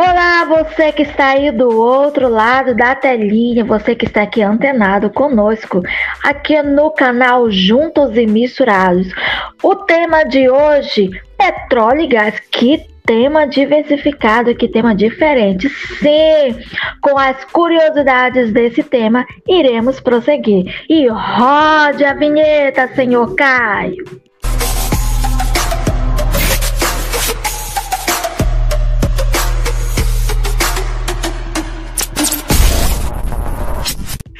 Olá, 0.00 0.44
você 0.44 0.92
que 0.92 1.02
está 1.02 1.30
aí 1.30 1.50
do 1.50 1.76
outro 1.76 2.28
lado 2.28 2.72
da 2.72 2.94
telinha, 2.94 3.64
você 3.64 3.96
que 3.96 4.06
está 4.06 4.22
aqui 4.22 4.40
antenado 4.40 5.10
conosco, 5.10 5.82
aqui 6.22 6.62
no 6.62 6.92
canal 6.92 7.50
Juntos 7.50 8.16
e 8.16 8.24
Misturados. 8.24 9.08
O 9.60 9.74
tema 9.74 10.22
de 10.22 10.48
hoje, 10.48 11.10
petróleo 11.36 12.02
e 12.02 12.06
gás. 12.06 12.38
Que 12.38 12.86
tema 13.04 13.44
diversificado, 13.44 14.54
que 14.54 14.68
tema 14.68 14.94
diferente. 14.94 15.68
Sim, 15.68 16.54
com 17.00 17.18
as 17.18 17.44
curiosidades 17.46 18.52
desse 18.52 18.84
tema, 18.84 19.26
iremos 19.48 19.98
prosseguir. 19.98 20.72
E 20.88 21.08
rode 21.08 22.04
a 22.04 22.14
vinheta, 22.14 22.86
senhor 22.94 23.34
Caio. 23.34 24.27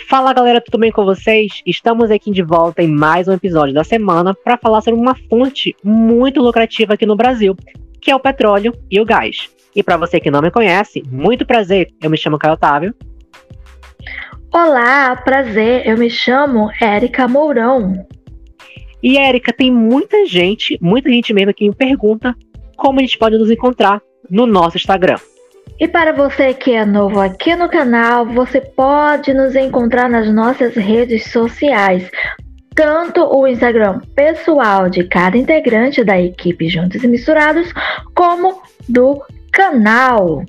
Fala 0.09 0.33
galera, 0.33 0.59
tudo 0.59 0.81
bem 0.81 0.91
com 0.91 1.05
vocês? 1.05 1.61
Estamos 1.67 2.11
aqui 2.11 2.31
de 2.31 2.43
volta 2.43 2.83
em 2.83 2.89
mais 2.89 3.29
um 3.29 3.33
episódio 3.35 3.75
da 3.75 3.85
semana 3.85 4.33
para 4.33 4.57
falar 4.57 4.81
sobre 4.81 4.99
uma 4.99 5.15
fonte 5.29 5.77
muito 5.85 6.41
lucrativa 6.41 6.95
aqui 6.95 7.05
no 7.05 7.15
Brasil, 7.15 7.55
que 8.01 8.11
é 8.11 8.17
o 8.17 8.19
petróleo 8.19 8.73
e 8.91 8.99
o 8.99 9.05
gás. 9.05 9.51
E 9.77 9.83
para 9.83 9.99
você 9.99 10.19
que 10.19 10.31
não 10.31 10.41
me 10.41 10.51
conhece, 10.51 11.03
muito 11.11 11.45
prazer, 11.45 11.89
eu 12.03 12.09
me 12.09 12.17
chamo 12.17 12.39
Caio 12.39 12.55
Otávio. 12.55 12.95
Olá, 14.51 15.15
prazer, 15.15 15.87
eu 15.87 15.99
me 15.99 16.09
chamo 16.09 16.71
Érica 16.81 17.29
Mourão. 17.29 18.07
E 19.03 19.19
Érica, 19.19 19.53
tem 19.53 19.71
muita 19.71 20.25
gente, 20.25 20.79
muita 20.81 21.11
gente 21.11 21.35
mesmo 21.35 21.53
que 21.53 21.69
me 21.69 21.75
pergunta 21.75 22.35
como 22.79 22.99
a 22.99 23.03
gente 23.03 23.19
pode 23.19 23.37
nos 23.37 23.51
encontrar 23.51 24.01
no 24.31 24.47
nosso 24.47 24.79
Instagram. 24.79 25.19
E 25.81 25.87
para 25.87 26.13
você 26.13 26.53
que 26.53 26.73
é 26.73 26.85
novo 26.85 27.21
aqui 27.21 27.55
no 27.55 27.69
canal, 27.69 28.27
você 28.27 28.61
pode 28.61 29.33
nos 29.33 29.55
encontrar 29.55 30.11
nas 30.11 30.33
nossas 30.35 30.75
redes 30.75 31.31
sociais, 31.31 32.11
tanto 32.75 33.23
o 33.25 33.47
Instagram 33.47 34.01
pessoal 34.13 34.91
de 34.91 35.05
cada 35.05 35.39
integrante 35.39 36.03
da 36.03 36.21
equipe 36.21 36.69
Juntos 36.69 37.05
e 37.05 37.07
Misturados, 37.07 37.73
como 38.13 38.61
do 38.89 39.23
canal. 39.53 40.45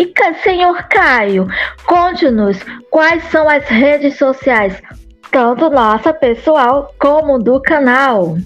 E 0.00 0.12
senhor 0.42 0.88
Caio, 0.88 1.46
conte-nos 1.86 2.58
quais 2.90 3.22
são 3.24 3.48
as 3.48 3.64
redes 3.68 4.16
sociais, 4.16 4.82
tanto 5.30 5.70
nossa 5.70 6.12
pessoal 6.12 6.92
como 6.98 7.38
do 7.38 7.60
canal. 7.62 8.36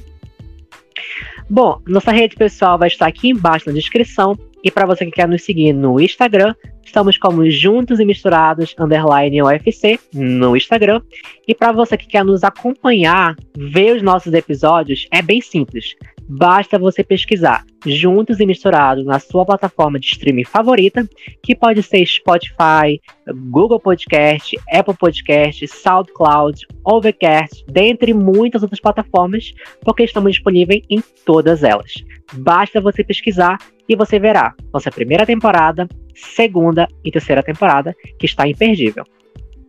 Bom, 1.48 1.80
nossa 1.86 2.10
rede 2.10 2.36
pessoal 2.36 2.76
vai 2.76 2.88
estar 2.88 3.06
aqui 3.06 3.30
embaixo 3.30 3.68
na 3.68 3.72
descrição 3.72 4.36
e 4.66 4.70
para 4.72 4.84
você 4.84 5.04
que 5.04 5.12
quer 5.12 5.28
nos 5.28 5.44
seguir 5.44 5.72
no 5.72 6.00
Instagram, 6.00 6.52
estamos 6.84 7.16
como 7.16 7.48
Juntos 7.48 8.00
e 8.00 8.04
Misturados 8.04 8.74
underline 8.76 9.40
UFC 9.40 9.96
no 10.12 10.56
Instagram. 10.56 11.00
E 11.46 11.54
para 11.54 11.70
você 11.70 11.96
que 11.96 12.08
quer 12.08 12.24
nos 12.24 12.42
acompanhar, 12.42 13.36
ver 13.56 13.94
os 13.94 14.02
nossos 14.02 14.34
episódios, 14.34 15.06
é 15.12 15.22
bem 15.22 15.40
simples. 15.40 15.94
Basta 16.28 16.78
você 16.78 17.04
pesquisar 17.04 17.64
Juntos 17.86 18.40
e 18.40 18.46
Misturados 18.46 19.06
na 19.06 19.20
sua 19.20 19.44
plataforma 19.44 19.98
de 19.98 20.06
streaming 20.06 20.44
favorita, 20.44 21.08
que 21.42 21.54
pode 21.54 21.82
ser 21.82 22.04
Spotify, 22.04 23.00
Google 23.48 23.78
Podcast, 23.78 24.58
Apple 24.72 24.96
Podcast, 24.96 25.66
SoundCloud, 25.68 26.66
Overcast, 26.84 27.64
dentre 27.68 28.12
muitas 28.12 28.62
outras 28.62 28.80
plataformas, 28.80 29.52
porque 29.82 30.02
estamos 30.02 30.32
disponíveis 30.32 30.82
em 30.90 31.00
todas 31.24 31.62
elas. 31.62 31.92
Basta 32.32 32.80
você 32.80 33.04
pesquisar 33.04 33.58
e 33.88 33.94
você 33.94 34.18
verá 34.18 34.52
nossa 34.72 34.90
primeira 34.90 35.24
temporada, 35.24 35.88
segunda 36.14 36.88
e 37.04 37.10
terceira 37.10 37.42
temporada, 37.42 37.94
que 38.18 38.26
está 38.26 38.48
imperdível. 38.48 39.04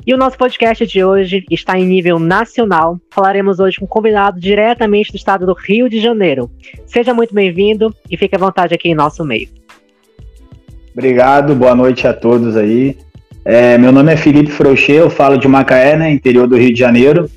E 0.06 0.14
o 0.14 0.18
nosso 0.18 0.38
podcast 0.38 0.86
de 0.86 1.04
hoje 1.04 1.44
está 1.52 1.78
em 1.78 1.86
nível 1.86 2.18
nacional. 2.18 2.98
Falaremos 3.12 3.60
hoje 3.60 3.78
com 3.78 3.86
um 3.86 3.88
convidado 3.88 4.40
diretamente 4.40 5.12
do 5.12 5.18
estado 5.18 5.46
do 5.46 5.54
Rio 5.54 5.90
de 5.90 6.00
Janeiro. 6.00 6.50
Seja 6.86 7.14
muito 7.14 7.34
bem-vindo 7.34 7.94
e 8.10 8.16
fique 8.16 8.36
à 8.36 8.40
vontade 8.40 8.74
aqui 8.74 8.90
em 8.90 8.96
nosso 8.96 9.26
meio. 9.26 9.50
Obrigado, 10.94 11.54
boa 11.54 11.76
noite 11.76 12.08
a 12.08 12.14
todos 12.14 12.56
aí. 12.56 12.98
É, 13.44 13.78
meu 13.78 13.92
nome 13.92 14.12
é 14.12 14.18
Felipe 14.18 14.52
Frouxê, 14.52 14.94
eu 14.94 15.10
falo 15.10 15.38
de 15.38 15.48
Macaé, 15.48 15.96
né, 15.96 16.12
interior 16.12 16.48
do 16.48 16.58
Rio 16.58 16.74
de 16.74 16.80
Janeiro, 16.80 17.30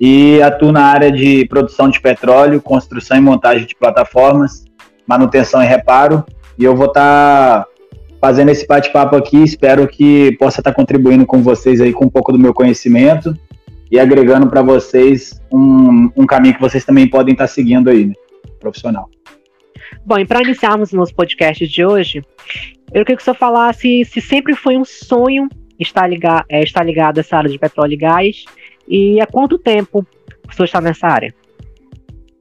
e 0.00 0.40
atuo 0.40 0.72
na 0.72 0.84
área 0.84 1.10
de 1.10 1.46
produção 1.46 1.88
de 1.88 2.00
petróleo, 2.00 2.60
construção 2.60 3.16
e 3.16 3.20
montagem 3.20 3.66
de 3.66 3.74
plataformas, 3.74 4.64
manutenção 5.06 5.62
e 5.62 5.66
reparo. 5.66 6.24
E 6.58 6.64
eu 6.64 6.76
vou 6.76 6.86
estar 6.86 7.64
tá 7.64 7.66
fazendo 8.24 8.48
esse 8.48 8.66
bate-papo 8.66 9.16
aqui. 9.16 9.42
Espero 9.42 9.86
que 9.86 10.34
possa 10.38 10.62
estar 10.62 10.72
contribuindo 10.72 11.26
com 11.26 11.42
vocês 11.42 11.78
aí 11.82 11.92
com 11.92 12.06
um 12.06 12.08
pouco 12.08 12.32
do 12.32 12.38
meu 12.38 12.54
conhecimento 12.54 13.38
e 13.90 14.00
agregando 14.00 14.48
para 14.48 14.62
vocês 14.62 15.38
um, 15.52 16.10
um, 16.16 16.24
caminho 16.24 16.54
que 16.54 16.60
vocês 16.60 16.86
também 16.86 17.06
podem 17.06 17.32
estar 17.32 17.46
seguindo 17.46 17.90
aí, 17.90 18.06
né? 18.06 18.14
profissional. 18.58 19.10
Bom, 20.06 20.18
e 20.18 20.24
para 20.24 20.40
iniciarmos 20.40 20.90
o 20.90 20.96
nosso 20.96 21.14
podcast 21.14 21.68
de 21.68 21.84
hoje, 21.84 22.22
eu 22.94 23.04
queria 23.04 23.14
que 23.16 23.20
o 23.20 23.24
senhor 23.24 23.36
falasse 23.36 24.06
se 24.06 24.22
sempre 24.22 24.56
foi 24.56 24.78
um 24.78 24.86
sonho 24.86 25.46
estar 25.78 26.06
ligado, 26.06 26.46
é, 26.48 26.62
estar 26.62 26.82
ligado 26.82 27.18
a 27.18 27.20
essa 27.20 27.36
área 27.36 27.50
de 27.50 27.58
petróleo 27.58 27.92
e 27.92 27.96
gás 27.98 28.44
e 28.88 29.20
há 29.20 29.26
quanto 29.26 29.58
tempo 29.58 29.98
o 30.48 30.54
senhor 30.54 30.64
está 30.64 30.80
nessa 30.80 31.06
área? 31.08 31.34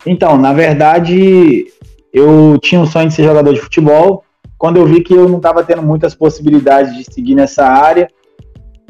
Então, 0.05 0.37
na 0.37 0.53
verdade, 0.53 1.65
eu 2.13 2.57
tinha 2.61 2.79
um 2.79 2.85
sonho 2.85 3.09
de 3.09 3.15
ser 3.15 3.25
jogador 3.25 3.53
de 3.53 3.59
futebol, 3.59 4.23
quando 4.63 4.77
eu 4.77 4.85
vi 4.85 5.01
que 5.01 5.13
eu 5.13 5.27
não 5.27 5.39
estava 5.39 5.61
tendo 5.61 5.83
muitas 5.83 6.15
possibilidades 6.15 6.95
de 6.95 7.03
seguir 7.13 7.35
nessa 7.35 7.65
área, 7.65 8.07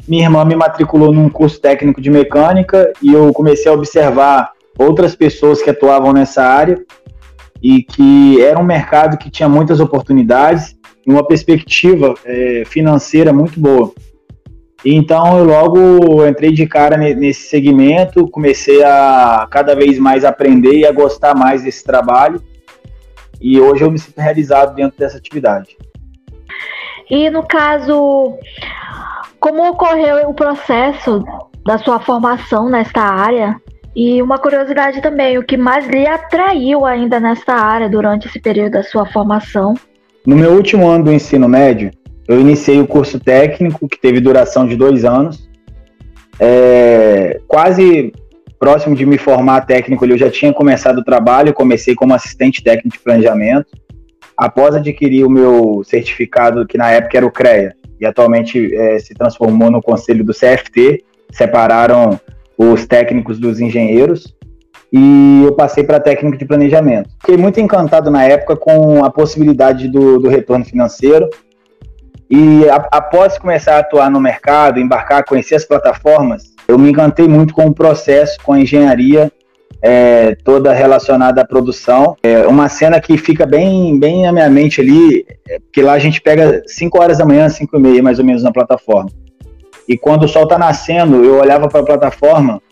minha 0.06 0.22
irmã 0.22 0.44
me 0.44 0.54
matriculou 0.54 1.12
num 1.12 1.28
curso 1.28 1.60
técnico 1.60 2.00
de 2.00 2.12
mecânica 2.12 2.92
e 3.02 3.12
eu 3.12 3.32
comecei 3.32 3.68
a 3.68 3.74
observar 3.74 4.52
outras 4.78 5.16
pessoas 5.16 5.60
que 5.60 5.68
atuavam 5.68 6.12
nessa 6.12 6.44
área 6.44 6.80
e 7.60 7.82
que 7.82 8.40
era 8.40 8.56
um 8.56 8.62
mercado 8.62 9.18
que 9.18 9.28
tinha 9.28 9.48
muitas 9.48 9.80
oportunidades 9.80 10.76
e 11.04 11.10
uma 11.10 11.26
perspectiva 11.26 12.14
é, 12.24 12.62
financeira 12.64 13.32
muito 13.32 13.58
boa. 13.58 13.92
Então 14.84 15.38
eu 15.38 15.44
logo 15.44 16.24
entrei 16.24 16.52
de 16.52 16.68
cara 16.68 16.96
nesse 16.96 17.48
segmento, 17.48 18.28
comecei 18.28 18.80
a 18.84 19.48
cada 19.50 19.74
vez 19.74 19.98
mais 19.98 20.24
aprender 20.24 20.78
e 20.78 20.86
a 20.86 20.92
gostar 20.92 21.34
mais 21.34 21.64
desse 21.64 21.82
trabalho 21.82 22.40
e 23.44 23.60
hoje 23.60 23.84
eu 23.84 23.90
me 23.90 23.98
sinto 23.98 24.18
realizado 24.18 24.74
dentro 24.74 24.98
dessa 24.98 25.18
atividade. 25.18 25.76
E 27.10 27.28
no 27.28 27.46
caso, 27.46 28.38
como 29.38 29.68
ocorreu 29.68 30.30
o 30.30 30.32
processo 30.32 31.22
da 31.66 31.76
sua 31.76 32.00
formação 32.00 32.70
nesta 32.70 33.02
área? 33.02 33.60
E 33.94 34.22
uma 34.22 34.38
curiosidade 34.38 35.02
também, 35.02 35.36
o 35.36 35.44
que 35.44 35.58
mais 35.58 35.86
lhe 35.86 36.06
atraiu 36.06 36.86
ainda 36.86 37.20
nesta 37.20 37.52
área 37.52 37.86
durante 37.86 38.26
esse 38.26 38.40
período 38.40 38.72
da 38.72 38.82
sua 38.82 39.04
formação? 39.04 39.74
No 40.26 40.34
meu 40.34 40.52
último 40.52 40.88
ano 40.88 41.04
do 41.04 41.12
ensino 41.12 41.46
médio, 41.46 41.90
eu 42.26 42.40
iniciei 42.40 42.80
o 42.80 42.86
curso 42.86 43.20
técnico, 43.20 43.86
que 43.86 44.00
teve 44.00 44.20
duração 44.20 44.66
de 44.66 44.74
dois 44.74 45.04
anos. 45.04 45.46
É, 46.40 47.40
quase 47.46 48.10
próximo 48.64 48.96
de 48.96 49.04
me 49.04 49.18
formar 49.18 49.66
técnico, 49.66 50.06
eu 50.06 50.16
já 50.16 50.30
tinha 50.30 50.50
começado 50.50 50.96
o 50.96 51.04
trabalho, 51.04 51.52
comecei 51.52 51.94
como 51.94 52.14
assistente 52.14 52.64
técnico 52.64 52.96
de 52.96 53.04
planejamento. 53.04 53.66
Após 54.34 54.74
adquirir 54.74 55.22
o 55.22 55.28
meu 55.28 55.82
certificado, 55.84 56.66
que 56.66 56.78
na 56.78 56.90
época 56.90 57.18
era 57.18 57.26
o 57.26 57.30
CREA, 57.30 57.74
e 58.00 58.06
atualmente 58.06 58.74
é, 58.74 58.98
se 58.98 59.12
transformou 59.12 59.70
no 59.70 59.82
conselho 59.82 60.24
do 60.24 60.32
CFT, 60.32 61.04
separaram 61.30 62.18
os 62.56 62.86
técnicos 62.86 63.38
dos 63.38 63.60
engenheiros, 63.60 64.34
e 64.90 65.42
eu 65.44 65.52
passei 65.52 65.84
para 65.84 66.00
técnico 66.00 66.38
de 66.38 66.46
planejamento. 66.46 67.10
Fiquei 67.20 67.36
muito 67.36 67.60
encantado 67.60 68.10
na 68.10 68.24
época 68.24 68.56
com 68.56 69.04
a 69.04 69.10
possibilidade 69.10 69.88
do, 69.88 70.18
do 70.18 70.30
retorno 70.30 70.64
financeiro, 70.64 71.28
e 72.30 72.66
a, 72.70 72.76
após 72.90 73.36
começar 73.36 73.76
a 73.76 73.80
atuar 73.80 74.10
no 74.10 74.22
mercado, 74.22 74.80
embarcar, 74.80 75.22
conhecer 75.22 75.54
as 75.54 75.66
plataformas, 75.66 76.53
eu 76.66 76.78
me 76.78 76.90
encantei 76.90 77.28
muito 77.28 77.54
com 77.54 77.66
o 77.66 77.74
processo, 77.74 78.38
com 78.42 78.52
a 78.52 78.60
engenharia 78.60 79.30
é, 79.82 80.34
toda 80.42 80.72
relacionada 80.72 81.42
à 81.42 81.46
produção. 81.46 82.16
É 82.22 82.46
uma 82.46 82.68
cena 82.70 82.98
que 83.00 83.18
fica 83.18 83.44
bem, 83.44 83.98
bem 83.98 84.22
na 84.22 84.32
minha 84.32 84.48
mente 84.48 84.80
ali, 84.80 85.26
é, 85.48 85.58
porque 85.58 85.82
lá 85.82 85.92
a 85.92 85.98
gente 85.98 86.22
pega 86.22 86.62
5 86.66 87.00
horas 87.00 87.18
da 87.18 87.26
manhã, 87.26 87.48
5 87.48 87.76
e 87.76 87.80
meia 87.80 88.02
mais 88.02 88.18
ou 88.18 88.24
menos 88.24 88.42
na 88.42 88.50
plataforma. 88.50 89.10
E 89.86 89.98
quando 89.98 90.24
o 90.24 90.28
sol 90.28 90.44
está 90.44 90.58
nascendo, 90.58 91.22
eu 91.22 91.38
olhava 91.38 91.68
para 91.68 91.80
a 91.80 91.84
plataforma 91.84 92.62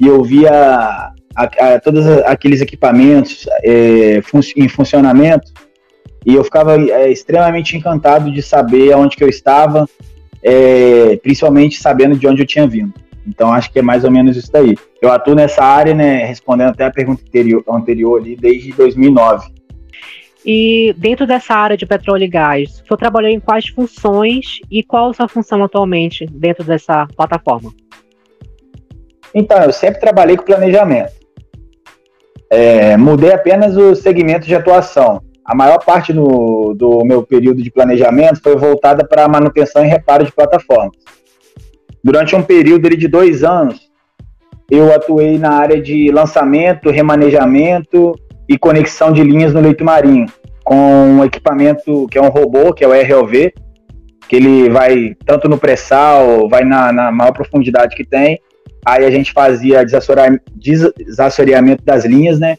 e 0.00 0.06
eu 0.06 0.22
via 0.22 0.50
a, 0.50 1.12
a, 1.36 1.80
todos 1.80 2.06
aqueles 2.24 2.62
equipamentos 2.62 3.46
é, 3.62 4.22
fun 4.22 4.40
em 4.56 4.68
funcionamento 4.68 5.52
e 6.24 6.34
eu 6.34 6.42
ficava 6.42 6.76
é, 6.76 7.10
extremamente 7.10 7.76
encantado 7.76 8.32
de 8.32 8.40
saber 8.40 8.92
aonde 8.92 9.16
que 9.16 9.24
eu 9.24 9.28
estava, 9.28 9.86
é, 10.42 11.18
principalmente 11.22 11.78
sabendo 11.78 12.16
de 12.16 12.26
onde 12.26 12.42
eu 12.42 12.46
tinha 12.46 12.66
vindo. 12.66 12.94
Então 13.28 13.52
acho 13.52 13.70
que 13.70 13.78
é 13.78 13.82
mais 13.82 14.04
ou 14.04 14.10
menos 14.10 14.36
isso 14.36 14.50
daí. 14.50 14.74
Eu 15.02 15.12
atuo 15.12 15.34
nessa 15.34 15.62
área, 15.62 15.94
né, 15.94 16.24
respondendo 16.24 16.70
até 16.70 16.84
a 16.84 16.90
pergunta 16.90 17.22
anterior, 17.22 17.62
anterior 17.68 18.20
ali, 18.20 18.34
desde 18.34 18.72
2009. 18.72 19.52
E 20.46 20.94
dentro 20.96 21.26
dessa 21.26 21.54
área 21.54 21.76
de 21.76 21.84
petróleo 21.84 22.24
e 22.24 22.28
gás, 22.28 22.82
você 22.86 22.96
trabalhou 22.96 23.30
em 23.30 23.38
quais 23.38 23.68
funções 23.68 24.60
e 24.70 24.82
qual 24.82 25.10
a 25.10 25.14
sua 25.14 25.28
função 25.28 25.62
atualmente 25.62 26.24
dentro 26.24 26.64
dessa 26.64 27.06
plataforma? 27.14 27.70
Então, 29.34 29.62
eu 29.62 29.72
sempre 29.72 30.00
trabalhei 30.00 30.36
com 30.38 30.44
planejamento. 30.44 31.12
É, 32.50 32.96
mudei 32.96 33.32
apenas 33.32 33.76
o 33.76 33.94
segmento 33.94 34.46
de 34.46 34.54
atuação. 34.54 35.20
A 35.44 35.54
maior 35.54 35.84
parte 35.84 36.14
do, 36.14 36.72
do 36.74 37.04
meu 37.04 37.22
período 37.22 37.62
de 37.62 37.70
planejamento 37.70 38.40
foi 38.42 38.56
voltada 38.56 39.06
para 39.06 39.28
manutenção 39.28 39.84
e 39.84 39.88
reparo 39.88 40.24
de 40.24 40.32
plataformas. 40.32 40.96
Durante 42.02 42.34
um 42.36 42.42
período 42.42 42.88
de 42.90 43.08
dois 43.08 43.42
anos, 43.42 43.88
eu 44.70 44.94
atuei 44.94 45.38
na 45.38 45.50
área 45.50 45.80
de 45.80 46.10
lançamento, 46.10 46.90
remanejamento 46.90 48.14
e 48.48 48.58
conexão 48.58 49.12
de 49.12 49.22
linhas 49.22 49.52
no 49.52 49.60
leito 49.60 49.84
marinho, 49.84 50.26
com 50.64 50.76
um 50.76 51.24
equipamento 51.24 52.06
que 52.10 52.18
é 52.18 52.22
um 52.22 52.28
robô, 52.28 52.72
que 52.72 52.84
é 52.84 52.88
o 52.88 52.92
ROV, 52.92 53.52
que 54.28 54.36
ele 54.36 54.68
vai 54.68 55.16
tanto 55.24 55.48
no 55.48 55.56
pré-sal, 55.58 56.48
vai 56.48 56.62
na, 56.64 56.92
na, 56.92 57.10
maior 57.10 57.32
profundidade 57.32 57.96
que 57.96 58.04
tem. 58.04 58.38
Aí 58.84 59.04
a 59.04 59.10
gente 59.10 59.32
fazia 59.32 59.84
desassoreamento 59.84 61.82
das 61.84 62.04
linhas, 62.04 62.38
né? 62.38 62.56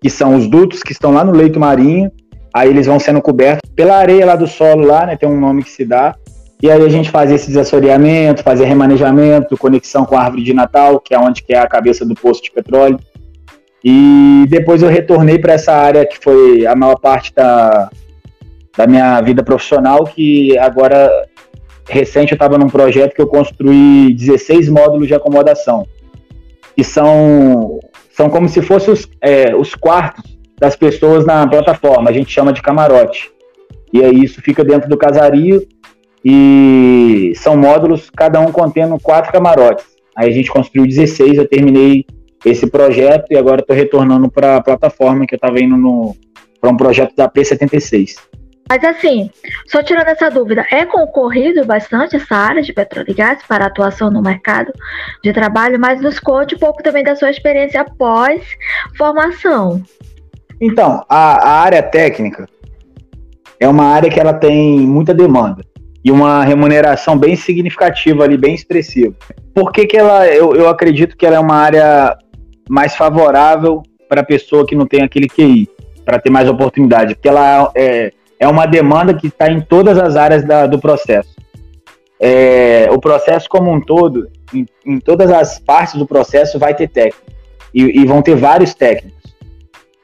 Que 0.00 0.08
são 0.08 0.34
os 0.34 0.48
dutos 0.48 0.82
que 0.82 0.92
estão 0.92 1.12
lá 1.12 1.22
no 1.22 1.32
leito 1.32 1.60
marinho. 1.60 2.10
Aí 2.52 2.70
eles 2.70 2.86
vão 2.86 2.98
sendo 2.98 3.20
cobertos 3.20 3.70
pela 3.76 3.96
areia 3.96 4.26
lá 4.26 4.34
do 4.34 4.46
solo, 4.46 4.86
lá, 4.86 5.06
né? 5.06 5.16
Tem 5.16 5.28
um 5.28 5.38
nome 5.38 5.62
que 5.62 5.70
se 5.70 5.84
dá. 5.84 6.14
E 6.62 6.70
aí 6.70 6.82
a 6.82 6.88
gente 6.88 7.10
fazia 7.10 7.36
esse 7.36 7.46
desassoreamento, 7.46 8.42
fazia 8.42 8.66
remanejamento, 8.66 9.56
conexão 9.56 10.04
com 10.04 10.16
a 10.16 10.22
árvore 10.22 10.42
de 10.42 10.52
Natal, 10.52 11.00
que 11.00 11.14
é 11.14 11.18
onde 11.18 11.42
que 11.42 11.54
é 11.54 11.58
a 11.58 11.66
cabeça 11.66 12.04
do 12.04 12.14
poço 12.14 12.42
de 12.42 12.50
petróleo. 12.50 12.98
E 13.82 14.44
depois 14.48 14.82
eu 14.82 14.90
retornei 14.90 15.38
para 15.38 15.54
essa 15.54 15.72
área 15.72 16.04
que 16.04 16.18
foi 16.18 16.66
a 16.66 16.76
maior 16.76 16.96
parte 16.96 17.32
da, 17.34 17.88
da 18.76 18.86
minha 18.86 19.22
vida 19.22 19.42
profissional, 19.42 20.04
que 20.04 20.56
agora, 20.58 21.10
recente, 21.88 22.32
eu 22.32 22.36
estava 22.36 22.58
num 22.58 22.68
projeto 22.68 23.14
que 23.14 23.22
eu 23.22 23.26
construí 23.26 24.12
16 24.12 24.68
módulos 24.68 25.08
de 25.08 25.14
acomodação, 25.14 25.86
que 26.76 26.84
são, 26.84 27.80
são 28.12 28.28
como 28.28 28.50
se 28.50 28.60
fossem 28.60 28.92
os, 28.92 29.08
é, 29.22 29.56
os 29.56 29.74
quartos 29.74 30.38
das 30.58 30.76
pessoas 30.76 31.24
na 31.24 31.46
plataforma, 31.46 32.10
a 32.10 32.12
gente 32.12 32.30
chama 32.30 32.52
de 32.52 32.60
camarote. 32.60 33.30
E 33.94 34.04
aí 34.04 34.22
isso 34.22 34.42
fica 34.42 34.62
dentro 34.62 34.90
do 34.90 34.96
casario 34.98 35.66
e 36.24 37.32
são 37.36 37.56
módulos, 37.56 38.10
cada 38.10 38.40
um 38.40 38.52
contendo 38.52 38.98
quatro 39.00 39.32
camarotes. 39.32 39.86
Aí 40.16 40.28
a 40.28 40.32
gente 40.32 40.50
construiu 40.50 40.86
16, 40.86 41.38
eu 41.38 41.48
terminei 41.48 42.04
esse 42.44 42.68
projeto 42.70 43.26
e 43.30 43.36
agora 43.36 43.60
estou 43.60 43.76
retornando 43.76 44.30
para 44.30 44.56
a 44.56 44.62
plataforma 44.62 45.26
que 45.26 45.34
eu 45.34 45.36
estava 45.36 45.60
indo 45.60 46.14
para 46.60 46.70
um 46.70 46.76
projeto 46.76 47.14
da 47.14 47.28
P76. 47.28 48.16
Mas 48.68 48.84
assim, 48.84 49.28
só 49.66 49.82
tirando 49.82 50.08
essa 50.08 50.30
dúvida, 50.30 50.64
é 50.70 50.86
concorrido 50.86 51.64
bastante 51.64 52.14
essa 52.16 52.36
área 52.36 52.62
de 52.62 52.72
petróleo 52.72 53.10
e 53.10 53.14
gás 53.14 53.42
para 53.46 53.66
atuação 53.66 54.10
no 54.10 54.22
mercado 54.22 54.72
de 55.24 55.32
trabalho, 55.32 55.78
mas 55.78 56.00
nos 56.00 56.20
conte 56.20 56.54
um 56.54 56.58
pouco 56.58 56.82
também 56.82 57.02
da 57.02 57.16
sua 57.16 57.30
experiência 57.30 57.80
após 57.80 58.42
formação. 58.96 59.82
Então, 60.60 61.04
a, 61.08 61.48
a 61.48 61.60
área 61.62 61.82
técnica 61.82 62.48
é 63.58 63.66
uma 63.66 63.86
área 63.86 64.08
que 64.08 64.20
ela 64.20 64.34
tem 64.34 64.78
muita 64.80 65.12
demanda 65.12 65.64
e 66.04 66.10
uma 66.10 66.44
remuneração 66.44 67.16
bem 67.16 67.36
significativa 67.36 68.24
ali, 68.24 68.36
bem 68.36 68.54
expressiva. 68.54 69.14
Por 69.54 69.70
que, 69.72 69.86
que 69.86 69.96
ela, 69.96 70.26
eu, 70.28 70.54
eu 70.54 70.68
acredito 70.68 71.16
que 71.16 71.26
ela 71.26 71.36
é 71.36 71.40
uma 71.40 71.56
área 71.56 72.16
mais 72.68 72.96
favorável 72.96 73.82
para 74.08 74.22
a 74.22 74.24
pessoa 74.24 74.66
que 74.66 74.74
não 74.74 74.86
tem 74.86 75.02
aquele 75.02 75.28
QI, 75.28 75.68
para 76.04 76.18
ter 76.18 76.30
mais 76.30 76.48
oportunidade? 76.48 77.14
Porque 77.14 77.28
ela 77.28 77.70
é, 77.76 78.12
é 78.38 78.48
uma 78.48 78.66
demanda 78.66 79.12
que 79.12 79.26
está 79.26 79.50
em 79.50 79.60
todas 79.60 79.98
as 79.98 80.16
áreas 80.16 80.44
da, 80.44 80.66
do 80.66 80.78
processo. 80.78 81.36
É, 82.18 82.88
o 82.90 82.98
processo 82.98 83.48
como 83.48 83.70
um 83.70 83.80
todo, 83.80 84.28
em, 84.54 84.66
em, 84.84 84.98
todas 84.98 85.30
as 85.30 85.58
partes 85.58 85.94
do 85.94 86.06
processo, 86.06 86.58
vai 86.58 86.74
ter 86.74 86.88
técnico. 86.88 87.30
E, 87.72 88.00
e 88.00 88.04
vão 88.04 88.20
ter 88.20 88.34
vários 88.34 88.74
técnicos. 88.74 89.20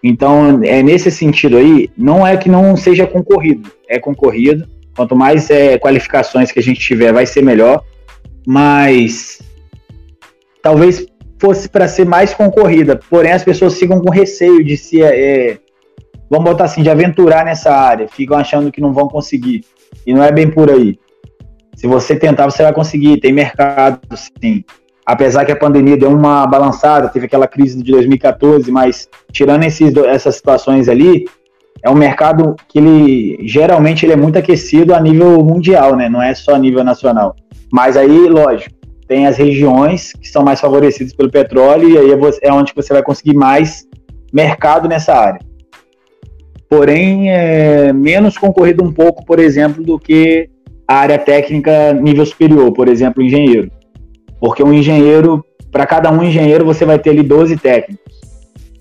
Então, 0.02 0.60
é 0.62 0.82
nesse 0.82 1.10
sentido 1.10 1.56
aí, 1.56 1.90
não 1.96 2.24
é 2.24 2.36
que 2.36 2.48
não 2.48 2.76
seja 2.76 3.06
concorrido, 3.06 3.72
é 3.88 3.98
concorrido, 3.98 4.68
Quanto 4.96 5.14
mais 5.14 5.50
é, 5.50 5.78
qualificações 5.78 6.50
que 6.50 6.58
a 6.58 6.62
gente 6.62 6.80
tiver, 6.80 7.12
vai 7.12 7.26
ser 7.26 7.42
melhor. 7.42 7.84
Mas 8.46 9.42
talvez 10.62 11.06
fosse 11.38 11.68
para 11.68 11.86
ser 11.86 12.06
mais 12.06 12.32
concorrida. 12.32 12.98
Porém, 13.10 13.32
as 13.32 13.44
pessoas 13.44 13.78
ficam 13.78 14.00
com 14.00 14.10
receio 14.10 14.64
de 14.64 14.76
se. 14.76 15.02
É, 15.02 15.58
vamos 16.30 16.50
botar 16.50 16.64
assim, 16.64 16.82
de 16.82 16.90
aventurar 16.90 17.44
nessa 17.44 17.72
área. 17.72 18.08
Ficam 18.08 18.38
achando 18.38 18.72
que 18.72 18.80
não 18.80 18.92
vão 18.92 19.06
conseguir. 19.06 19.64
E 20.06 20.14
não 20.14 20.22
é 20.22 20.32
bem 20.32 20.50
por 20.50 20.70
aí. 20.70 20.98
Se 21.76 21.86
você 21.86 22.16
tentar, 22.16 22.46
você 22.46 22.62
vai 22.62 22.72
conseguir. 22.72 23.20
Tem 23.20 23.32
mercado, 23.32 24.00
sim. 24.42 24.64
Apesar 25.04 25.44
que 25.44 25.52
a 25.52 25.56
pandemia 25.56 25.96
deu 25.96 26.10
uma 26.10 26.44
balançada, 26.48 27.08
teve 27.08 27.26
aquela 27.26 27.46
crise 27.46 27.80
de 27.80 27.92
2014, 27.92 28.72
mas 28.72 29.08
tirando 29.30 29.62
esses, 29.62 29.94
essas 29.96 30.34
situações 30.34 30.88
ali, 30.88 31.26
é 31.82 31.90
um 31.90 31.94
mercado 31.94 32.56
que 32.68 32.78
ele 32.78 33.38
geralmente 33.46 34.04
ele 34.04 34.12
é 34.12 34.16
muito 34.16 34.38
aquecido 34.38 34.94
a 34.94 35.00
nível 35.00 35.42
mundial, 35.44 35.94
né? 35.96 36.08
Não 36.08 36.22
é 36.22 36.34
só 36.34 36.54
a 36.54 36.58
nível 36.58 36.82
nacional. 36.82 37.34
Mas 37.72 37.96
aí, 37.96 38.28
lógico, 38.28 38.74
tem 39.06 39.26
as 39.26 39.36
regiões 39.36 40.12
que 40.12 40.28
são 40.28 40.42
mais 40.42 40.60
favorecidas 40.60 41.14
pelo 41.14 41.30
petróleo 41.30 41.88
e 41.88 41.98
aí 41.98 42.10
é, 42.10 42.48
é 42.48 42.52
onde 42.52 42.72
você 42.74 42.92
vai 42.92 43.02
conseguir 43.02 43.34
mais 43.34 43.86
mercado 44.32 44.88
nessa 44.88 45.14
área. 45.14 45.40
Porém, 46.68 47.30
é 47.30 47.92
menos 47.92 48.36
concorrido 48.36 48.82
um 48.82 48.92
pouco, 48.92 49.24
por 49.24 49.38
exemplo, 49.38 49.82
do 49.82 49.98
que 49.98 50.50
a 50.88 50.96
área 50.96 51.18
técnica 51.18 51.92
nível 51.92 52.26
superior, 52.26 52.72
por 52.72 52.88
exemplo, 52.88 53.22
engenheiro. 53.22 53.70
Porque 54.40 54.62
um 54.62 54.72
engenheiro, 54.72 55.44
para 55.70 55.86
cada 55.86 56.10
um 56.10 56.22
engenheiro, 56.22 56.64
você 56.64 56.84
vai 56.84 56.98
ter 56.98 57.10
ali 57.10 57.22
12 57.22 57.56
técnicos. 57.56 58.04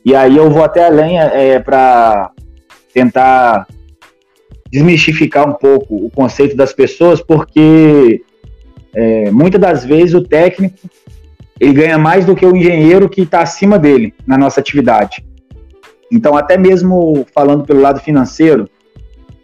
E 0.03 0.15
aí 0.15 0.37
eu 0.37 0.49
vou 0.49 0.63
até 0.63 0.85
além 0.85 1.19
é, 1.19 1.59
para 1.59 2.31
tentar 2.95 3.67
desmistificar 4.71 5.47
um 5.47 5.53
pouco 5.53 6.05
o 6.05 6.09
conceito 6.09 6.55
das 6.55 6.71
pessoas, 6.71 7.21
porque 7.21 8.21
é, 8.93 9.29
muitas 9.29 9.59
das 9.59 9.85
vezes 9.85 10.15
o 10.15 10.23
técnico 10.23 10.89
ele 11.59 11.73
ganha 11.73 11.97
mais 11.97 12.25
do 12.25 12.35
que 12.35 12.45
o 12.45 12.55
engenheiro 12.55 13.09
que 13.09 13.21
está 13.21 13.41
acima 13.41 13.77
dele 13.77 14.13
na 14.25 14.37
nossa 14.37 14.59
atividade. 14.61 15.25
Então, 16.11 16.35
até 16.35 16.57
mesmo 16.57 17.25
falando 17.33 17.65
pelo 17.65 17.81
lado 17.81 17.99
financeiro, 17.99 18.69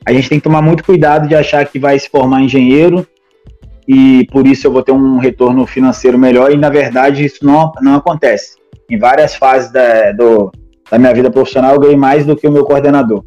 a 0.05 0.13
gente 0.13 0.29
tem 0.29 0.39
que 0.39 0.43
tomar 0.43 0.61
muito 0.61 0.83
cuidado 0.83 1.27
de 1.27 1.35
achar 1.35 1.65
que 1.65 1.77
vai 1.77 1.99
se 1.99 2.09
formar 2.09 2.41
engenheiro 2.41 3.05
e 3.87 4.25
por 4.31 4.47
isso 4.47 4.67
eu 4.67 4.71
vou 4.71 4.81
ter 4.81 4.91
um 4.93 5.17
retorno 5.17 5.65
financeiro 5.65 6.17
melhor, 6.17 6.51
e 6.51 6.57
na 6.57 6.69
verdade 6.69 7.25
isso 7.25 7.45
não, 7.45 7.71
não 7.81 7.95
acontece. 7.95 8.55
Em 8.89 8.97
várias 8.97 9.35
fases 9.35 9.71
da, 9.71 10.11
do, 10.13 10.51
da 10.89 10.97
minha 10.97 11.13
vida 11.13 11.29
profissional, 11.31 11.73
eu 11.73 11.79
ganhei 11.79 11.97
mais 11.97 12.25
do 12.25 12.35
que 12.35 12.47
o 12.47 12.51
meu 12.51 12.63
coordenador. 12.63 13.23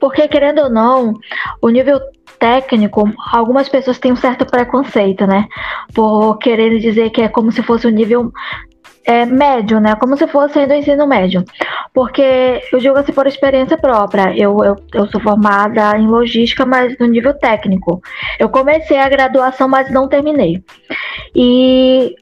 Porque, 0.00 0.28
querendo 0.28 0.62
ou 0.62 0.70
não, 0.70 1.14
o 1.60 1.68
nível 1.68 2.00
técnico, 2.38 3.10
algumas 3.32 3.68
pessoas 3.68 3.98
têm 3.98 4.12
um 4.12 4.16
certo 4.16 4.44
preconceito, 4.44 5.26
né? 5.26 5.46
Por 5.94 6.38
querer 6.38 6.78
dizer 6.78 7.10
que 7.10 7.22
é 7.22 7.28
como 7.28 7.50
se 7.50 7.62
fosse 7.62 7.86
um 7.86 7.90
nível 7.90 8.30
é, 9.06 9.24
médio, 9.24 9.80
né? 9.80 9.94
Como 9.96 10.16
se 10.16 10.26
fosse 10.26 10.66
do 10.66 10.74
ensino 10.74 11.06
médio. 11.06 11.44
Porque 11.94 12.60
eu 12.72 12.78
digo 12.78 12.98
assim 12.98 13.12
por 13.12 13.26
experiência 13.26 13.78
própria. 13.78 14.36
Eu, 14.36 14.62
eu, 14.64 14.76
eu 14.92 15.06
sou 15.06 15.20
formada 15.20 15.96
em 15.96 16.06
logística, 16.06 16.66
mas 16.66 16.98
no 16.98 17.06
nível 17.06 17.32
técnico. 17.34 18.02
Eu 18.38 18.48
comecei 18.48 18.98
a 18.98 19.08
graduação, 19.08 19.68
mas 19.68 19.90
não 19.90 20.08
terminei. 20.08 20.62
E 21.34 22.16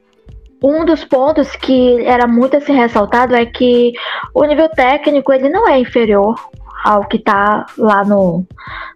um 0.63 0.85
dos 0.85 1.03
pontos 1.03 1.55
que 1.55 2.03
era 2.05 2.27
muito 2.27 2.57
assim 2.57 2.73
ressaltado 2.73 3.35
é 3.35 3.45
que 3.45 3.93
o 4.33 4.43
nível 4.45 4.69
técnico 4.69 5.33
ele 5.33 5.49
não 5.49 5.67
é 5.67 5.79
inferior 5.79 6.35
ao 6.85 7.07
que 7.07 7.17
está 7.17 7.65
lá 7.79 8.05
no, 8.05 8.45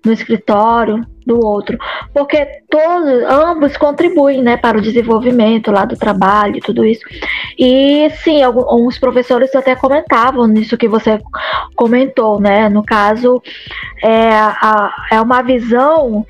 no 0.05 0.13
escritório 0.13 1.01
do 1.25 1.43
outro, 1.43 1.75
porque 2.13 2.46
todos, 2.69 3.24
ambos 3.27 3.75
contribuem, 3.77 4.43
né, 4.43 4.58
para 4.58 4.77
o 4.77 4.81
desenvolvimento 4.81 5.72
lá 5.72 5.86
do 5.86 5.98
trabalho 5.98 6.58
e 6.58 6.62
tudo 6.62 6.86
isso. 6.86 7.01
E 7.58 8.08
sim, 8.24 8.43
alguns 8.43 9.00
professores 9.00 9.55
até 9.55 9.75
comentavam 9.75 10.46
nisso 10.46 10.77
que 10.77 10.88
você 10.88 11.19
comentou, 11.75 12.39
né? 12.39 12.69
No 12.69 12.84
caso, 12.84 13.41
é, 14.03 14.29
a, 14.31 14.93
é 15.12 15.19
uma 15.19 15.41
visão 15.41 16.25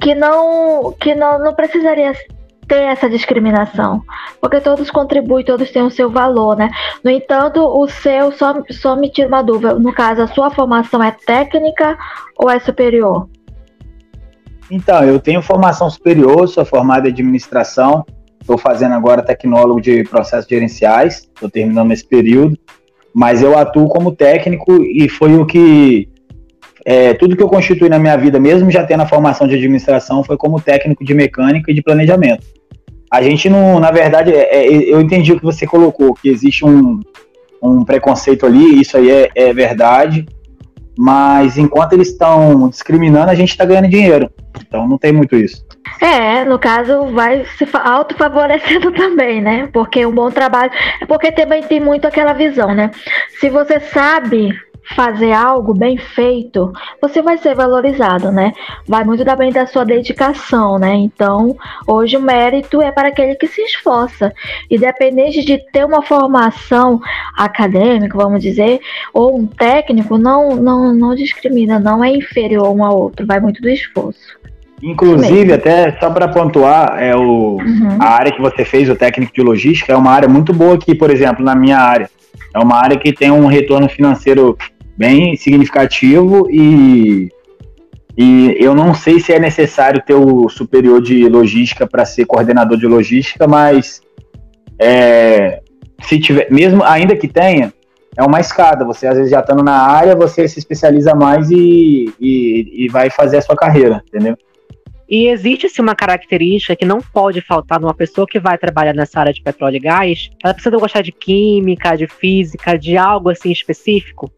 que 0.00 0.14
não 0.14 0.94
que 0.98 1.14
não, 1.14 1.38
não 1.40 1.54
precisaria 1.54 2.12
ter 2.70 2.82
essa 2.82 3.10
discriminação, 3.10 4.00
porque 4.40 4.60
todos 4.60 4.92
contribuem, 4.92 5.44
todos 5.44 5.72
têm 5.72 5.82
o 5.82 5.90
seu 5.90 6.08
valor, 6.08 6.56
né? 6.56 6.70
No 7.02 7.10
entanto, 7.10 7.60
o 7.60 7.88
seu 7.88 8.30
só, 8.30 8.62
só 8.70 8.94
me 8.94 9.10
tira 9.10 9.26
uma 9.26 9.42
dúvida. 9.42 9.74
No 9.74 9.92
caso, 9.92 10.22
a 10.22 10.28
sua 10.28 10.52
formação 10.52 11.02
é 11.02 11.10
técnica 11.10 11.98
ou 12.38 12.48
é 12.48 12.60
superior? 12.60 13.28
Então, 14.70 15.02
eu 15.02 15.18
tenho 15.18 15.42
formação 15.42 15.90
superior, 15.90 16.46
sou 16.46 16.64
formado 16.64 17.08
em 17.08 17.10
administração, 17.10 18.06
estou 18.40 18.56
fazendo 18.56 18.94
agora 18.94 19.20
tecnólogo 19.20 19.80
de 19.80 20.04
processos 20.04 20.48
gerenciais, 20.48 21.28
estou 21.34 21.50
terminando 21.50 21.90
esse 21.90 22.06
período, 22.06 22.56
mas 23.12 23.42
eu 23.42 23.58
atuo 23.58 23.88
como 23.88 24.14
técnico 24.14 24.80
e 24.80 25.08
foi 25.08 25.36
o 25.36 25.44
que 25.44 26.08
é, 26.84 27.14
tudo 27.14 27.36
que 27.36 27.42
eu 27.42 27.48
constituí 27.48 27.88
na 27.88 27.98
minha 27.98 28.16
vida, 28.16 28.38
mesmo 28.38 28.70
já 28.70 28.86
tendo 28.86 29.02
a 29.02 29.08
formação 29.08 29.48
de 29.48 29.56
administração, 29.56 30.22
foi 30.22 30.36
como 30.36 30.60
técnico 30.60 31.04
de 31.04 31.14
mecânica 31.14 31.72
e 31.72 31.74
de 31.74 31.82
planejamento. 31.82 32.59
A 33.10 33.22
gente 33.22 33.48
não, 33.50 33.80
na 33.80 33.90
verdade, 33.90 34.32
é, 34.32 34.56
é, 34.56 34.94
eu 34.94 35.00
entendi 35.00 35.32
o 35.32 35.38
que 35.38 35.44
você 35.44 35.66
colocou, 35.66 36.14
que 36.14 36.28
existe 36.28 36.64
um, 36.64 37.00
um 37.62 37.84
preconceito 37.84 38.46
ali, 38.46 38.80
isso 38.80 38.96
aí 38.96 39.10
é, 39.10 39.30
é 39.34 39.52
verdade, 39.52 40.26
mas 40.96 41.58
enquanto 41.58 41.94
eles 41.94 42.08
estão 42.08 42.68
discriminando, 42.68 43.30
a 43.30 43.34
gente 43.34 43.50
está 43.50 43.64
ganhando 43.64 43.88
dinheiro. 43.88 44.30
Então 44.60 44.86
não 44.86 44.98
tem 44.98 45.12
muito 45.12 45.34
isso. 45.34 45.66
É, 46.00 46.44
no 46.44 46.58
caso, 46.58 47.06
vai 47.06 47.44
se 47.58 47.66
autofavorecendo 47.72 48.92
também, 48.94 49.40
né? 49.40 49.68
Porque 49.72 50.04
um 50.06 50.12
bom 50.12 50.30
trabalho. 50.30 50.70
É 51.00 51.06
porque 51.06 51.32
também 51.32 51.62
tem 51.62 51.80
muito 51.80 52.06
aquela 52.06 52.32
visão, 52.32 52.74
né? 52.74 52.90
Se 53.40 53.50
você 53.50 53.80
sabe 53.80 54.54
fazer 54.94 55.32
algo 55.32 55.72
bem 55.72 55.96
feito, 55.96 56.72
você 57.00 57.22
vai 57.22 57.38
ser 57.38 57.54
valorizado, 57.54 58.30
né? 58.32 58.52
Vai 58.86 59.04
muito 59.04 59.24
também 59.24 59.52
da 59.52 59.66
sua 59.66 59.84
dedicação, 59.84 60.78
né? 60.78 60.94
Então, 60.94 61.56
hoje 61.86 62.16
o 62.16 62.20
mérito 62.20 62.82
é 62.82 62.90
para 62.90 63.08
aquele 63.08 63.34
que 63.34 63.46
se 63.46 63.62
esforça. 63.62 64.32
Independente 64.70 65.44
de 65.44 65.58
ter 65.72 65.84
uma 65.84 66.02
formação 66.02 67.00
acadêmica, 67.36 68.16
vamos 68.16 68.42
dizer, 68.42 68.80
ou 69.12 69.38
um 69.38 69.46
técnico, 69.46 70.18
não, 70.18 70.56
não, 70.56 70.94
não 70.94 71.14
discrimina, 71.14 71.78
não 71.78 72.02
é 72.02 72.10
inferior 72.10 72.70
um 72.70 72.84
ao 72.84 72.98
outro, 72.98 73.26
vai 73.26 73.40
muito 73.40 73.62
do 73.62 73.68
esforço. 73.68 74.40
Inclusive, 74.82 75.52
até 75.52 75.92
só 76.00 76.10
para 76.10 76.26
pontuar, 76.28 76.96
é 76.98 77.14
o, 77.14 77.58
uhum. 77.58 77.98
a 78.00 78.06
área 78.06 78.32
que 78.32 78.40
você 78.40 78.64
fez, 78.64 78.88
o 78.88 78.96
técnico 78.96 79.32
de 79.34 79.42
logística, 79.42 79.92
é 79.92 79.96
uma 79.96 80.10
área 80.10 80.28
muito 80.28 80.54
boa 80.54 80.74
aqui, 80.74 80.94
por 80.94 81.10
exemplo, 81.10 81.44
na 81.44 81.54
minha 81.54 81.78
área. 81.78 82.08
É 82.54 82.58
uma 82.58 82.76
área 82.76 82.98
que 82.98 83.12
tem 83.12 83.30
um 83.30 83.46
retorno 83.46 83.88
financeiro 83.88 84.56
bem 85.00 85.34
significativo 85.34 86.46
e, 86.50 87.30
e 88.14 88.54
eu 88.60 88.74
não 88.74 88.92
sei 88.92 89.18
se 89.18 89.32
é 89.32 89.40
necessário 89.40 90.02
ter 90.04 90.12
o 90.12 90.46
superior 90.50 91.00
de 91.00 91.26
logística 91.26 91.86
para 91.86 92.04
ser 92.04 92.26
coordenador 92.26 92.76
de 92.76 92.86
logística, 92.86 93.48
mas 93.48 94.02
é, 94.78 95.62
se 96.02 96.20
tiver, 96.20 96.52
mesmo 96.52 96.84
ainda 96.84 97.16
que 97.16 97.26
tenha, 97.26 97.72
é 98.14 98.22
uma 98.22 98.40
escada. 98.40 98.84
Você 98.84 99.06
às 99.06 99.16
vezes 99.16 99.30
já 99.30 99.40
estando 99.40 99.62
na 99.62 99.74
área, 99.74 100.14
você 100.14 100.46
se 100.46 100.58
especializa 100.58 101.14
mais 101.14 101.50
e, 101.50 102.12
e, 102.20 102.84
e 102.84 102.88
vai 102.88 103.08
fazer 103.08 103.38
a 103.38 103.42
sua 103.42 103.56
carreira, 103.56 104.02
entendeu? 104.06 104.36
E 105.08 105.28
existe-se 105.28 105.80
uma 105.80 105.94
característica 105.94 106.76
que 106.76 106.84
não 106.84 106.98
pode 107.00 107.40
faltar 107.40 107.80
numa 107.80 107.94
pessoa 107.94 108.26
que 108.26 108.38
vai 108.38 108.58
trabalhar 108.58 108.92
nessa 108.92 109.18
área 109.18 109.32
de 109.32 109.42
petróleo 109.42 109.76
e 109.76 109.80
gás. 109.80 110.28
Ela 110.44 110.52
precisa 110.52 110.76
gostar 110.76 111.00
de 111.00 111.10
química, 111.10 111.96
de 111.96 112.06
física, 112.06 112.78
de 112.78 112.98
algo 112.98 113.30
assim 113.30 113.50
específico? 113.50 114.30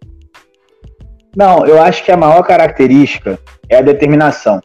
Não, 1.37 1.67
eu 1.67 1.81
acho 1.81 2.05
que 2.05 2.13
a 2.13 2.17
maior 2.17 2.43
característica 2.43 3.39
é 3.69 3.77
a 3.77 3.83
determinação. 3.83 4.61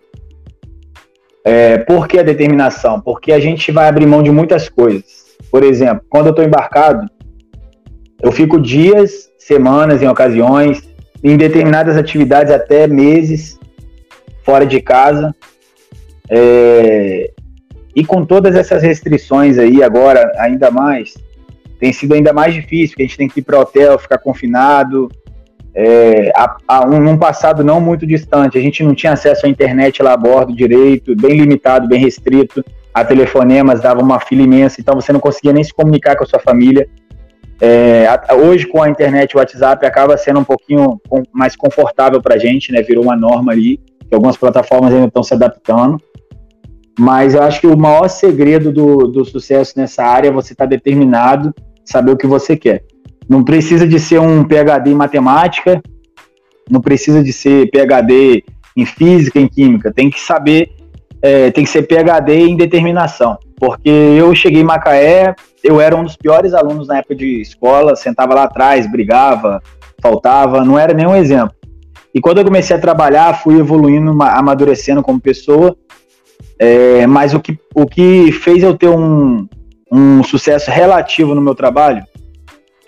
É, 1.44 1.78
por 1.78 2.08
que 2.08 2.20
a 2.20 2.24
determinação? 2.24 3.00
Porque 3.00 3.32
a 3.32 3.40
gente 3.40 3.72
vai 3.72 3.88
abrir 3.88 4.06
mão 4.06 4.22
de 4.22 4.32
muitas 4.32 4.68
coisas. 4.68 5.38
Por 5.50 5.64
exemplo, 5.64 6.06
quando 6.10 6.28
eu 6.28 6.32
estou 6.32 6.44
embarcado, 6.44 7.10
eu 8.22 8.32
fico 8.32 8.60
dias, 8.60 9.30
semanas, 9.38 10.02
em 10.02 10.08
ocasiões, 10.08 10.84
em 11.24 11.38
determinadas 11.38 11.96
atividades 11.96 12.52
até 12.52 12.86
meses 12.86 13.58
fora 14.44 14.66
de 14.66 14.82
casa, 14.82 15.34
é, 16.30 17.32
e 17.96 18.06
com 18.06 18.26
todas 18.26 18.56
essas 18.56 18.84
restrições 18.84 19.58
aí 19.58 19.82
agora, 19.82 20.32
ainda 20.38 20.70
mais, 20.70 21.16
tem 21.80 21.94
sido 21.94 22.14
ainda 22.14 22.34
mais 22.34 22.54
difícil, 22.54 22.90
porque 22.90 23.04
a 23.04 23.06
gente 23.06 23.18
tem 23.18 23.30
que 23.30 23.40
ir 23.40 23.44
para 23.44 23.60
hotel, 23.60 23.98
ficar 23.98 24.18
confinado. 24.18 25.10
É, 25.80 26.32
a, 26.36 26.58
a, 26.68 26.88
um, 26.88 27.00
num 27.00 27.18
passado 27.20 27.64
não 27.64 27.80
muito 27.80 28.08
distante, 28.08 28.58
a 28.58 28.62
gente 28.62 28.82
não 28.82 28.96
tinha 28.96 29.14
acesso 29.14 29.46
à 29.46 29.50
internet 29.50 30.02
lá 30.02 30.14
a 30.14 30.18
bordo 30.18 30.52
direito, 30.52 31.16
bem 31.16 31.38
limitado, 31.38 31.88
bem 31.88 32.00
restrito. 32.00 32.66
A 32.92 33.06
telefonemas 33.06 33.80
dava 33.80 34.02
uma 34.02 34.20
fila 34.20 34.42
imensa, 34.42 34.82
então 34.82 34.96
você 34.96 35.14
não 35.14 35.20
conseguia 35.20 35.54
nem 35.54 35.64
se 35.64 35.72
comunicar 35.72 36.16
com 36.16 36.24
a 36.24 36.28
sua 36.28 36.40
família. 36.40 36.90
É, 37.62 38.08
a, 38.08 38.34
hoje, 38.34 38.66
com 38.66 38.82
a 38.82 38.90
internet 38.90 39.36
o 39.36 39.38
WhatsApp, 39.38 39.86
acaba 39.86 40.18
sendo 40.18 40.40
um 40.40 40.44
pouquinho 40.44 41.00
com, 41.08 41.22
mais 41.32 41.56
confortável 41.56 42.20
para 42.24 42.34
a 42.34 42.40
gente, 42.40 42.72
né? 42.72 42.82
Virou 42.82 43.04
uma 43.04 43.16
norma 43.16 43.52
ali, 43.52 43.78
que 43.78 44.16
algumas 44.16 44.36
plataformas 44.36 44.92
ainda 44.92 45.06
estão 45.06 45.22
se 45.22 45.36
adaptando. 45.36 46.02
Mas 46.98 47.36
eu 47.36 47.44
acho 47.44 47.62
que 47.62 47.68
o 47.68 47.78
maior 47.78 48.08
segredo 48.08 48.72
do, 48.72 49.08
do 49.08 49.24
sucesso 49.24 49.74
nessa 49.78 50.04
área 50.04 50.30
é 50.30 50.32
você 50.32 50.54
estar 50.54 50.66
tá 50.66 50.70
determinado, 50.70 51.54
saber 51.86 52.14
o 52.14 52.18
que 52.18 52.26
você 52.26 52.58
quer. 52.58 52.84
Não 53.30 53.44
precisa 53.44 53.88
de 53.88 54.00
ser 54.00 54.20
um 54.20 54.44
PhD 54.44 54.92
em 54.92 54.96
matemática, 54.96 55.82
não 56.70 56.82
precisa 56.82 57.24
de 57.24 57.34
ser 57.34 57.70
PhD 57.70 58.44
em 58.76 58.86
física, 58.86 59.40
em 59.40 59.48
química. 59.48 59.92
Tem 59.92 60.10
que 60.10 60.20
saber, 60.20 60.70
é, 61.22 61.52
tem 61.52 61.64
que 61.64 61.70
ser 61.70 61.84
PhD 61.84 62.34
em 62.34 62.56
determinação. 62.56 63.38
Porque 63.56 63.90
eu 63.90 64.34
cheguei 64.36 64.62
em 64.62 64.66
Macaé, 64.66 65.36
eu 65.64 65.82
era 65.82 65.96
um 65.96 66.04
dos 66.04 66.16
piores 66.16 66.54
alunos 66.54 66.88
na 66.88 67.00
época 67.00 67.16
de 67.16 67.42
escola, 67.42 67.96
sentava 67.96 68.34
lá 68.34 68.44
atrás, 68.44 68.90
brigava, 68.90 69.62
faltava, 70.02 70.64
não 70.64 70.78
era 70.78 70.94
nenhum 70.94 71.16
exemplo. 71.16 71.56
E 72.14 72.22
quando 72.22 72.38
eu 72.38 72.46
comecei 72.46 72.76
a 72.76 72.80
trabalhar, 72.80 73.42
fui 73.42 73.60
evoluindo, 73.60 74.12
amadurecendo 74.22 75.02
como 75.02 75.20
pessoa 75.20 75.76
é, 76.60 77.06
mas 77.06 77.34
o 77.34 77.40
que, 77.40 77.58
o 77.74 77.86
que 77.86 78.32
fez 78.32 78.64
eu 78.64 78.76
ter 78.76 78.90
um, 78.90 79.48
um 79.92 80.24
sucesso 80.24 80.72
relativo 80.72 81.36
no 81.36 81.42
meu 81.42 81.54
trabalho, 81.54 82.04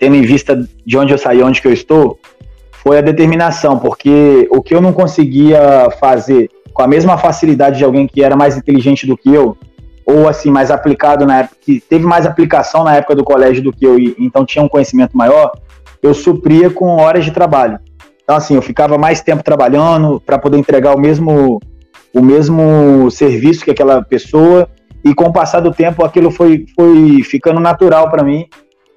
tendo 0.00 0.16
em 0.16 0.22
vista 0.22 0.66
de 0.84 0.98
onde 0.98 1.12
eu 1.12 1.18
saí, 1.18 1.42
onde 1.42 1.60
que 1.60 1.68
eu 1.68 1.72
estou, 1.72 2.18
foi 2.72 2.98
a 2.98 3.02
determinação, 3.02 3.78
porque 3.78 4.48
o 4.50 4.62
que 4.62 4.74
eu 4.74 4.80
não 4.80 4.92
conseguia 4.92 5.88
fazer 6.00 6.50
com 6.72 6.82
a 6.82 6.88
mesma 6.88 7.18
facilidade 7.18 7.78
de 7.78 7.84
alguém 7.84 8.06
que 8.06 8.24
era 8.24 8.34
mais 8.34 8.56
inteligente 8.56 9.06
do 9.06 9.16
que 9.16 9.32
eu, 9.32 9.56
ou 10.06 10.26
assim, 10.26 10.50
mais 10.50 10.70
aplicado 10.70 11.26
na 11.26 11.40
época, 11.40 11.56
que 11.60 11.80
teve 11.80 12.06
mais 12.06 12.24
aplicação 12.24 12.82
na 12.82 12.96
época 12.96 13.14
do 13.14 13.22
colégio 13.22 13.62
do 13.62 13.72
que 13.72 13.84
eu, 13.84 13.98
e 13.98 14.16
então 14.18 14.46
tinha 14.46 14.64
um 14.64 14.68
conhecimento 14.68 15.16
maior, 15.16 15.52
eu 16.02 16.14
supria 16.14 16.70
com 16.70 16.96
horas 16.96 17.24
de 17.24 17.30
trabalho. 17.30 17.78
Então, 18.24 18.36
assim, 18.36 18.54
eu 18.54 18.62
ficava 18.62 18.96
mais 18.96 19.20
tempo 19.20 19.42
trabalhando 19.42 20.18
para 20.24 20.38
poder 20.38 20.56
entregar 20.56 20.96
o 20.96 20.98
mesmo 20.98 21.60
o 22.12 22.22
mesmo 22.22 23.10
serviço 23.10 23.64
que 23.64 23.70
aquela 23.70 24.02
pessoa 24.02 24.68
e 25.04 25.14
com 25.14 25.24
o 25.24 25.32
passar 25.32 25.60
do 25.60 25.72
tempo 25.72 26.04
aquilo 26.04 26.30
foi, 26.30 26.66
foi 26.74 27.22
ficando 27.22 27.60
natural 27.60 28.10
para 28.10 28.24
mim. 28.24 28.46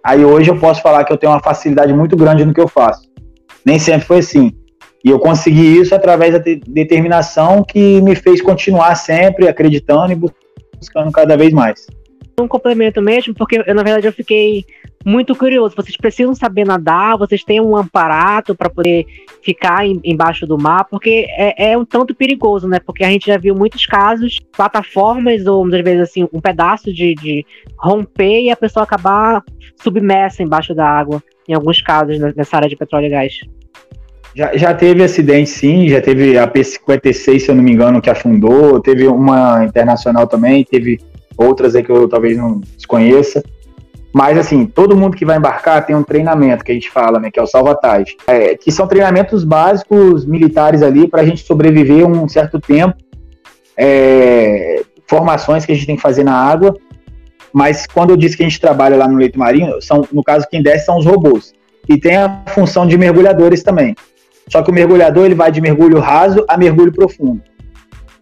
Aí 0.03 0.23
hoje 0.25 0.49
eu 0.49 0.59
posso 0.59 0.81
falar 0.81 1.03
que 1.03 1.13
eu 1.13 1.17
tenho 1.17 1.31
uma 1.31 1.41
facilidade 1.41 1.93
muito 1.93 2.15
grande 2.15 2.43
no 2.43 2.53
que 2.53 2.61
eu 2.61 2.67
faço. 2.67 3.09
Nem 3.65 3.79
sempre 3.79 4.05
foi 4.05 4.19
assim. 4.19 4.51
E 5.03 5.09
eu 5.09 5.19
consegui 5.19 5.79
isso 5.79 5.95
através 5.95 6.33
da 6.33 6.39
determinação 6.39 7.63
que 7.63 8.01
me 8.01 8.15
fez 8.15 8.41
continuar 8.41 8.95
sempre 8.95 9.47
acreditando 9.47 10.11
e 10.13 10.15
buscando 10.15 11.11
cada 11.11 11.37
vez 11.37 11.53
mais 11.53 11.85
um 12.41 12.47
complemento 12.47 13.01
mesmo, 13.01 13.33
porque 13.33 13.61
eu, 13.65 13.75
na 13.75 13.83
verdade 13.83 14.07
eu 14.07 14.13
fiquei 14.13 14.65
muito 15.05 15.35
curioso. 15.35 15.75
Vocês 15.75 15.97
precisam 15.97 16.33
saber 16.33 16.65
nadar, 16.65 17.17
vocês 17.17 17.43
têm 17.43 17.61
um 17.61 17.75
aparato 17.75 18.55
para 18.55 18.69
poder 18.69 19.05
ficar 19.43 19.85
em, 19.85 19.99
embaixo 20.03 20.47
do 20.47 20.57
mar, 20.57 20.85
porque 20.85 21.27
é, 21.29 21.71
é, 21.71 21.77
um 21.77 21.85
tanto 21.85 22.15
perigoso, 22.15 22.67
né? 22.67 22.79
Porque 22.79 23.03
a 23.03 23.09
gente 23.09 23.27
já 23.27 23.37
viu 23.37 23.53
muitos 23.53 23.85
casos, 23.85 24.39
plataformas 24.55 25.45
ou 25.45 25.63
muitas 25.63 25.81
vezes 25.81 26.01
assim, 26.09 26.27
um 26.33 26.41
pedaço 26.41 26.91
de, 26.93 27.13
de 27.15 27.45
romper 27.77 28.41
e 28.41 28.49
a 28.49 28.55
pessoa 28.55 28.83
acabar 28.83 29.43
submersa 29.81 30.41
embaixo 30.41 30.73
da 30.73 30.87
água, 30.87 31.21
em 31.47 31.53
alguns 31.53 31.81
casos 31.81 32.17
nessa 32.35 32.55
área 32.55 32.69
de 32.69 32.75
petróleo 32.75 33.07
e 33.07 33.09
gás. 33.09 33.39
Já, 34.35 34.57
já 34.57 34.73
teve 34.73 35.03
acidente, 35.03 35.49
sim, 35.49 35.87
já 35.87 36.01
teve 36.01 36.39
a 36.39 36.47
P-56, 36.47 37.39
se 37.39 37.51
eu 37.51 37.55
não 37.55 37.63
me 37.63 37.71
engano, 37.71 38.01
que 38.01 38.09
afundou, 38.09 38.79
teve 38.79 39.05
uma 39.07 39.63
internacional 39.63 40.25
também, 40.25 40.63
teve 40.63 40.99
outras 41.37 41.75
aí 41.75 41.83
que 41.83 41.91
eu 41.91 42.07
talvez 42.07 42.37
não 42.37 42.59
desconheça. 42.59 43.43
Mas, 44.13 44.37
assim, 44.37 44.65
todo 44.67 44.95
mundo 44.95 45.17
que 45.17 45.25
vai 45.25 45.37
embarcar 45.37 45.83
tem 45.85 45.95
um 45.95 46.03
treinamento 46.03 46.63
que 46.63 46.71
a 46.71 46.75
gente 46.75 46.89
fala, 46.91 47.19
né, 47.19 47.31
que 47.31 47.39
é 47.39 47.43
o 47.43 47.47
salvatagem, 47.47 48.15
é, 48.27 48.55
que 48.55 48.71
são 48.71 48.85
treinamentos 48.85 49.43
básicos 49.43 50.23
militares 50.23 50.83
ali 50.83 51.07
para 51.07 51.21
a 51.21 51.25
gente 51.25 51.43
sobreviver 51.43 52.05
um 52.05 52.29
certo 52.29 52.59
tempo, 52.59 52.95
é, 53.75 54.83
formações 55.07 55.65
que 55.65 55.71
a 55.71 55.75
gente 55.75 55.87
tem 55.87 55.95
que 55.95 56.01
fazer 56.01 56.23
na 56.23 56.35
água. 56.35 56.77
Mas 57.51 57.87
quando 57.87 58.11
eu 58.11 58.17
disse 58.17 58.37
que 58.37 58.43
a 58.43 58.47
gente 58.47 58.61
trabalha 58.61 58.95
lá 58.95 59.07
no 59.07 59.17
leito 59.17 59.39
marinho, 59.39 59.81
são, 59.81 60.07
no 60.11 60.23
caso, 60.23 60.47
quem 60.49 60.61
desce 60.61 60.85
são 60.85 60.99
os 60.99 61.05
robôs. 61.05 61.53
E 61.89 61.97
tem 61.97 62.15
a 62.15 62.43
função 62.49 62.85
de 62.85 62.97
mergulhadores 62.97 63.63
também. 63.63 63.95
Só 64.47 64.61
que 64.61 64.69
o 64.69 64.73
mergulhador 64.73 65.25
ele 65.25 65.35
vai 65.35 65.51
de 65.51 65.59
mergulho 65.59 65.99
raso 65.99 66.45
a 66.47 66.57
mergulho 66.57 66.91
profundo. 66.91 67.41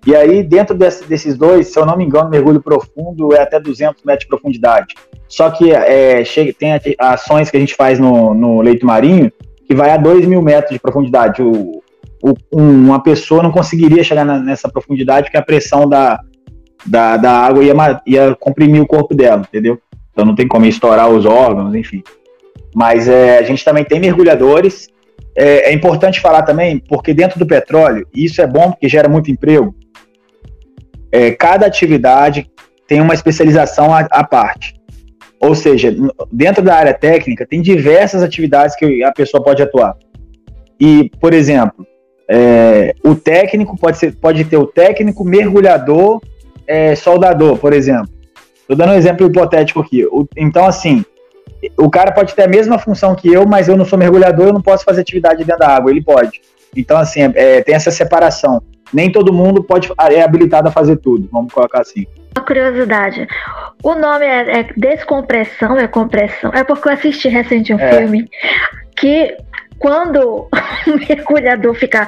E 0.06 0.16
aí, 0.16 0.42
dentro 0.42 0.76
desse, 0.76 1.04
desses 1.06 1.38
dois, 1.38 1.68
se 1.68 1.78
eu 1.78 1.86
não 1.86 1.96
me 1.96 2.04
engano, 2.04 2.30
mergulho 2.30 2.62
profundo 2.62 3.34
é 3.34 3.42
até 3.42 3.60
200 3.60 4.04
metros 4.04 4.24
de 4.24 4.30
profundidade. 4.30 4.96
Só 5.28 5.50
que 5.52 5.72
é, 5.72 6.24
chega, 6.26 6.54
tem 6.54 6.72
ações 6.98 7.52
que 7.52 7.58
a 7.58 7.60
gente 7.60 7.76
faz 7.76 8.00
no, 8.00 8.34
no 8.34 8.62
leito 8.62 8.86
marinho 8.86 9.32
que 9.68 9.76
vai 9.76 9.92
a 9.92 9.98
2 9.98 10.26
mil 10.26 10.42
metros 10.42 10.74
de 10.74 10.80
profundidade. 10.80 11.42
O, 11.42 11.82
o, 12.22 12.36
uma 12.52 13.02
pessoa 13.02 13.42
não 13.42 13.52
conseguiria 13.52 14.04
chegar 14.04 14.26
na, 14.26 14.40
nessa 14.40 14.68
profundidade 14.68 15.28
porque 15.28 15.38
a 15.38 15.42
pressão 15.42 15.88
da, 15.88 16.20
da, 16.86 17.16
da 17.16 17.32
água 17.32 17.64
ia, 17.64 18.02
ia 18.06 18.36
comprimir 18.36 18.82
o 18.82 18.88
corpo 18.88 19.16
dela, 19.16 19.46
entendeu? 19.48 19.80
Então 20.12 20.26
não 20.26 20.36
tem 20.36 20.48
como 20.48 20.66
estourar 20.66 21.10
os 21.10 21.26
órgãos, 21.26 21.74
enfim. 21.74 22.04
Mas 22.76 23.08
é, 23.08 23.38
a 23.38 23.44
gente 23.44 23.64
também 23.64 23.86
tem 23.86 24.00
mergulhadores 24.00 24.90
é, 25.36 25.70
é, 25.70 25.74
importante 25.74 26.20
falar 26.20 26.44
também, 26.44 26.80
porque 26.80 27.14
dentro 27.14 27.40
do 27.40 27.46
petróleo, 27.46 28.06
e 28.14 28.26
isso 28.26 28.42
é 28.42 28.48
bom 28.48 28.72
porque 28.72 28.90
gera 28.90 29.08
muito 29.08 29.32
emprego, 29.32 29.74
é, 31.12 31.32
cada 31.32 31.66
atividade 31.66 32.50
tem 32.88 33.02
uma 33.02 33.14
especialização 33.14 33.94
à, 33.94 34.24
parte. 34.24 34.76
Ou 35.40 35.56
seja, 35.56 35.96
dentro 36.32 36.64
da 36.64 36.76
área 36.76 36.94
técnica, 36.94 37.46
tem 37.46 37.62
diversas 37.62 38.22
atividades 38.22 38.76
que 38.76 39.04
a 39.04 39.12
pessoa 39.12 39.44
pode 39.44 39.62
atuar. 39.62 39.96
E, 40.80 41.10
por 41.20 41.34
exemplo, 41.34 41.86
é, 42.30 42.94
o 43.04 43.16
técnico 43.16 43.78
pode, 43.78 43.98
ser, 43.98 44.16
pode 44.16 44.44
ter 44.46 44.58
o 44.58 44.68
técnico 44.68 45.24
mergulhador 45.24 46.22
é, 46.68 46.96
soldador, 46.96 47.58
por 47.58 47.74
exemplo. 47.74 48.10
Estou 48.62 48.76
dando 48.76 48.94
um 48.94 48.98
exemplo 48.98 49.28
hipotético 49.28 49.82
aqui. 49.82 50.06
O, 50.06 50.28
então, 50.38 50.66
assim, 50.66 51.04
o 51.78 51.90
cara 51.90 52.12
pode 52.12 52.34
ter 52.34 52.44
a 52.44 52.48
mesma 52.48 52.80
função 52.80 53.16
que 53.16 53.28
eu, 53.32 53.46
mas 53.46 53.68
eu 53.68 53.76
não 53.76 53.86
sou 53.86 54.00
mergulhador, 54.00 54.48
eu 54.48 54.54
não 54.54 54.62
posso 54.62 54.84
fazer 54.86 55.02
atividade 55.02 55.44
dentro 55.44 55.60
da 55.60 55.68
água. 55.68 55.92
Ele 55.92 56.02
pode. 56.02 56.42
Então, 56.76 56.98
assim, 56.98 57.22
é, 57.22 57.32
é, 57.36 57.62
tem 57.62 57.76
essa 57.76 57.92
separação. 57.92 58.62
Nem 58.94 59.12
todo 59.12 59.34
mundo 59.34 59.64
pode 59.64 59.92
é 60.10 60.22
habilitado 60.22 60.68
a 60.68 60.72
fazer 60.72 60.98
tudo, 60.98 61.28
vamos 61.32 61.54
colocar 61.54 61.82
assim. 61.82 62.06
Uma 62.36 62.46
curiosidade. 62.46 63.28
O 63.84 63.96
nome 63.96 64.26
é, 64.26 64.60
é 64.60 64.64
descompressão, 64.76 65.78
é 65.78 65.88
compressão. 65.88 66.52
É 66.54 66.64
porque 66.64 66.88
eu 66.88 66.94
assisti 66.94 67.28
recente 67.28 67.74
um 67.74 67.80
é. 67.80 67.98
filme 67.98 68.30
que 68.96 69.36
quando 69.80 70.48
o 70.88 71.08
mergulhador 71.08 71.74
fica 71.74 72.08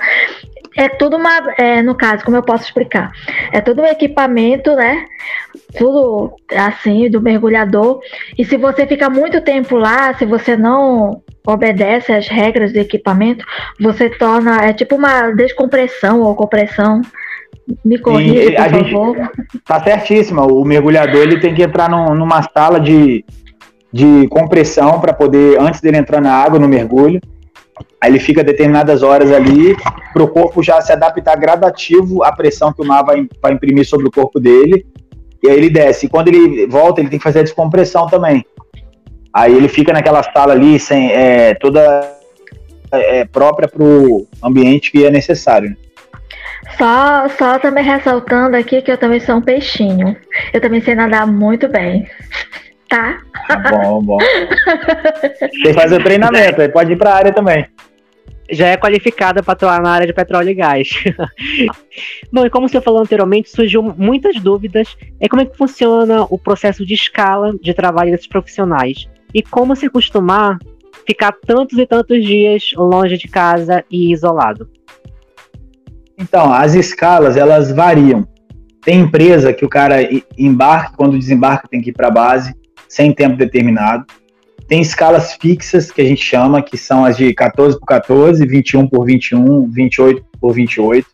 é 0.75 0.89
tudo 0.89 1.17
uma, 1.17 1.53
é, 1.57 1.81
no 1.81 1.95
caso, 1.95 2.23
como 2.23 2.37
eu 2.37 2.43
posso 2.43 2.65
explicar, 2.65 3.11
é 3.51 3.61
todo 3.61 3.81
um 3.81 3.85
equipamento, 3.85 4.75
né? 4.75 5.05
Tudo 5.77 6.33
assim 6.55 7.09
do 7.09 7.21
mergulhador. 7.21 7.99
E 8.37 8.43
se 8.43 8.57
você 8.57 8.85
fica 8.87 9.09
muito 9.09 9.41
tempo 9.41 9.75
lá, 9.75 10.13
se 10.15 10.25
você 10.25 10.55
não 10.55 11.21
obedece 11.45 12.11
às 12.11 12.27
regras 12.27 12.71
do 12.71 12.79
equipamento, 12.79 13.45
você 13.79 14.09
torna 14.09 14.65
é 14.65 14.73
tipo 14.73 14.95
uma 14.95 15.31
descompressão 15.31 16.21
ou 16.21 16.35
compressão. 16.35 17.01
Me 17.83 17.97
corrija, 17.97 18.51
por 18.51 18.69
favor. 18.69 19.15
Gente, 19.15 19.63
tá 19.65 19.81
certíssima. 19.81 20.45
O 20.45 20.65
mergulhador 20.65 21.21
ele 21.21 21.39
tem 21.39 21.53
que 21.53 21.63
entrar 21.63 21.89
num, 21.89 22.13
numa 22.13 22.41
sala 22.41 22.79
de, 22.79 23.23
de 23.91 24.27
compressão 24.27 24.99
para 24.99 25.13
poder 25.13 25.59
antes 25.59 25.79
dele 25.79 25.97
entrar 25.97 26.19
na 26.19 26.33
água 26.33 26.59
no 26.59 26.67
mergulho 26.67 27.21
Aí 28.03 28.11
ele 28.11 28.19
fica 28.19 28.43
determinadas 28.43 29.01
horas 29.01 29.31
ali 29.31 29.75
para 30.13 30.23
o 30.23 30.27
corpo 30.27 30.61
já 30.61 30.79
se 30.81 30.91
adaptar 30.91 31.35
gradativo 31.35 32.23
à 32.23 32.31
pressão 32.31 32.71
que 32.71 32.81
o 32.81 32.85
mar 32.85 33.03
vai, 33.03 33.27
vai 33.41 33.53
imprimir 33.53 33.85
sobre 33.85 34.07
o 34.07 34.11
corpo 34.11 34.39
dele. 34.39 34.85
E 35.41 35.49
aí 35.49 35.57
ele 35.57 35.69
desce. 35.69 36.05
E 36.05 36.09
quando 36.09 36.29
ele 36.29 36.67
volta, 36.67 37.01
ele 37.01 37.09
tem 37.09 37.19
que 37.19 37.23
fazer 37.23 37.39
a 37.39 37.43
descompressão 37.43 38.07
também. 38.07 38.45
Aí 39.33 39.53
ele 39.53 39.67
fica 39.67 39.91
naquela 39.91 40.21
sala 40.23 40.53
ali, 40.53 40.79
sem, 40.79 41.11
é, 41.11 41.55
toda 41.55 42.07
é, 42.91 43.25
própria 43.25 43.67
para 43.67 43.83
o 43.83 44.27
ambiente 44.41 44.91
que 44.91 45.03
é 45.03 45.09
necessário. 45.09 45.71
Né? 45.71 45.75
Só, 46.77 47.27
só 47.37 47.59
também 47.59 47.83
ressaltando 47.83 48.55
aqui 48.55 48.81
que 48.81 48.91
eu 48.91 48.97
também 48.97 49.19
sou 49.19 49.35
um 49.35 49.41
peixinho. 49.41 50.15
Eu 50.53 50.61
também 50.61 50.79
sei 50.79 50.95
nadar 50.95 51.27
muito 51.27 51.67
bem 51.67 52.07
tá? 52.93 53.17
Bom, 53.71 54.03
bom. 54.03 54.17
Você 55.63 55.73
faz 55.73 55.91
o 55.91 55.97
treinamento, 55.97 56.61
aí 56.61 56.69
pode 56.69 56.93
ir 56.93 56.95
para 56.95 57.11
a 57.11 57.15
área 57.15 57.33
também. 57.33 57.65
Já 58.51 58.67
é 58.67 58.77
qualificada 58.77 59.41
para 59.41 59.53
atuar 59.53 59.81
na 59.81 59.91
área 59.91 60.07
de 60.07 60.13
petróleo 60.13 60.49
e 60.49 60.53
gás. 60.53 60.89
bom, 62.31 62.45
e 62.45 62.49
como 62.49 62.67
você 62.67 62.81
falou 62.81 63.01
anteriormente, 63.01 63.49
surgiu 63.49 63.81
muitas 63.81 64.39
dúvidas. 64.39 64.97
É 65.19 65.29
como 65.29 65.41
é 65.41 65.45
que 65.45 65.57
funciona 65.57 66.23
o 66.29 66.37
processo 66.37 66.85
de 66.85 66.93
escala 66.93 67.53
de 67.61 67.73
trabalho 67.73 68.11
desses 68.11 68.27
profissionais 68.27 69.07
e 69.33 69.41
como 69.41 69.75
se 69.75 69.85
acostumar 69.85 70.59
ficar 71.07 71.33
tantos 71.45 71.77
e 71.77 71.85
tantos 71.85 72.23
dias 72.23 72.71
longe 72.75 73.17
de 73.17 73.27
casa 73.27 73.83
e 73.89 74.11
isolado. 74.11 74.69
Então, 76.17 76.53
as 76.53 76.75
escalas 76.75 77.35
elas 77.35 77.71
variam. 77.71 78.27
Tem 78.81 78.99
empresa 78.99 79.53
que 79.53 79.65
o 79.65 79.69
cara 79.69 79.97
embarca, 80.37 80.95
quando 80.95 81.17
desembarca 81.17 81.67
tem 81.67 81.81
que 81.81 81.89
ir 81.89 81.93
para 81.93 82.07
a 82.07 82.11
base 82.11 82.53
sem 82.87 83.13
tempo 83.13 83.37
determinado. 83.37 84.05
Tem 84.67 84.81
escalas 84.81 85.33
fixas 85.33 85.91
que 85.91 86.01
a 86.01 86.05
gente 86.05 86.23
chama, 86.23 86.61
que 86.61 86.77
são 86.77 87.05
as 87.05 87.17
de 87.17 87.33
14 87.33 87.79
por 87.79 87.85
14, 87.85 88.45
21 88.45 88.87
por 88.87 89.05
21, 89.05 89.69
28 89.69 90.25
por 90.39 90.53
28. 90.53 91.07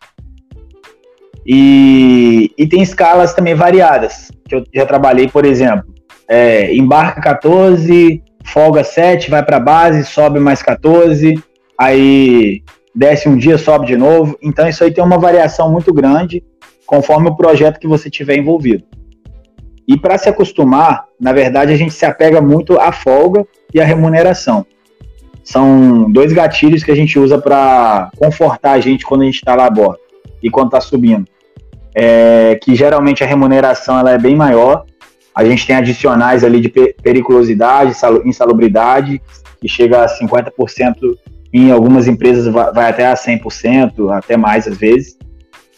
E, 1.46 2.52
e 2.58 2.68
tem 2.68 2.82
escalas 2.82 3.34
também 3.34 3.56
variadas, 3.56 4.32
que 4.48 4.56
eu 4.56 4.64
já 4.74 4.86
trabalhei, 4.86 5.28
por 5.28 5.46
exemplo, 5.46 5.84
é, 6.28 6.76
embarca 6.76 7.22
14, 7.22 8.22
folga 8.46 8.84
7, 8.84 9.32
vai 9.32 9.44
para 9.44 9.60
base, 9.60 10.06
sobe 10.06 10.40
mais 10.40 10.62
14, 10.62 11.42
aí 11.78 12.62
desce 12.94 13.28
um 13.28 13.36
dia, 13.36 13.58
sobe 13.58 13.88
de 13.88 13.98
novo. 13.98 14.38
Então 14.44 14.68
isso 14.68 14.84
aí 14.84 14.94
tem 14.94 15.04
uma 15.04 15.18
variação 15.18 15.72
muito 15.72 15.94
grande 15.94 16.44
conforme 16.86 17.30
o 17.30 17.36
projeto 17.36 17.80
que 17.80 17.88
você 17.88 18.10
tiver 18.10 18.38
envolvido. 18.38 18.84
E 19.90 19.98
para 19.98 20.20
se 20.20 20.30
acostumar, 20.30 21.06
na 21.20 21.34
verdade, 21.34 21.74
a 21.74 21.76
gente 21.76 21.96
se 21.96 22.06
apega 22.06 22.40
muito 22.40 22.80
à 22.80 22.92
folga 22.92 23.44
e 23.74 23.82
à 23.82 23.84
remuneração. 23.84 24.64
São 25.44 26.12
dois 26.12 26.32
gatilhos 26.32 26.84
que 26.84 26.92
a 26.92 26.96
gente 26.96 27.18
usa 27.18 27.40
para 27.40 28.12
confortar 28.16 28.74
a 28.74 28.80
gente 28.80 29.04
quando 29.04 29.22
a 29.22 29.26
gente 29.26 29.38
está 29.38 29.56
lá 29.56 29.66
a 29.66 29.70
bordo 29.72 29.98
e 30.44 30.50
quando 30.52 30.68
está 30.68 30.80
subindo. 30.80 31.26
É, 31.96 32.60
que 32.62 32.76
geralmente 32.76 33.24
a 33.24 33.28
remuneração 33.28 33.98
ela 33.98 34.12
é 34.12 34.20
bem 34.20 34.36
maior. 34.36 34.86
A 35.34 35.44
gente 35.44 35.66
tem 35.66 35.76
adicionais 35.76 36.44
ali 36.44 36.62
de 36.62 36.70
periculosidade, 36.70 37.96
insalubridade, 38.26 39.20
que 39.60 39.68
chega 39.68 40.04
a 40.04 40.20
50%, 40.20 41.18
em 41.52 41.72
algumas 41.72 42.08
empresas 42.08 42.46
vai 42.46 42.92
até 42.92 43.08
a 43.08 43.16
100%, 43.16 44.16
até 44.16 44.38
mais 44.38 44.68
às 44.68 44.78
vezes. 44.78 45.18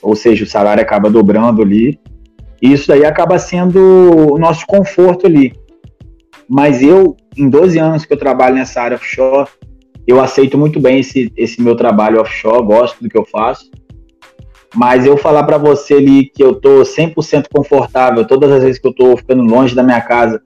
Ou 0.02 0.18
seja, 0.18 0.44
o 0.44 0.48
salário 0.48 0.84
acaba 0.84 1.10
dobrando 1.10 1.62
ali. 1.62 1.98
E 2.62 2.72
isso 2.72 2.94
aí 2.94 3.04
acaba 3.04 3.40
sendo 3.40 3.80
o 4.34 4.38
nosso 4.38 4.66
conforto 4.68 5.26
ali. 5.26 5.54
Mas 6.48 6.82
eu, 6.84 7.16
em 7.36 7.50
12 7.50 7.80
anos 7.80 8.06
que 8.06 8.14
eu 8.14 8.18
trabalho 8.18 8.56
nessa 8.56 8.82
área 8.82 8.98
offshore, 8.98 9.50
eu 10.06 10.20
aceito 10.20 10.58
muito 10.58 10.80
bem 10.80 11.00
esse, 11.00 11.32
esse 11.36 11.62
meu 11.62 11.76
trabalho 11.76 12.20
offshore, 12.20 12.66
gosto 12.66 13.02
do 13.02 13.10
que 13.10 13.18
eu 13.18 13.26
faço. 13.26 13.72
Mas 14.76 15.06
eu 15.06 15.18
falar 15.18 15.44
para 15.44 15.58
você 15.58 15.96
ali 15.96 16.26
que 16.26 16.44
eu 16.44 16.56
tô 16.56 16.82
100% 16.82 17.46
confortável 17.54 18.26
todas 18.26 18.52
as 18.52 18.64
vezes 18.64 18.80
que 18.80 18.88
eu 18.88 18.94
tô 18.94 19.18
ficando 19.18 19.44
longe 19.44 19.76
da 19.76 19.84
minha 19.84 20.02
casa, 20.02 20.42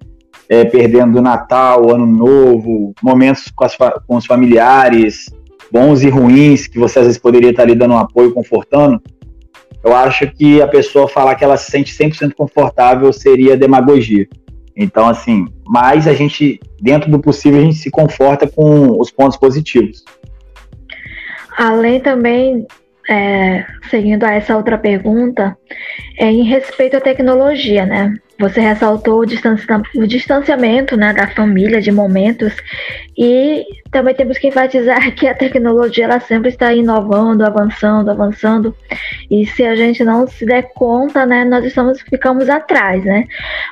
é, 0.50 0.64
perdendo 0.66 1.22
Natal, 1.22 1.92
Ano 1.92 2.06
Novo, 2.06 2.94
momentos 3.02 3.52
com, 3.56 3.64
as, 3.64 3.76
com 3.76 4.16
os 4.16 4.26
familiares, 4.26 5.26
bons 5.72 6.02
e 6.04 6.10
ruins, 6.10 6.68
que 6.68 6.80
você 6.80 7.00
às 7.00 7.06
vezes 7.06 7.22
poderia 7.22 7.52
estar 7.52 7.64
ali 7.64 7.76
dando 7.76 7.94
um 7.94 7.98
apoio, 7.98 8.34
confortando, 8.34 9.02
eu 9.86 9.96
acho 9.96 10.28
que 10.32 10.62
a 10.62 10.68
pessoa 10.68 11.08
falar 11.08 11.36
que 11.36 11.44
ela 11.44 11.56
se 11.58 11.70
sente 11.70 11.96
100% 11.96 12.34
confortável 12.34 13.14
seria 13.14 13.56
demagogia. 13.56 14.28
Então, 14.76 15.08
assim, 15.08 15.46
mas 15.66 16.08
a 16.08 16.14
gente, 16.14 16.60
dentro 16.82 17.10
do 17.10 17.20
possível, 17.20 17.60
a 17.60 17.64
gente 17.64 17.78
se 17.78 17.92
conforta 17.92 18.48
com 18.48 19.00
os 19.00 19.12
pontos 19.12 19.38
positivos. 19.38 20.04
Além 21.56 22.02
também 22.02 22.66
é, 23.08 23.64
seguindo 23.90 24.24
a 24.24 24.32
essa 24.32 24.58
outra 24.58 24.78
pergunta, 24.78 25.56
é 26.20 26.26
em 26.26 26.44
respeito 26.44 26.98
à 26.98 27.00
tecnologia, 27.00 27.86
né? 27.86 28.14
Você 28.38 28.60
ressaltou 28.60 29.22
o, 29.22 30.02
o 30.02 30.08
distanciamento 30.08 30.98
né, 30.98 31.14
da 31.14 31.28
família, 31.28 31.82
de 31.82 31.92
momentos, 31.92 32.54
e 33.18 33.66
também 33.92 34.14
temos 34.14 34.38
que 34.38 34.48
enfatizar 34.48 35.12
que 35.16 35.28
a 35.28 35.34
tecnologia 35.34 36.06
ela 36.06 36.20
sempre 36.20 36.50
está 36.50 36.74
inovando, 36.74 37.46
avançando, 37.46 38.12
avançando, 38.12 38.76
e 39.32 39.46
se 39.46 39.64
a 39.64 39.76
gente 39.76 40.04
não 40.04 40.28
se 40.28 40.46
der 40.46 40.64
conta, 40.74 41.26
né, 41.26 41.46
nós 41.46 41.64
estamos 41.64 42.02
ficamos 42.02 42.50
atrás, 42.50 43.04
né? 43.06 43.26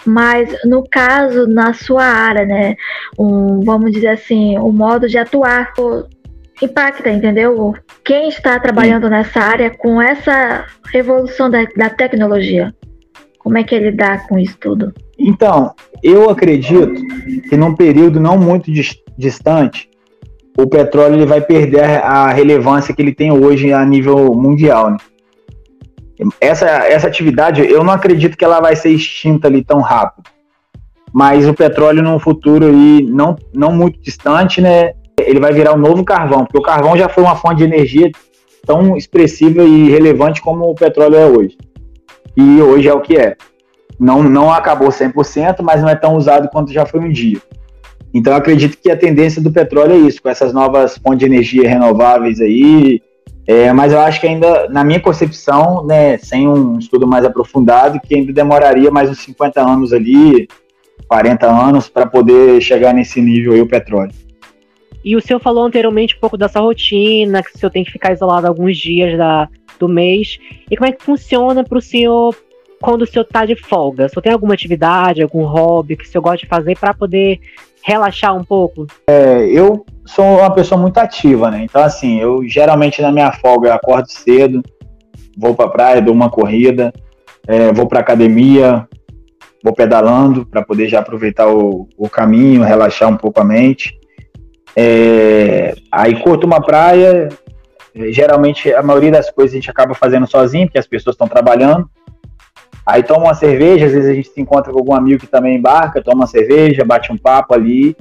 Mas 0.05 0.49
no 0.63 0.83
caso, 0.89 1.45
na 1.45 1.73
sua 1.73 2.05
área, 2.05 2.45
né, 2.45 2.75
um, 3.19 3.59
vamos 3.61 3.91
dizer 3.91 4.09
assim, 4.09 4.57
o 4.57 4.71
modo 4.71 5.07
de 5.07 5.17
atuar 5.17 5.73
impacta, 6.61 7.09
entendeu? 7.09 7.75
Quem 8.03 8.29
está 8.29 8.59
trabalhando 8.59 9.05
Sim. 9.05 9.09
nessa 9.09 9.39
área 9.41 9.69
com 9.69 10.01
essa 10.01 10.65
evolução 10.93 11.49
da, 11.49 11.65
da 11.75 11.89
tecnologia? 11.89 12.73
Como 13.43 13.57
é 13.57 13.63
que 13.63 13.75
ele 13.75 13.91
dá 13.91 14.19
com 14.19 14.39
isso 14.39 14.57
tudo? 14.57 14.93
Então, 15.19 15.73
eu 16.01 16.29
acredito 16.29 17.01
que 17.49 17.57
num 17.57 17.75
período 17.75 18.19
não 18.19 18.37
muito 18.37 18.71
distante, 19.17 19.89
o 20.57 20.65
petróleo 20.65 21.15
ele 21.15 21.25
vai 21.25 21.41
perder 21.41 21.83
a 21.83 22.31
relevância 22.31 22.93
que 22.93 23.01
ele 23.01 23.13
tem 23.13 23.31
hoje 23.31 23.73
a 23.73 23.83
nível 23.85 24.33
mundial. 24.33 24.91
Né? 24.91 24.97
Essa, 26.39 26.67
essa 26.67 27.07
atividade, 27.07 27.61
eu 27.61 27.83
não 27.83 27.91
acredito 27.91 28.37
que 28.37 28.45
ela 28.45 28.61
vai 28.61 28.75
ser 28.75 28.89
extinta 28.89 29.47
ali 29.47 29.63
tão 29.63 29.81
rápido. 29.81 30.29
Mas 31.11 31.47
o 31.47 31.53
petróleo 31.53 32.01
no 32.01 32.17
futuro 32.19 32.65
aí, 32.65 33.03
não, 33.03 33.35
não 33.53 33.71
muito 33.71 33.99
distante, 34.01 34.61
né, 34.61 34.93
ele 35.19 35.39
vai 35.39 35.53
virar 35.53 35.73
um 35.73 35.77
novo 35.77 36.03
carvão, 36.03 36.45
porque 36.45 36.57
o 36.57 36.61
carvão 36.61 36.97
já 36.97 37.09
foi 37.09 37.23
uma 37.23 37.35
fonte 37.35 37.57
de 37.57 37.65
energia 37.65 38.09
tão 38.65 38.95
expressiva 38.95 39.63
e 39.63 39.89
relevante 39.89 40.41
como 40.41 40.69
o 40.69 40.75
petróleo 40.75 41.15
é 41.15 41.25
hoje. 41.25 41.57
E 42.35 42.61
hoje 42.61 42.87
é 42.87 42.93
o 42.93 43.01
que 43.01 43.17
é. 43.17 43.35
Não, 43.99 44.23
não 44.23 44.51
acabou 44.51 44.89
100%, 44.89 45.61
mas 45.61 45.81
não 45.81 45.89
é 45.89 45.95
tão 45.95 46.15
usado 46.15 46.49
quanto 46.49 46.73
já 46.73 46.85
foi 46.85 46.99
um 46.99 47.11
dia. 47.11 47.39
Então, 48.13 48.35
acredito 48.35 48.77
que 48.77 48.91
a 48.91 48.97
tendência 48.97 49.41
do 49.41 49.51
petróleo 49.51 49.93
é 49.93 49.97
isso, 49.97 50.21
com 50.21 50.29
essas 50.29 50.53
novas 50.53 50.97
fontes 50.97 51.19
de 51.19 51.25
energia 51.25 51.67
renováveis 51.67 52.39
aí. 52.39 53.01
É, 53.45 53.73
mas 53.73 53.91
eu 53.91 53.99
acho 53.99 54.21
que 54.21 54.27
ainda, 54.27 54.69
na 54.69 54.83
minha 54.83 54.99
concepção, 54.99 55.85
né, 55.85 56.17
sem 56.17 56.47
um 56.47 56.77
estudo 56.77 57.07
mais 57.07 57.25
aprofundado, 57.25 57.99
que 57.99 58.15
ainda 58.15 58.31
demoraria 58.31 58.91
mais 58.91 59.09
uns 59.09 59.19
50 59.19 59.61
anos 59.61 59.91
ali, 59.91 60.47
40 61.07 61.47
anos, 61.47 61.89
para 61.89 62.05
poder 62.05 62.61
chegar 62.61 62.93
nesse 62.93 63.19
nível 63.19 63.53
aí 63.53 63.61
o 63.61 63.67
petróleo. 63.67 64.13
E 65.03 65.17
o 65.17 65.21
senhor 65.21 65.39
falou 65.39 65.65
anteriormente 65.65 66.15
um 66.15 66.19
pouco 66.19 66.37
dessa 66.37 66.61
rotina, 66.61 67.43
que 67.43 67.53
o 67.53 67.59
senhor 67.59 67.71
tem 67.71 67.83
que 67.83 67.91
ficar 67.91 68.13
isolado 68.13 68.47
alguns 68.47 68.77
dias 68.77 69.17
da, 69.17 69.49
do 69.85 69.93
mês. 69.93 70.39
E 70.69 70.75
como 70.75 70.89
é 70.89 70.91
que 70.91 71.03
funciona 71.03 71.63
para 71.63 71.77
o 71.77 71.81
senhor 71.81 72.35
quando 72.81 73.03
o 73.03 73.07
senhor 73.07 73.23
está 73.23 73.45
de 73.45 73.55
folga? 73.55 74.05
O 74.05 74.09
senhor 74.09 74.21
tem 74.21 74.33
alguma 74.33 74.53
atividade, 74.53 75.21
algum 75.21 75.43
hobby 75.43 75.97
que 75.97 76.03
o 76.03 76.07
senhor 76.07 76.21
gosta 76.21 76.39
de 76.39 76.47
fazer 76.47 76.77
para 76.77 76.93
poder 76.93 77.39
relaxar 77.83 78.35
um 78.35 78.43
pouco? 78.43 78.87
É, 79.07 79.45
eu 79.45 79.85
sou 80.05 80.39
uma 80.39 80.51
pessoa 80.51 80.79
muito 80.79 80.97
ativa, 80.97 81.51
né? 81.51 81.63
Então, 81.63 81.83
assim, 81.83 82.19
eu 82.19 82.47
geralmente 82.47 83.01
na 83.01 83.11
minha 83.11 83.31
folga 83.33 83.69
eu 83.69 83.73
acordo 83.73 84.09
cedo, 84.09 84.63
vou 85.37 85.53
para 85.53 85.69
praia, 85.69 86.01
dou 86.01 86.13
uma 86.13 86.29
corrida, 86.29 86.93
é, 87.47 87.73
vou 87.73 87.87
para 87.87 87.99
academia, 87.99 88.87
vou 89.63 89.73
pedalando 89.73 90.45
para 90.45 90.63
poder 90.63 90.87
já 90.87 90.99
aproveitar 90.99 91.47
o, 91.47 91.87
o, 91.97 92.09
caminho, 92.09 92.63
relaxar 92.63 93.09
um 93.09 93.17
pouco 93.17 93.39
a 93.41 93.43
mente. 93.43 93.97
É, 94.75 95.75
aí 95.91 96.19
curto 96.21 96.47
uma 96.47 96.61
praia, 96.61 97.29
geralmente 97.95 98.73
a 98.73 98.81
maioria 98.81 99.11
das 99.11 99.29
coisas 99.29 99.53
a 99.53 99.57
gente 99.57 99.69
acaba 99.69 99.93
fazendo 99.93 100.27
sozinho, 100.27 100.67
porque 100.67 100.79
as 100.79 100.87
pessoas 100.87 101.13
estão 101.13 101.27
trabalhando. 101.27 101.89
Aí 102.85 103.01
toma 103.01 103.25
uma 103.25 103.33
cerveja, 103.33 103.85
às 103.85 103.93
vezes 103.93 104.09
a 104.09 104.13
gente 104.13 104.29
se 104.29 104.41
encontra 104.41 104.71
com 104.71 104.79
algum 104.79 104.93
amigo 104.93 105.21
que 105.21 105.27
também 105.27 105.57
embarca, 105.57 106.01
toma 106.01 106.21
uma 106.21 106.27
cerveja, 106.27 106.83
bate 106.83 107.11
um 107.11 107.17
papo 107.17 107.53
ali. 107.53 107.95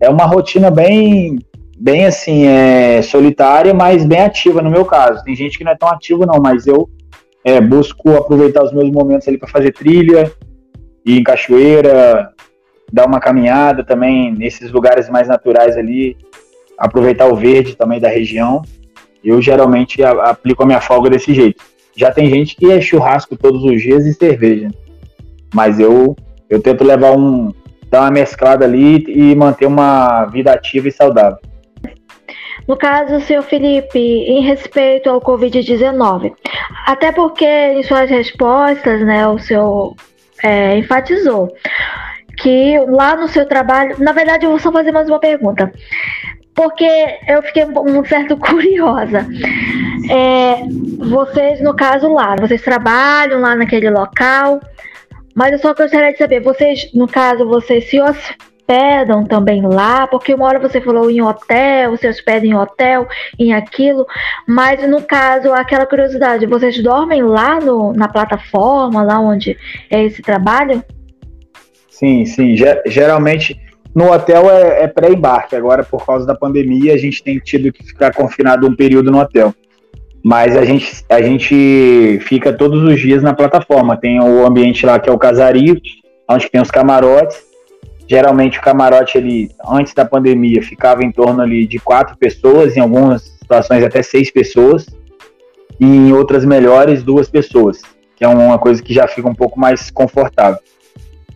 É 0.00 0.08
uma 0.08 0.24
rotina 0.24 0.70
bem, 0.70 1.38
bem 1.78 2.06
assim, 2.06 2.46
é, 2.46 3.02
solitária, 3.02 3.74
mas 3.74 4.04
bem 4.04 4.20
ativa 4.20 4.62
no 4.62 4.70
meu 4.70 4.84
caso. 4.84 5.22
Tem 5.24 5.34
gente 5.34 5.58
que 5.58 5.64
não 5.64 5.72
é 5.72 5.76
tão 5.76 5.88
ativo 5.88 6.24
não, 6.24 6.40
mas 6.40 6.66
eu 6.66 6.88
é, 7.44 7.60
busco 7.60 8.16
aproveitar 8.16 8.64
os 8.64 8.72
meus 8.72 8.90
momentos 8.90 9.28
ali 9.28 9.36
para 9.36 9.48
fazer 9.48 9.72
trilha, 9.72 10.32
ir 11.04 11.18
em 11.18 11.22
cachoeira, 11.22 12.32
dar 12.90 13.06
uma 13.06 13.20
caminhada 13.20 13.84
também 13.84 14.32
nesses 14.32 14.72
lugares 14.72 15.10
mais 15.10 15.28
naturais 15.28 15.76
ali, 15.76 16.16
aproveitar 16.78 17.26
o 17.26 17.36
verde 17.36 17.76
também 17.76 18.00
da 18.00 18.08
região. 18.08 18.62
Eu 19.24 19.40
geralmente 19.40 20.02
aplico 20.02 20.62
a 20.62 20.66
minha 20.66 20.80
folga 20.80 21.10
desse 21.10 21.32
jeito. 21.32 21.64
Já 21.96 22.10
tem 22.10 22.28
gente 22.28 22.56
que 22.56 22.70
é 22.70 22.80
churrasco 22.80 23.36
todos 23.36 23.62
os 23.64 23.80
dias 23.80 24.04
e 24.04 24.12
cerveja. 24.12 24.68
Mas 25.54 25.78
eu, 25.78 26.16
eu 26.50 26.60
tento 26.60 26.84
levar 26.84 27.16
um. 27.16 27.52
dar 27.88 28.02
uma 28.02 28.10
mesclada 28.10 28.64
ali 28.64 29.04
e 29.08 29.34
manter 29.34 29.66
uma 29.66 30.24
vida 30.26 30.52
ativa 30.52 30.88
e 30.88 30.92
saudável. 30.92 31.38
No 32.66 32.76
caso, 32.76 33.20
senhor 33.20 33.42
Felipe, 33.42 33.98
em 33.98 34.40
respeito 34.40 35.10
ao 35.10 35.20
Covid-19, 35.20 36.32
até 36.86 37.12
porque 37.12 37.44
em 37.44 37.82
suas 37.82 38.08
respostas, 38.08 39.00
né, 39.02 39.26
o 39.28 39.38
senhor 39.38 39.94
é, 40.42 40.78
enfatizou 40.78 41.52
que 42.36 42.78
lá 42.88 43.16
no 43.16 43.28
seu 43.28 43.46
trabalho, 43.46 43.96
na 43.98 44.12
verdade, 44.12 44.44
eu 44.44 44.50
vou 44.50 44.58
só 44.58 44.72
fazer 44.72 44.92
mais 44.92 45.08
uma 45.08 45.18
pergunta, 45.20 45.72
porque 46.54 46.88
eu 47.28 47.42
fiquei 47.42 47.64
um 47.64 48.04
certo 48.04 48.36
curiosa. 48.38 49.26
É, 50.10 50.56
vocês, 50.98 51.60
no 51.60 51.74
caso 51.74 52.12
lá, 52.12 52.36
vocês 52.36 52.62
trabalham 52.62 53.40
lá 53.40 53.56
naquele 53.56 53.90
local, 53.90 54.60
mas 55.34 55.52
eu 55.52 55.58
só 55.58 55.74
gostaria 55.74 56.12
de 56.12 56.18
saber, 56.18 56.40
vocês, 56.40 56.90
no 56.94 57.08
caso, 57.08 57.46
vocês 57.46 57.88
se 57.90 58.00
hospedam 58.00 59.24
também 59.24 59.62
lá? 59.66 60.06
Porque 60.06 60.32
uma 60.32 60.46
hora 60.46 60.60
você 60.60 60.80
falou 60.80 61.10
em 61.10 61.20
hotel, 61.20 61.90
você 61.90 62.08
hospeda 62.08 62.46
em 62.46 62.54
hotel, 62.54 63.08
em 63.38 63.52
aquilo, 63.52 64.06
mas 64.46 64.88
no 64.88 65.02
caso, 65.02 65.52
aquela 65.52 65.86
curiosidade, 65.86 66.46
vocês 66.46 66.80
dormem 66.80 67.22
lá 67.22 67.58
no, 67.58 67.92
na 67.92 68.06
plataforma, 68.06 69.02
lá 69.02 69.18
onde 69.18 69.56
é 69.90 70.04
esse 70.04 70.22
trabalho? 70.22 70.84
Sim, 71.88 72.24
sim. 72.24 72.54
Geralmente 72.86 73.58
no 73.94 74.12
hotel 74.12 74.50
é, 74.50 74.82
é 74.82 74.88
pré-embarque. 74.88 75.54
Agora, 75.54 75.84
por 75.84 76.04
causa 76.04 76.26
da 76.26 76.34
pandemia, 76.34 76.94
a 76.94 76.98
gente 76.98 77.22
tem 77.22 77.38
tido 77.38 77.72
que 77.72 77.84
ficar 77.84 78.12
confinado 78.12 78.66
um 78.66 78.74
período 78.74 79.10
no 79.10 79.20
hotel 79.20 79.54
mas 80.24 80.56
a 80.56 80.64
gente, 80.64 81.04
a 81.10 81.20
gente 81.20 82.18
fica 82.22 82.50
todos 82.50 82.82
os 82.82 82.98
dias 82.98 83.22
na 83.22 83.34
plataforma. 83.34 83.94
Tem 83.94 84.18
o 84.18 84.46
ambiente 84.46 84.86
lá 84.86 84.98
que 84.98 85.10
é 85.10 85.12
o 85.12 85.18
casario, 85.18 85.78
onde 86.26 86.50
tem 86.50 86.62
os 86.62 86.70
camarotes. 86.70 87.42
Geralmente 88.08 88.58
o 88.58 88.62
camarote 88.62 89.18
ele, 89.18 89.50
antes 89.68 89.92
da 89.92 90.02
pandemia, 90.02 90.62
ficava 90.62 91.04
em 91.04 91.12
torno 91.12 91.42
ali 91.42 91.66
de 91.66 91.78
quatro 91.78 92.16
pessoas, 92.16 92.74
em 92.74 92.80
algumas 92.80 93.20
situações 93.22 93.84
até 93.84 94.02
seis 94.02 94.30
pessoas, 94.30 94.86
e 95.78 95.84
em 95.84 96.12
outras 96.12 96.42
melhores, 96.42 97.02
duas 97.02 97.28
pessoas, 97.28 97.82
que 98.16 98.24
é 98.24 98.28
uma 98.28 98.58
coisa 98.58 98.82
que 98.82 98.94
já 98.94 99.06
fica 99.06 99.28
um 99.28 99.34
pouco 99.34 99.60
mais 99.60 99.90
confortável. 99.90 100.58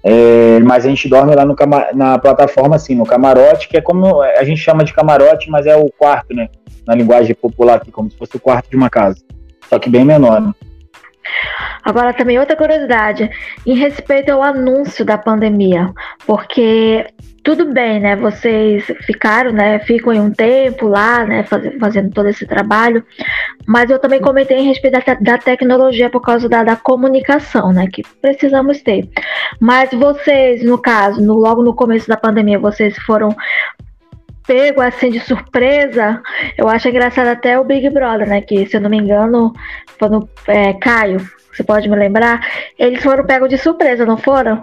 É, 0.05 0.61
mas 0.61 0.87
a 0.87 0.89
gente 0.89 1.09
dorme 1.09 1.35
lá 1.35 1.45
no, 1.45 1.57
na 1.95 2.19
plataforma, 2.19 2.77
assim, 2.77 2.95
no 2.95 3.05
camarote, 3.05 3.69
que 3.69 3.77
é 3.77 3.81
como 3.81 4.23
a 4.23 4.45
gente 4.45 4.61
chama 4.61 4.85
de 4.85 4.93
camarote, 4.93 5.51
mas 5.51 5.67
é 5.67 5.77
o 5.77 5.91
quarto, 5.91 6.35
né? 6.35 6.49
na 6.89 6.95
linguagem 6.95 7.35
popular 7.35 7.75
aqui, 7.75 7.91
como 7.93 8.11
se 8.11 8.17
fosse 8.17 8.35
o 8.39 8.41
quarto 8.41 8.71
de 8.71 8.77
uma 8.77 8.89
casa, 8.89 9.19
só 9.69 9.79
que 9.79 9.91
bem 9.91 10.07
menor. 10.07 10.41
Né? 10.41 10.55
Agora 11.85 12.13
também 12.13 12.39
outra 12.39 12.57
curiosidade 12.57 13.31
em 13.67 13.75
respeito 13.75 14.31
ao 14.31 14.43
anúncio 14.43 15.05
da 15.05 15.17
pandemia, 15.17 15.93
porque 16.27 17.07
tudo 17.49 17.73
bem, 17.73 17.99
né? 17.99 18.15
Vocês 18.15 18.85
ficaram, 19.07 19.53
né? 19.53 19.79
Ficam 19.79 20.13
em 20.13 20.21
um 20.21 20.31
tempo 20.31 20.87
lá, 20.87 21.25
né? 21.25 21.45
Faz, 21.45 21.67
fazendo 21.81 22.11
todo 22.11 22.29
esse 22.29 22.47
trabalho, 22.47 23.03
mas 23.67 23.89
eu 23.89 23.99
também 23.99 24.21
comentei 24.21 24.59
em 24.59 24.67
respeito 24.69 25.03
da, 25.03 25.15
da 25.15 25.39
tecnologia 25.39 26.11
por 26.11 26.21
causa 26.21 26.47
da, 26.47 26.63
da, 26.63 26.77
comunicação, 26.77 27.73
né? 27.73 27.87
Que 27.91 28.03
precisamos 28.21 28.83
ter. 28.83 29.09
Mas 29.59 29.91
vocês, 29.93 30.63
no 30.63 30.77
caso, 30.77 31.23
no, 31.23 31.35
logo 31.35 31.63
no 31.63 31.75
começo 31.75 32.07
da 32.07 32.19
pandemia, 32.19 32.59
vocês 32.59 32.95
foram 32.99 33.35
pego 34.49 34.81
assim 34.81 35.11
de 35.11 35.21
surpresa, 35.21 36.23
eu 36.57 36.67
acho 36.67 36.89
engraçado 36.89 37.29
até 37.29 37.61
o 37.61 37.65
Big 37.65 37.91
Brother, 37.91 38.27
né? 38.27 38.41
Que 38.41 38.65
se 38.65 38.79
eu 38.79 38.81
não 38.81 38.89
me 38.89 38.97
engano, 38.97 39.53
quando 39.99 40.27
é, 40.47 40.73
Caio, 40.73 41.21
você 41.53 41.63
pode 41.63 41.87
me 41.87 41.95
lembrar, 41.95 42.41
eles 42.79 43.03
foram 43.03 43.27
pegos 43.27 43.51
de 43.51 43.59
surpresa, 43.59 44.07
não 44.07 44.17
foram? 44.17 44.63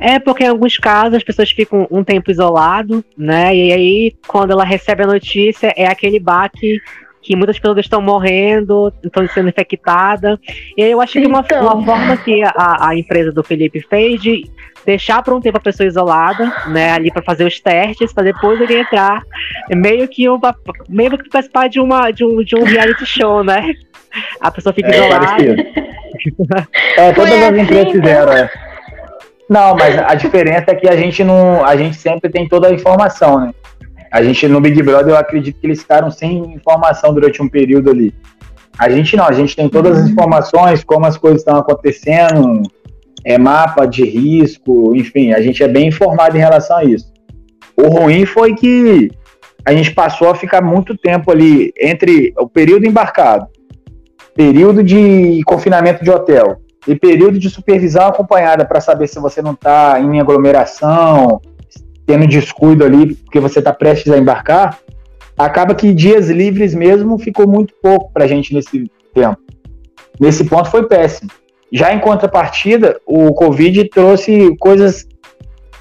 É 0.00 0.18
porque 0.18 0.44
em 0.44 0.48
alguns 0.48 0.78
casos 0.78 1.14
as 1.14 1.22
pessoas 1.22 1.50
ficam 1.50 1.86
um 1.90 2.02
tempo 2.02 2.30
isolado, 2.30 3.04
né? 3.16 3.54
E 3.54 3.72
aí 3.72 4.16
quando 4.26 4.50
ela 4.50 4.64
recebe 4.64 5.02
a 5.02 5.06
notícia 5.06 5.72
é 5.76 5.86
aquele 5.86 6.18
baque 6.18 6.80
que 7.22 7.36
muitas 7.36 7.58
pessoas 7.58 7.78
estão 7.78 8.02
morrendo, 8.02 8.92
estão 9.02 9.26
sendo 9.28 9.48
infectadas. 9.48 10.38
E 10.76 10.82
aí 10.82 10.90
eu 10.90 11.00
acho 11.00 11.12
que 11.12 11.26
uma, 11.26 11.40
então. 11.40 11.62
uma 11.62 11.84
forma 11.84 12.16
que 12.16 12.42
a, 12.42 12.88
a 12.88 12.96
empresa 12.96 13.30
do 13.30 13.44
Felipe 13.44 13.80
fez 13.88 14.20
de 14.20 14.50
deixar 14.84 15.22
por 15.22 15.32
um 15.32 15.40
tempo 15.40 15.58
a 15.58 15.60
pessoa 15.60 15.86
isolada, 15.86 16.52
né, 16.68 16.92
ali 16.92 17.12
para 17.12 17.22
fazer 17.22 17.46
os 17.46 17.60
testes, 17.60 18.12
para 18.12 18.24
depois 18.24 18.60
ele 18.60 18.80
entrar, 18.80 19.22
meio 19.70 20.08
que 20.08 20.28
uma, 20.28 20.54
meio 20.88 21.16
que 21.16 21.30
participar 21.30 21.68
de 21.68 21.78
uma 21.78 22.10
de 22.10 22.24
um, 22.24 22.42
de 22.42 22.56
um 22.56 22.64
reality 22.64 23.06
show, 23.06 23.44
né? 23.44 23.72
A 24.40 24.50
pessoa 24.50 24.72
fica 24.72 24.88
é, 24.88 24.98
isolada. 24.98 26.68
é, 26.98 27.12
todas 27.12 27.32
as 27.32 27.56
empresas 27.56 27.92
fizeram, 27.92 28.32
é. 28.32 28.50
Não, 29.48 29.74
mas 29.76 29.98
a 29.98 30.14
diferença 30.14 30.64
é 30.68 30.74
que 30.74 30.88
a 30.88 30.96
gente 30.96 31.22
não, 31.22 31.64
a 31.64 31.76
gente 31.76 31.96
sempre 31.96 32.30
tem 32.30 32.48
toda 32.48 32.68
a 32.68 32.72
informação, 32.72 33.40
né? 33.40 33.52
A 34.12 34.22
gente 34.22 34.46
no 34.46 34.60
Big 34.60 34.82
Brother 34.82 35.14
eu 35.14 35.16
acredito 35.16 35.58
que 35.58 35.66
eles 35.66 35.80
ficaram 35.80 36.10
sem 36.10 36.54
informação 36.54 37.14
durante 37.14 37.40
um 37.40 37.48
período 37.48 37.90
ali. 37.90 38.14
A 38.78 38.90
gente 38.90 39.16
não, 39.16 39.24
a 39.24 39.32
gente 39.32 39.56
tem 39.56 39.68
todas 39.70 39.98
as 39.98 40.10
informações, 40.10 40.84
como 40.84 41.06
as 41.06 41.16
coisas 41.16 41.40
estão 41.40 41.56
acontecendo, 41.56 42.62
é, 43.24 43.38
mapa 43.38 43.86
de 43.86 44.04
risco, 44.04 44.94
enfim, 44.94 45.32
a 45.32 45.40
gente 45.40 45.62
é 45.62 45.68
bem 45.68 45.88
informado 45.88 46.36
em 46.36 46.40
relação 46.40 46.76
a 46.76 46.84
isso. 46.84 47.10
O 47.74 47.88
ruim 47.88 48.26
foi 48.26 48.54
que 48.54 49.10
a 49.64 49.72
gente 49.72 49.92
passou 49.92 50.28
a 50.28 50.34
ficar 50.34 50.60
muito 50.60 50.96
tempo 50.96 51.30
ali 51.30 51.72
entre 51.80 52.34
o 52.36 52.46
período 52.46 52.86
embarcado, 52.86 53.46
período 54.34 54.82
de 54.82 55.40
confinamento 55.44 56.04
de 56.04 56.10
hotel 56.10 56.60
e 56.86 56.94
período 56.96 57.38
de 57.38 57.48
supervisão 57.48 58.08
acompanhada 58.08 58.64
para 58.64 58.80
saber 58.80 59.06
se 59.06 59.18
você 59.20 59.40
não 59.40 59.52
está 59.52 60.00
em 60.00 60.20
aglomeração, 60.20 61.40
tendo 62.06 62.26
descuido 62.26 62.84
ali 62.84 63.14
porque 63.14 63.40
você 63.40 63.58
está 63.58 63.72
prestes 63.72 64.12
a 64.12 64.18
embarcar. 64.18 64.78
Acaba 65.36 65.74
que 65.74 65.94
dias 65.94 66.28
livres 66.28 66.74
mesmo 66.74 67.18
ficou 67.18 67.46
muito 67.46 67.74
pouco 67.82 68.12
para 68.12 68.24
a 68.24 68.28
gente 68.28 68.54
nesse 68.54 68.90
tempo. 69.14 69.38
Nesse 70.20 70.44
ponto 70.44 70.70
foi 70.70 70.86
péssimo. 70.86 71.30
Já 71.72 71.92
em 71.94 72.00
contrapartida, 72.00 73.00
o 73.06 73.32
Covid 73.32 73.88
trouxe 73.88 74.54
coisas, 74.58 75.06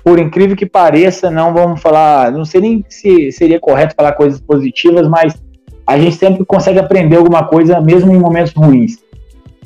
por 0.04 0.20
incrível 0.20 0.56
que 0.56 0.66
pareça, 0.66 1.30
não 1.30 1.54
vamos 1.54 1.82
falar, 1.82 2.32
não 2.32 2.46
sei 2.46 2.62
nem 2.62 2.86
se 2.88 3.32
seria 3.32 3.60
correto 3.60 3.96
falar 3.96 4.14
coisas 4.14 4.40
positivas, 4.40 5.06
mas 5.08 5.36
a 5.86 5.98
gente 5.98 6.16
sempre 6.16 6.46
consegue 6.46 6.80
aprender 6.80 7.18
alguma 7.18 7.46
coisa, 7.46 7.82
mesmo 7.82 8.16
em 8.16 8.20
momentos 8.20 8.54
ruins. 8.54 9.00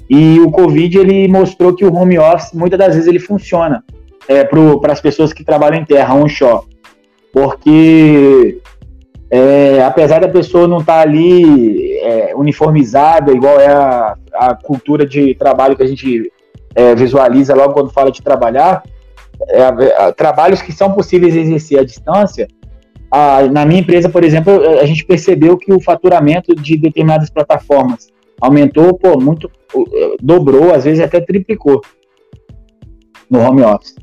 E 0.10 0.40
o 0.40 0.50
Covid 0.50 0.98
ele 0.98 1.28
mostrou 1.28 1.76
que 1.76 1.86
o 1.86 1.94
home 1.94 2.18
office 2.18 2.54
muitas 2.54 2.80
das 2.80 2.96
vezes 2.96 3.08
ele 3.08 3.20
funciona. 3.20 3.84
É, 4.28 4.44
para 4.44 4.94
as 4.94 5.02
pessoas 5.02 5.34
que 5.34 5.44
trabalham 5.44 5.82
em 5.82 5.86
terra, 5.86 6.28
shop. 6.28 6.68
Porque 7.32 8.62
é, 9.30 9.84
apesar 9.84 10.20
da 10.20 10.30
pessoa 10.30 10.68
não 10.68 10.80
estar 10.80 10.96
tá 10.96 11.02
ali 11.02 11.98
é, 11.98 12.36
uniformizada, 12.36 13.32
igual 13.32 13.60
é 13.60 13.68
a, 13.68 14.16
a, 14.34 14.56
cultura 14.56 15.06
de 15.06 15.34
trabalho 15.36 15.76
que 15.76 15.84
a 15.84 15.88
gente 15.88 16.32
é, 16.76 16.94
visualiza 16.96 17.56
logo 17.56 17.74
quando 17.74 17.92
fala 17.92 18.12
de 18.12 18.22
trabalhar, 18.22 18.84
é, 19.50 20.12
trabalhos 20.14 20.62
que 20.62 20.72
são 20.72 20.94
possíveis 20.94 21.36
exercer 21.36 21.80
à 21.80 21.84
distância, 21.84 22.48
a, 23.12 23.44
na 23.44 23.66
minha 23.66 23.82
empresa, 23.82 24.10
por 24.10 24.24
exemplo, 24.24 24.54
a 24.80 24.86
gente 24.86 25.06
percebeu 25.06 25.58
que 25.58 25.74
o 25.74 25.82
faturamento 25.82 26.56
de 26.56 26.78
determinadas 26.78 27.30
plataformas 27.30 28.08
aumentou, 28.40 28.94
pô, 28.98 29.20
muito, 29.20 29.50
dobrou, 30.22 30.74
às 30.74 30.84
vezes 30.84 31.04
até 31.04 31.20
triplicou 31.20 31.82
no 33.30 33.40
home 33.40 33.64
office. 33.64 33.96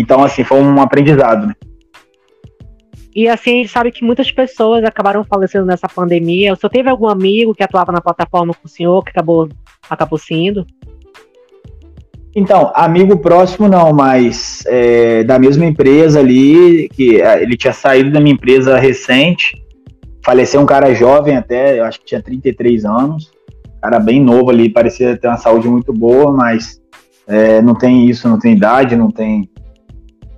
Então, 0.00 0.24
assim, 0.24 0.42
foi 0.42 0.62
um 0.62 0.80
aprendizado, 0.80 1.46
né? 1.46 1.54
E 3.14 3.28
assim, 3.28 3.50
a 3.50 3.56
gente 3.56 3.68
sabe 3.68 3.90
que 3.90 4.04
muitas 4.04 4.30
pessoas 4.30 4.82
acabaram 4.82 5.22
falecendo 5.24 5.66
nessa 5.66 5.88
pandemia. 5.88 6.52
O 6.52 6.56
senhor 6.56 6.70
teve 6.70 6.88
algum 6.88 7.08
amigo 7.08 7.54
que 7.54 7.62
atuava 7.62 7.92
na 7.92 8.00
plataforma 8.00 8.54
com 8.54 8.66
o 8.66 8.68
senhor 8.68 9.04
que 9.04 9.10
acabou, 9.10 9.48
acabou 9.90 10.18
sendo? 10.18 10.64
Então, 12.34 12.72
amigo 12.74 13.18
próximo 13.18 13.68
não, 13.68 13.92
mas 13.92 14.62
é, 14.66 15.22
da 15.24 15.38
mesma 15.38 15.66
empresa 15.66 16.20
ali, 16.20 16.88
que 16.90 17.20
é, 17.20 17.42
ele 17.42 17.56
tinha 17.56 17.72
saído 17.72 18.10
da 18.10 18.20
minha 18.20 18.34
empresa 18.34 18.78
recente, 18.78 19.60
faleceu 20.24 20.60
um 20.60 20.66
cara 20.66 20.94
jovem 20.94 21.36
até, 21.36 21.80
eu 21.80 21.84
acho 21.84 21.98
que 21.98 22.06
tinha 22.06 22.22
33 22.22 22.84
anos, 22.84 23.32
cara 23.82 23.98
bem 23.98 24.22
novo 24.22 24.48
ali, 24.48 24.68
parecia 24.68 25.16
ter 25.16 25.26
uma 25.26 25.36
saúde 25.36 25.68
muito 25.68 25.92
boa, 25.92 26.32
mas 26.32 26.80
é, 27.26 27.60
não 27.60 27.74
tem 27.74 28.08
isso, 28.08 28.28
não 28.28 28.38
tem 28.38 28.54
idade, 28.54 28.94
não 28.94 29.10
tem 29.10 29.50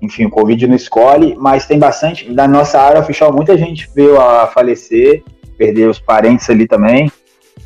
enfim, 0.02 0.24
o 0.24 0.30
Covid 0.30 0.66
não 0.66 0.74
escolhe, 0.74 1.36
mas 1.38 1.64
tem 1.64 1.78
bastante, 1.78 2.28
da 2.32 2.48
nossa 2.48 2.80
área 2.80 3.00
oficial, 3.00 3.32
muita 3.32 3.56
gente 3.56 3.88
veio 3.94 4.20
a 4.20 4.48
falecer, 4.48 5.22
perder 5.56 5.88
os 5.88 6.00
parentes 6.00 6.50
ali 6.50 6.66
também. 6.66 7.10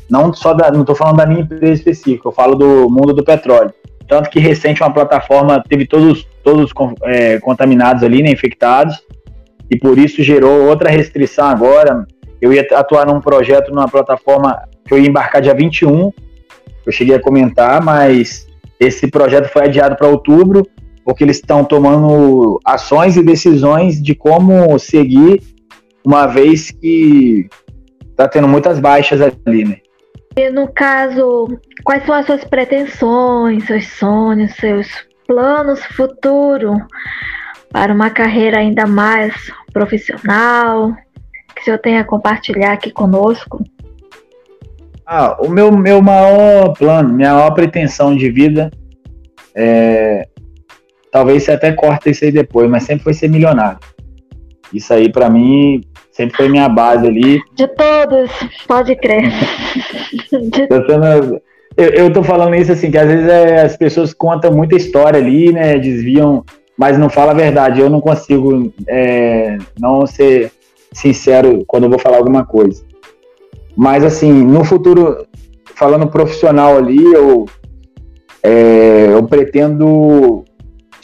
Não 0.07 0.31
só 0.31 0.53
da, 0.53 0.71
não 0.71 0.81
estou 0.81 0.95
falando 0.95 1.17
da 1.17 1.25
minha 1.25 1.41
empresa 1.41 1.73
específica, 1.73 2.27
eu 2.27 2.31
falo 2.31 2.53
do 2.53 2.87
mundo 2.91 3.11
do 3.11 3.23
petróleo. 3.23 3.73
Tanto 4.07 4.29
que 4.29 4.39
recente 4.39 4.83
uma 4.83 4.93
plataforma 4.93 5.61
teve 5.67 5.87
todos, 5.87 6.27
todos 6.43 6.71
é, 7.03 7.39
contaminados 7.39 8.03
ali, 8.03 8.21
né, 8.21 8.29
infectados, 8.29 9.03
e 9.69 9.75
por 9.75 9.97
isso 9.97 10.21
gerou 10.21 10.67
outra 10.67 10.91
restrição 10.91 11.47
agora. 11.47 12.05
Eu 12.39 12.53
ia 12.53 12.65
atuar 12.73 13.07
num 13.07 13.19
projeto 13.19 13.73
numa 13.73 13.89
plataforma 13.89 14.61
que 14.85 14.93
eu 14.93 14.99
ia 14.99 15.09
embarcar 15.09 15.41
dia 15.41 15.55
21, 15.55 16.13
eu 16.85 16.91
cheguei 16.91 17.15
a 17.15 17.21
comentar, 17.21 17.83
mas 17.83 18.47
esse 18.79 19.07
projeto 19.07 19.49
foi 19.49 19.63
adiado 19.63 19.95
para 19.95 20.07
outubro 20.07 20.63
porque 21.07 21.23
eles 21.23 21.37
estão 21.37 21.63
tomando 21.63 22.59
ações 22.65 23.15
e 23.15 23.23
decisões 23.23 24.03
de 24.03 24.13
como 24.13 24.77
seguir, 24.77 25.41
uma 26.05 26.27
vez 26.27 26.69
que 26.69 27.47
está 28.09 28.27
tendo 28.27 28.45
muitas 28.45 28.77
baixas 28.77 29.21
ali, 29.21 29.63
né? 29.63 29.77
E 30.35 30.49
no 30.49 30.67
caso, 30.67 31.47
quais 31.85 32.05
são 32.05 32.13
as 32.13 32.25
suas 32.25 32.43
pretensões, 32.43 33.65
seus 33.65 33.87
sonhos, 33.87 34.53
seus 34.55 34.85
planos 35.25 35.81
futuro 35.85 36.73
para 37.71 37.93
uma 37.93 38.09
carreira 38.09 38.59
ainda 38.59 38.85
mais 38.85 39.33
profissional 39.71 40.93
que 41.55 41.61
o 41.61 41.63
senhor 41.63 41.79
tenha 41.79 42.01
a 42.01 42.03
compartilhar 42.03 42.73
aqui 42.73 42.91
conosco? 42.91 43.63
Ah, 45.05 45.37
o 45.39 45.47
meu, 45.47 45.71
meu 45.71 46.01
maior 46.01 46.73
plano, 46.73 47.13
minha 47.13 47.33
maior 47.33 47.51
pretensão 47.51 48.13
de 48.13 48.29
vida 48.29 48.69
é 49.55 50.27
talvez 51.11 51.43
você 51.43 51.51
até 51.51 51.71
corta 51.71 52.09
isso 52.09 52.25
aí 52.25 52.31
depois, 52.31 52.69
mas 52.69 52.83
sempre 52.83 53.03
foi 53.03 53.13
ser 53.13 53.29
milionário. 53.29 53.79
Isso 54.73 54.93
aí, 54.93 55.11
para 55.11 55.29
mim, 55.29 55.81
sempre 56.11 56.35
foi 56.35 56.49
minha 56.49 56.67
base 56.67 57.07
ali. 57.07 57.39
De 57.55 57.67
todos, 57.67 58.29
pode 58.67 58.95
crer. 58.95 59.31
De... 60.31 60.67
Eu, 61.77 61.89
eu 61.89 62.11
tô 62.11 62.23
falando 62.23 62.55
isso 62.55 62.71
assim, 62.71 62.89
que 62.89 62.97
às 62.97 63.07
vezes 63.07 63.29
é, 63.29 63.61
as 63.61 63.77
pessoas 63.77 64.11
contam 64.11 64.51
muita 64.51 64.75
história 64.75 65.19
ali, 65.19 65.53
né? 65.53 65.77
Desviam, 65.77 66.43
mas 66.75 66.97
não 66.97 67.07
fala 67.07 67.31
a 67.31 67.35
verdade. 67.35 67.79
Eu 67.79 67.89
não 67.89 68.01
consigo 68.01 68.73
é, 68.87 69.57
não 69.79 70.07
ser 70.07 70.51
sincero 70.91 71.63
quando 71.67 71.83
eu 71.83 71.89
vou 71.89 71.99
falar 71.99 72.17
alguma 72.17 72.43
coisa. 72.43 72.83
Mas 73.75 74.03
assim, 74.03 74.33
no 74.33 74.63
futuro, 74.63 75.27
falando 75.75 76.07
profissional 76.07 76.75
ali, 76.75 77.03
eu, 77.13 77.45
é, 78.41 79.09
eu 79.11 79.21
pretendo 79.27 80.43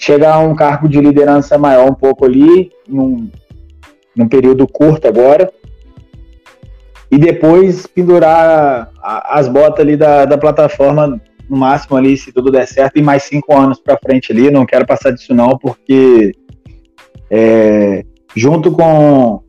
chegar 0.04 0.34
a 0.34 0.40
um 0.40 0.54
cargo 0.54 0.90
de 0.90 1.00
liderança 1.00 1.58
maior 1.58 1.90
um 1.90 1.94
pouco 1.94 2.26
ali, 2.26 2.70
num, 2.88 3.30
num 4.14 4.28
período 4.28 4.68
curto 4.68 5.08
agora, 5.08 5.50
e 7.10 7.18
depois 7.18 7.88
pendurar 7.88 8.92
a, 9.02 9.40
as 9.40 9.48
botas 9.48 9.80
ali 9.80 9.96
da, 9.96 10.26
da 10.26 10.38
plataforma 10.38 11.22
no 11.50 11.56
máximo 11.56 11.96
ali, 11.96 12.18
se 12.18 12.34
tudo 12.34 12.52
der 12.52 12.68
certo, 12.68 12.98
e 12.98 13.02
mais 13.02 13.24
cinco 13.24 13.56
anos 13.56 13.80
para 13.80 13.98
frente 13.98 14.34
ali, 14.34 14.52
não 14.52 14.66
quero 14.66 14.86
passar 14.86 15.12
disso 15.12 15.34
não, 15.34 15.58
porque 15.58 16.34
é, 17.32 18.04
junto 18.36 18.72
com 18.74 19.42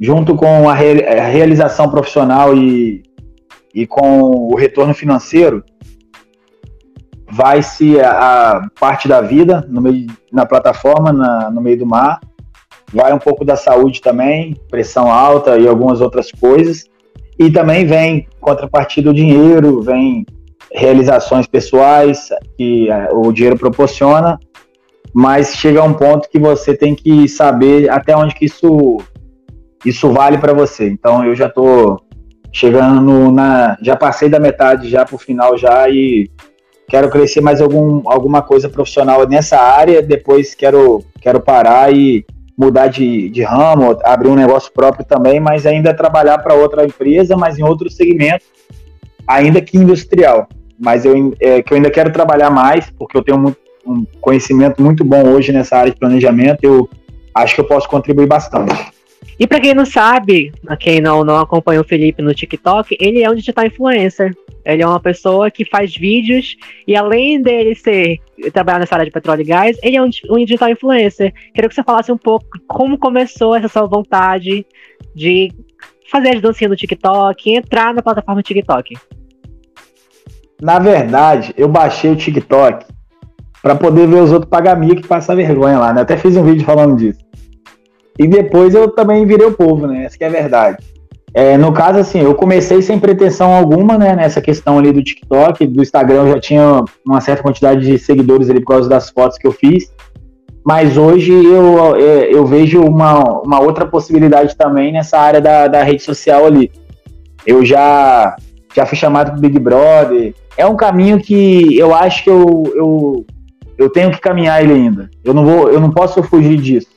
junto 0.00 0.36
com 0.36 0.68
a, 0.68 0.74
re, 0.74 1.04
a 1.04 1.26
realização 1.26 1.90
profissional 1.90 2.56
e, 2.56 3.02
e 3.74 3.84
com 3.84 4.30
o 4.30 4.54
retorno 4.54 4.94
financeiro, 4.94 5.64
vai-se 7.30 8.00
a, 8.00 8.68
parte 8.78 9.06
da 9.06 9.20
vida 9.20 9.66
no 9.68 9.80
meio, 9.80 10.06
na 10.32 10.46
plataforma, 10.46 11.12
na, 11.12 11.50
no 11.50 11.60
meio 11.60 11.78
do 11.78 11.86
mar, 11.86 12.20
vai 12.92 13.12
um 13.12 13.18
pouco 13.18 13.44
da 13.44 13.56
saúde 13.56 14.00
também, 14.00 14.56
pressão 14.70 15.12
alta 15.12 15.58
e 15.58 15.68
algumas 15.68 16.00
outras 16.00 16.30
coisas, 16.32 16.86
e 17.38 17.50
também 17.50 17.86
vem 17.86 18.26
contrapartida 18.40 19.10
o 19.10 19.14
dinheiro, 19.14 19.82
vem 19.82 20.26
realizações 20.72 21.46
pessoais 21.46 22.28
que 22.56 22.90
é, 22.90 23.08
o 23.12 23.32
dinheiro 23.32 23.58
proporciona, 23.58 24.38
mas 25.12 25.54
chega 25.54 25.82
um 25.82 25.94
ponto 25.94 26.28
que 26.28 26.38
você 26.38 26.76
tem 26.76 26.94
que 26.94 27.28
saber 27.28 27.90
até 27.90 28.16
onde 28.16 28.34
que 28.34 28.44
isso 28.44 28.98
isso 29.84 30.10
vale 30.12 30.38
para 30.38 30.52
você. 30.52 30.88
Então 30.88 31.24
eu 31.24 31.34
já 31.36 31.46
estou 31.46 32.00
chegando 32.52 33.30
na, 33.30 33.76
já 33.80 33.96
passei 33.96 34.28
da 34.28 34.40
metade 34.40 34.88
já 34.88 35.04
para 35.04 35.14
o 35.14 35.18
final 35.18 35.56
já 35.56 35.88
e 35.88 36.28
quero 36.88 37.10
crescer 37.10 37.40
mais 37.40 37.60
algum, 37.60 38.02
alguma 38.06 38.40
coisa 38.40 38.68
profissional 38.68 39.28
nessa 39.28 39.58
área, 39.58 40.02
depois 40.02 40.54
quero, 40.54 41.04
quero 41.20 41.38
parar 41.40 41.94
e 41.94 42.24
mudar 42.56 42.88
de, 42.88 43.28
de 43.28 43.42
ramo, 43.42 43.96
abrir 44.02 44.28
um 44.28 44.34
negócio 44.34 44.72
próprio 44.72 45.04
também, 45.04 45.38
mas 45.38 45.66
ainda 45.66 45.94
trabalhar 45.94 46.38
para 46.38 46.54
outra 46.54 46.84
empresa, 46.84 47.36
mas 47.36 47.58
em 47.58 47.62
outro 47.62 47.88
segmento, 47.88 48.44
ainda 49.26 49.60
que 49.60 49.76
industrial. 49.76 50.48
Mas 50.80 51.04
eu, 51.04 51.34
é, 51.40 51.62
que 51.62 51.72
eu 51.72 51.76
ainda 51.76 51.90
quero 51.90 52.12
trabalhar 52.12 52.50
mais, 52.50 52.90
porque 52.98 53.16
eu 53.16 53.22
tenho 53.22 53.38
muito, 53.38 53.58
um 53.86 54.04
conhecimento 54.20 54.82
muito 54.82 55.04
bom 55.04 55.28
hoje 55.28 55.52
nessa 55.52 55.76
área 55.76 55.92
de 55.92 55.98
planejamento, 55.98 56.64
eu 56.64 56.88
acho 57.34 57.54
que 57.54 57.60
eu 57.60 57.66
posso 57.66 57.88
contribuir 57.88 58.26
bastante. 58.26 58.74
E 59.38 59.46
para 59.46 59.60
quem 59.60 59.72
não 59.72 59.86
sabe, 59.86 60.52
quem 60.80 61.00
não, 61.00 61.24
não 61.24 61.36
acompanha 61.36 61.80
o 61.80 61.84
Felipe 61.84 62.20
no 62.20 62.34
TikTok, 62.34 62.96
ele 62.98 63.22
é 63.22 63.30
um 63.30 63.34
digital 63.34 63.66
influencer. 63.66 64.36
Ele 64.64 64.82
é 64.82 64.86
uma 64.86 65.00
pessoa 65.00 65.50
que 65.50 65.64
faz 65.64 65.94
vídeos 65.94 66.56
e 66.86 66.96
além 66.96 67.40
dele 67.40 67.74
ser 67.74 68.18
trabalhar 68.52 68.80
nessa 68.80 68.94
área 68.94 69.06
de 69.06 69.12
petróleo 69.12 69.40
e 69.40 69.44
gás, 69.44 69.78
ele 69.82 69.96
é 69.96 70.02
um, 70.02 70.10
um 70.30 70.38
digital 70.38 70.68
influencer. 70.68 71.32
Queria 71.54 71.68
que 71.68 71.74
você 71.74 71.82
falasse 71.82 72.12
um 72.12 72.18
pouco 72.18 72.46
como 72.66 72.98
começou 72.98 73.54
essa 73.54 73.68
sua 73.68 73.86
vontade 73.86 74.66
de 75.14 75.52
fazer 76.10 76.36
as 76.36 76.40
dancinhas 76.40 76.70
no 76.70 76.76
TikTok, 76.76 77.50
entrar 77.50 77.94
na 77.94 78.02
plataforma 78.02 78.42
TikTok. 78.42 78.94
Na 80.60 80.78
verdade, 80.78 81.54
eu 81.56 81.68
baixei 81.68 82.10
o 82.10 82.16
TikTok 82.16 82.86
para 83.62 83.76
poder 83.76 84.06
ver 84.08 84.22
os 84.22 84.32
outros 84.32 84.50
pagar 84.50 84.76
mico 84.76 85.00
e 85.00 85.06
passar 85.06 85.36
vergonha 85.36 85.78
lá, 85.78 85.92
né? 85.92 86.02
Até 86.02 86.16
fiz 86.16 86.36
um 86.36 86.44
vídeo 86.44 86.64
falando 86.64 86.96
disso. 86.96 87.27
E 88.18 88.26
depois 88.26 88.74
eu 88.74 88.88
também 88.88 89.24
virei 89.24 89.46
o 89.46 89.52
povo, 89.52 89.86
né? 89.86 90.04
Essa 90.04 90.18
que 90.18 90.24
é 90.24 90.26
a 90.26 90.30
verdade. 90.30 90.78
É, 91.34 91.56
no 91.56 91.72
caso, 91.72 91.98
assim, 91.98 92.20
eu 92.20 92.34
comecei 92.34 92.80
sem 92.82 92.98
pretensão 92.98 93.52
alguma, 93.52 93.98
né, 93.98 94.16
nessa 94.16 94.40
questão 94.40 94.78
ali 94.78 94.92
do 94.92 95.02
TikTok, 95.02 95.66
do 95.66 95.82
Instagram 95.82 96.22
eu 96.22 96.32
já 96.32 96.40
tinha 96.40 96.84
uma 97.04 97.20
certa 97.20 97.42
quantidade 97.42 97.80
de 97.82 97.98
seguidores 97.98 98.48
ali 98.48 98.60
por 98.60 98.72
causa 98.72 98.88
das 98.88 99.10
fotos 99.10 99.36
que 99.36 99.46
eu 99.46 99.52
fiz, 99.52 99.92
mas 100.64 100.96
hoje 100.96 101.32
eu, 101.32 101.96
é, 101.96 102.34
eu 102.34 102.46
vejo 102.46 102.80
uma, 102.80 103.22
uma 103.42 103.60
outra 103.60 103.86
possibilidade 103.86 104.56
também 104.56 104.90
nessa 104.90 105.18
área 105.18 105.40
da, 105.40 105.68
da 105.68 105.82
rede 105.82 106.02
social 106.02 106.46
ali. 106.46 106.72
Eu 107.46 107.64
já, 107.64 108.34
já 108.74 108.84
fui 108.84 108.96
chamado 108.96 109.32
pro 109.32 109.40
Big 109.40 109.58
Brother, 109.58 110.34
é 110.56 110.66
um 110.66 110.76
caminho 110.76 111.20
que 111.20 111.78
eu 111.78 111.94
acho 111.94 112.24
que 112.24 112.30
eu, 112.30 112.72
eu, 112.74 113.26
eu 113.76 113.90
tenho 113.90 114.10
que 114.10 114.20
caminhar 114.20 114.62
ele 114.62 114.72
ainda, 114.72 115.10
eu 115.22 115.32
não, 115.32 115.44
vou, 115.44 115.70
eu 115.70 115.78
não 115.78 115.90
posso 115.90 116.22
fugir 116.22 116.56
disso. 116.56 116.88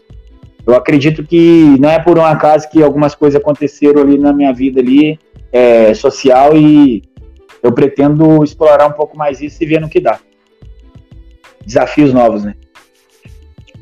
Eu 0.65 0.75
acredito 0.75 1.23
que 1.23 1.75
não 1.79 1.89
é 1.89 1.99
por 1.99 2.17
um 2.17 2.25
acaso 2.25 2.69
que 2.69 2.81
algumas 2.81 3.15
coisas 3.15 3.39
aconteceram 3.39 4.01
ali 4.01 4.17
na 4.17 4.31
minha 4.31 4.53
vida 4.53 4.79
ali, 4.79 5.19
é, 5.51 5.93
social, 5.93 6.55
e 6.55 7.03
eu 7.61 7.71
pretendo 7.71 8.43
explorar 8.43 8.87
um 8.87 8.93
pouco 8.93 9.17
mais 9.17 9.41
isso 9.41 9.61
e 9.61 9.65
ver 9.65 9.81
no 9.81 9.89
que 9.89 9.99
dá. 9.99 10.19
Desafios 11.65 12.13
novos, 12.13 12.43
né? 12.43 12.55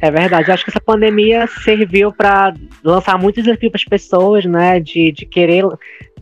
É 0.01 0.09
verdade, 0.09 0.49
acho 0.49 0.63
que 0.63 0.69
essa 0.69 0.79
pandemia 0.79 1.45
serviu 1.47 2.11
para 2.13 2.53
lançar 2.83 3.17
muitos 3.19 3.43
desafios 3.43 3.71
para 3.71 3.79
as 3.79 3.85
pessoas, 3.85 4.45
né? 4.45 4.79
De, 4.79 5.11
de 5.11 5.25
querer 5.25 5.65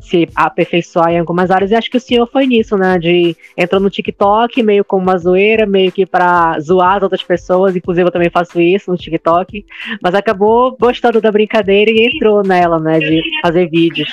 se 0.02 0.28
aperfeiçoar 0.36 1.12
em 1.12 1.20
algumas 1.20 1.52
áreas, 1.52 1.72
e 1.72 1.76
acho 1.76 1.90
que 1.90 1.98
o 1.98 2.02
senhor 2.02 2.28
foi 2.28 2.46
nisso, 2.46 2.78
né? 2.78 2.98
De 2.98 3.36
entrou 3.56 3.82
no 3.82 3.90
TikTok 3.90 4.62
meio 4.64 4.84
como 4.84 5.04
uma 5.04 5.18
zoeira, 5.18 5.66
meio 5.66 5.92
que 5.92 6.06
para 6.06 6.60
zoar 6.60 6.98
as 6.98 7.04
outras 7.04 7.24
pessoas, 7.24 7.76
inclusive 7.76 8.08
eu 8.08 8.12
também 8.12 8.30
faço 8.30 8.60
isso 8.60 8.92
no 8.92 8.98
TikTok, 8.98 9.66
mas 10.02 10.16
acabou 10.16 10.76
gostando 10.80 11.22
da 11.22 11.32
brincadeira 11.32 11.92
e 11.92 12.08
entrou 12.08 12.44
nela, 12.44 12.80
né? 12.80 13.00
De 13.00 13.22
fazer 13.42 13.70
vídeos. 13.70 14.10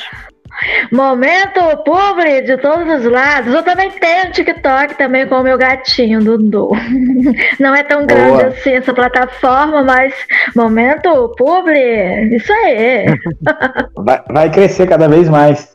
Momento 0.92 1.60
publi 1.84 2.42
de 2.42 2.56
todos 2.58 3.00
os 3.00 3.10
lados. 3.10 3.52
Eu 3.52 3.62
também 3.62 3.90
tenho 3.90 4.30
TikTok 4.32 4.96
também 4.96 5.26
com 5.26 5.36
o 5.36 5.42
meu 5.42 5.58
gatinho, 5.58 6.22
Dudu. 6.22 6.70
Não 7.58 7.74
é 7.74 7.82
tão 7.82 8.06
grande 8.06 8.30
Boa. 8.30 8.46
assim 8.46 8.70
essa 8.72 8.94
plataforma, 8.94 9.82
mas 9.82 10.14
momento 10.54 11.34
publi, 11.36 12.36
isso 12.36 12.52
aí. 12.52 13.06
Vai, 13.96 14.22
vai 14.28 14.50
crescer 14.50 14.86
cada 14.86 15.08
vez 15.08 15.28
mais. 15.28 15.73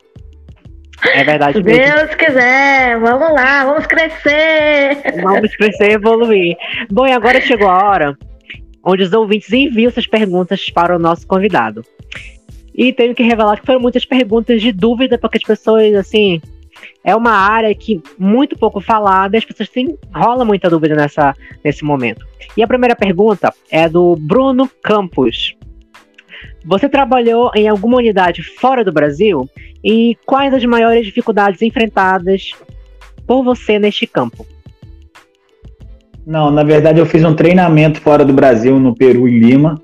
É 1.04 1.24
verdade. 1.24 1.58
Se 1.58 1.64
Deus 1.64 2.16
quiser, 2.16 3.00
vamos 3.00 3.32
lá, 3.34 3.66
vamos 3.66 3.86
crescer. 3.86 4.98
Vamos 5.22 5.56
crescer 5.56 5.92
e 5.92 5.94
evoluir. 5.94 6.58
Bom, 6.92 7.08
e 7.08 7.12
agora 7.12 7.40
chegou 7.42 7.70
a 7.70 7.84
hora 7.84 8.18
onde 8.84 9.04
os 9.04 9.14
ouvintes 9.14 9.52
enviam 9.52 9.92
suas 9.92 10.08
perguntas 10.08 10.70
para 10.70 10.96
o 10.96 11.00
nosso 11.00 11.28
convidado. 11.28 11.84
E 12.74 12.94
tenho 12.94 13.14
que 13.14 13.24
revelar 13.24 13.60
que 13.60 13.66
foram 13.66 13.80
muitas 13.80 14.06
perguntas 14.06 14.62
de 14.62 14.72
dúvida, 14.72 15.18
porque 15.18 15.38
as 15.38 15.44
pessoas, 15.44 15.94
assim, 15.96 16.42
é 17.04 17.16
uma 17.16 17.32
área 17.32 17.74
que 17.76 18.02
muito 18.18 18.58
pouco 18.58 18.80
falada, 18.80 19.38
as 19.38 19.46
pessoas 19.46 19.70
têm, 19.70 19.98
rola 20.14 20.46
muita 20.46 20.70
dúvida 20.70 20.96
nessa, 20.96 21.36
nesse 21.64 21.84
momento. 21.84 22.26
E 22.56 22.64
a 22.64 22.68
primeira 22.68 22.96
pergunta 22.96 23.54
é 23.70 23.88
do 23.90 24.16
Bruno 24.16 24.70
Campos. 24.82 25.56
Você 26.66 26.88
trabalhou 26.88 27.52
em 27.56 27.68
alguma 27.68 27.98
unidade 27.98 28.44
fora 28.44 28.84
do 28.84 28.92
Brasil? 28.92 29.50
E 29.84 30.18
quais 30.26 30.54
as 30.54 30.66
maiores 30.66 31.06
dificuldades 31.06 31.62
enfrentadas 31.62 32.52
por 33.26 33.44
você 33.44 33.80
neste 33.80 34.06
campo? 34.06 34.46
Não, 36.26 36.52
na 36.52 36.64
verdade 36.64 37.00
eu 37.00 37.06
fiz 37.06 37.24
um 37.24 37.34
treinamento 37.34 38.00
fora 38.02 38.26
do 38.26 38.34
Brasil, 38.34 38.80
no 38.80 38.94
Peru, 38.94 39.28
em 39.28 39.40
Lima. 39.40 39.82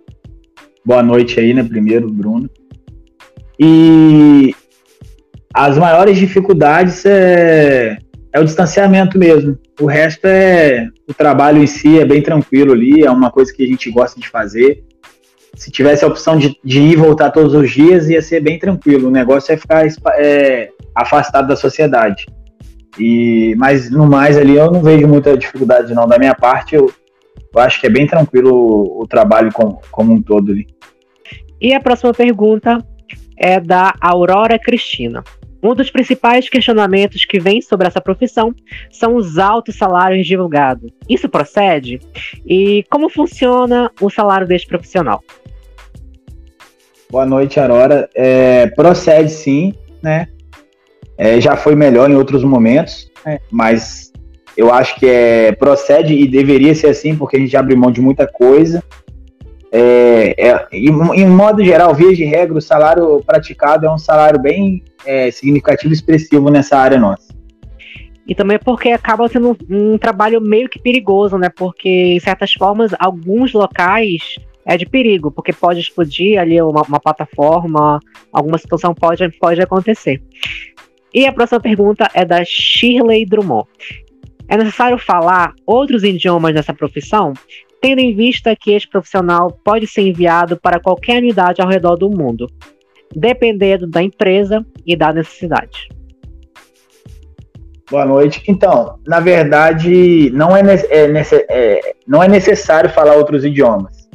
Boa 0.86 1.02
noite 1.02 1.40
aí, 1.40 1.54
né? 1.54 1.64
Primeiro, 1.64 2.12
Bruno. 2.12 2.50
E 3.60 4.54
as 5.54 5.78
maiores 5.78 6.18
dificuldades 6.18 7.06
é, 7.06 7.98
é 8.32 8.40
o 8.40 8.44
distanciamento 8.44 9.18
mesmo. 9.18 9.58
O 9.80 9.86
resto 9.86 10.26
é 10.26 10.88
o 11.08 11.14
trabalho 11.14 11.64
em 11.64 11.68
si 11.68 12.00
é 12.00 12.06
bem 12.06 12.22
tranquilo 12.22 12.74
ali, 12.74 13.04
é 13.04 13.10
uma 13.10 13.32
coisa 13.32 13.54
que 13.54 13.64
a 13.64 13.68
gente 13.68 13.90
gosta 13.90 14.20
de 14.20 14.30
fazer. 14.30 14.84
Se 15.56 15.72
tivesse 15.72 16.04
a 16.04 16.08
opção 16.08 16.38
de, 16.38 16.58
de 16.64 16.80
ir 16.80 16.94
e 16.94 16.96
voltar 16.96 17.32
todos 17.32 17.54
os 17.54 17.72
dias, 17.72 18.10
ia 18.10 18.22
ser 18.22 18.42
bem 18.42 18.60
tranquilo. 18.60 19.08
O 19.08 19.12
negócio 19.12 19.54
é 19.54 19.58
ficar 19.58 19.86
é, 20.18 20.70
afastado 20.94 21.48
da 21.48 21.56
sociedade. 21.56 22.26
E, 23.00 23.56
mas 23.58 23.90
no 23.90 24.08
mais 24.08 24.38
ali 24.38 24.56
eu 24.56 24.72
não 24.72 24.82
vejo 24.82 25.08
muita 25.08 25.38
dificuldade 25.38 25.94
não. 25.94 26.08
Da 26.08 26.18
minha 26.18 26.36
parte, 26.36 26.76
eu, 26.76 26.92
eu 27.54 27.62
acho 27.62 27.80
que 27.80 27.88
é 27.88 27.90
bem 27.90 28.08
tranquilo 28.08 28.54
o, 28.54 29.04
o 29.04 29.08
trabalho 29.08 29.52
com, 29.52 29.80
como 29.92 30.14
um 30.14 30.22
todo 30.22 30.52
ali. 30.52 30.68
E 31.60 31.74
a 31.74 31.80
próxima 31.80 32.14
pergunta 32.14 32.78
é 33.38 33.60
da 33.60 33.94
Aurora 34.02 34.60
Cristina. 34.60 35.24
Um 35.66 35.74
dos 35.74 35.90
principais 35.90 36.48
questionamentos 36.48 37.26
que 37.26 37.40
vem 37.40 37.60
sobre 37.60 37.88
essa 37.88 38.00
profissão 38.00 38.54
são 38.92 39.16
os 39.16 39.40
altos 39.40 39.76
salários 39.76 40.28
divulgados. 40.28 40.92
Isso 41.10 41.28
procede? 41.28 42.00
E 42.46 42.86
como 42.88 43.10
funciona 43.10 43.92
o 44.00 44.08
salário 44.08 44.46
deste 44.46 44.68
profissional? 44.68 45.24
Boa 47.10 47.26
noite, 47.26 47.60
Aurora. 47.60 48.08
É, 48.14 48.68
procede 48.68 49.32
sim, 49.32 49.74
né? 50.04 50.28
É, 51.18 51.42
já 51.42 51.58
foi 51.58 51.74
melhor 51.76 52.12
em 52.12 52.16
outros 52.16 52.44
momentos, 52.44 53.12
né? 53.26 53.40
mas 53.50 54.14
eu 54.56 54.72
acho 54.72 55.00
que 55.00 55.08
é, 55.08 55.52
procede 55.54 56.14
e 56.14 56.28
deveria 56.28 56.76
ser 56.76 56.90
assim, 56.90 57.16
porque 57.16 57.38
a 57.38 57.40
gente 57.40 57.58
abre 57.58 57.76
mão 57.76 57.90
de 57.90 58.02
muita 58.02 58.28
coisa 58.28 58.84
é, 59.78 60.36
é, 60.38 60.68
em, 60.72 60.88
em 60.88 61.28
modo 61.28 61.62
geral, 61.62 61.94
via 61.94 62.16
de 62.16 62.24
regra, 62.24 62.58
o 62.58 62.62
salário 62.62 63.22
praticado 63.26 63.86
é 63.86 63.92
um 63.92 63.98
salário 63.98 64.40
bem 64.40 64.82
é, 65.06 65.32
significativo 65.32 65.94
e 65.94 65.96
expressivo 65.96 66.50
nessa 66.50 66.78
área 66.78 66.98
nossa. 66.98 67.34
E 68.28 68.34
também 68.34 68.58
porque 68.58 68.90
acaba 68.90 69.28
sendo 69.28 69.52
um, 69.70 69.94
um, 69.94 69.98
trabalho 69.98 70.42
meio 70.42 70.68
que 70.68 70.80
perigoso, 70.80 71.38
né? 71.38 71.48
Porque, 71.50 71.90
em 71.90 72.20
certas 72.20 72.54
formas, 72.54 72.92
alguns 72.98 73.54
locais 73.54 74.38
é 74.66 74.76
de 74.76 74.86
perigo, 74.86 75.32
porque 75.32 75.54
pode 75.54 75.80
explodir 75.80 76.40
ali 76.40 76.60
uma, 76.60 76.82
uma 76.82 77.00
plataforma, 77.00 78.00
alguma 78.34 78.58
situação 78.58 78.96
pode, 78.96 79.30
pode 79.38 79.62
acontecer. 79.62 80.24
E 81.14 81.28
a 81.28 81.32
próxima 81.32 81.60
pergunta 81.60 82.10
é 82.16 82.26
da 82.26 82.44
Shirley 82.44 83.26
Drummond. 83.26 83.68
É 84.48 84.58
necessário 84.58 84.98
falar 84.98 85.54
outros 85.66 86.04
idiomas 86.04 86.54
nessa 86.54 86.74
profissão? 86.74 87.34
tendo 87.86 88.00
em 88.00 88.16
vista 88.16 88.56
que 88.56 88.72
este 88.72 88.90
profissional 88.90 89.52
pode 89.64 89.86
ser 89.86 90.02
enviado 90.02 90.58
para 90.58 90.80
qualquer 90.80 91.20
unidade 91.20 91.62
ao 91.62 91.68
redor 91.68 91.96
do 91.96 92.10
mundo, 92.10 92.50
dependendo 93.14 93.88
da 93.88 94.02
empresa 94.02 94.66
e 94.86 94.96
da 94.96 95.12
necessidade. 95.12 95.90
Boa 97.90 98.06
noite. 98.06 98.44
Então, 98.48 98.98
na 99.06 99.20
verdade, 99.20 100.32
não 100.34 100.58
é, 100.58 100.62
é, 100.90 101.46
é, 101.50 101.94
não 102.08 102.24
é 102.24 102.28
necessário 102.28 102.90
falar 102.90 103.16
outros 103.16 103.46
idiomas. 103.46 104.06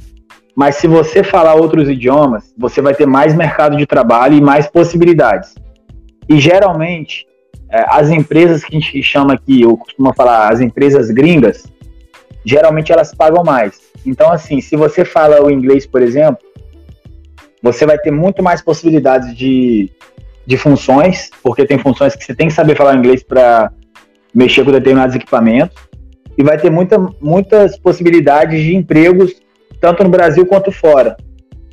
Mas 0.57 0.76
se 0.76 0.88
você 0.88 1.22
falar 1.22 1.55
outros 1.55 1.88
idiomas, 1.88 2.53
você 2.59 2.83
vai 2.83 2.94
ter 2.94 3.07
mais 3.07 3.35
mercado 3.35 3.76
de 3.76 3.87
trabalho 3.87 4.35
e 4.35 4.40
mais 4.40 4.66
possibilidades. 4.66 5.55
E 6.29 6.38
geralmente, 6.40 7.26
é, 7.70 7.85
as 7.88 8.11
empresas 8.11 8.64
que 8.64 8.76
a 8.76 8.81
gente 8.81 9.03
chama 9.03 9.35
aqui, 9.35 9.62
eu 9.62 9.76
costumo 9.76 10.12
falar, 10.14 10.53
as 10.53 10.61
empresas 10.61 11.11
gringas, 11.11 11.64
geralmente 12.44 12.92
elas 12.92 13.14
pagam 13.14 13.44
mais. 13.44 13.81
Então, 14.05 14.33
assim, 14.33 14.61
se 14.61 14.74
você 14.74 15.05
fala 15.05 15.42
o 15.42 15.50
inglês, 15.50 15.87
por 15.87 16.03
exemplo, 16.03 16.49
você 17.62 17.85
vai 17.85 17.99
ter 17.99 18.11
muito 18.11 18.42
mais 18.42 18.62
possibilidades 18.62 19.35
de, 19.37 19.90
de 20.46 20.57
funções, 20.57 21.31
porque 21.42 21.66
tem 21.66 21.79
funções 21.79 22.16
que 22.16 22.25
você 22.25 22.35
tem 22.35 22.49
que 22.49 22.55
saber 22.55 22.77
falar 22.77 22.96
inglês 22.96 23.23
para 23.23 23.70
mexer 24.35 24.64
com 24.64 24.73
determinados 24.73 25.14
equipamentos, 25.14 25.77
e 26.38 26.42
vai 26.42 26.57
ter 26.57 26.70
muita, 26.70 26.99
muitas 27.20 27.79
possibilidades 27.79 28.62
de 28.62 28.75
empregos, 28.75 29.35
tanto 29.81 30.03
no 30.03 30.11
Brasil 30.11 30.46
quanto 30.46 30.73
fora. 30.73 31.16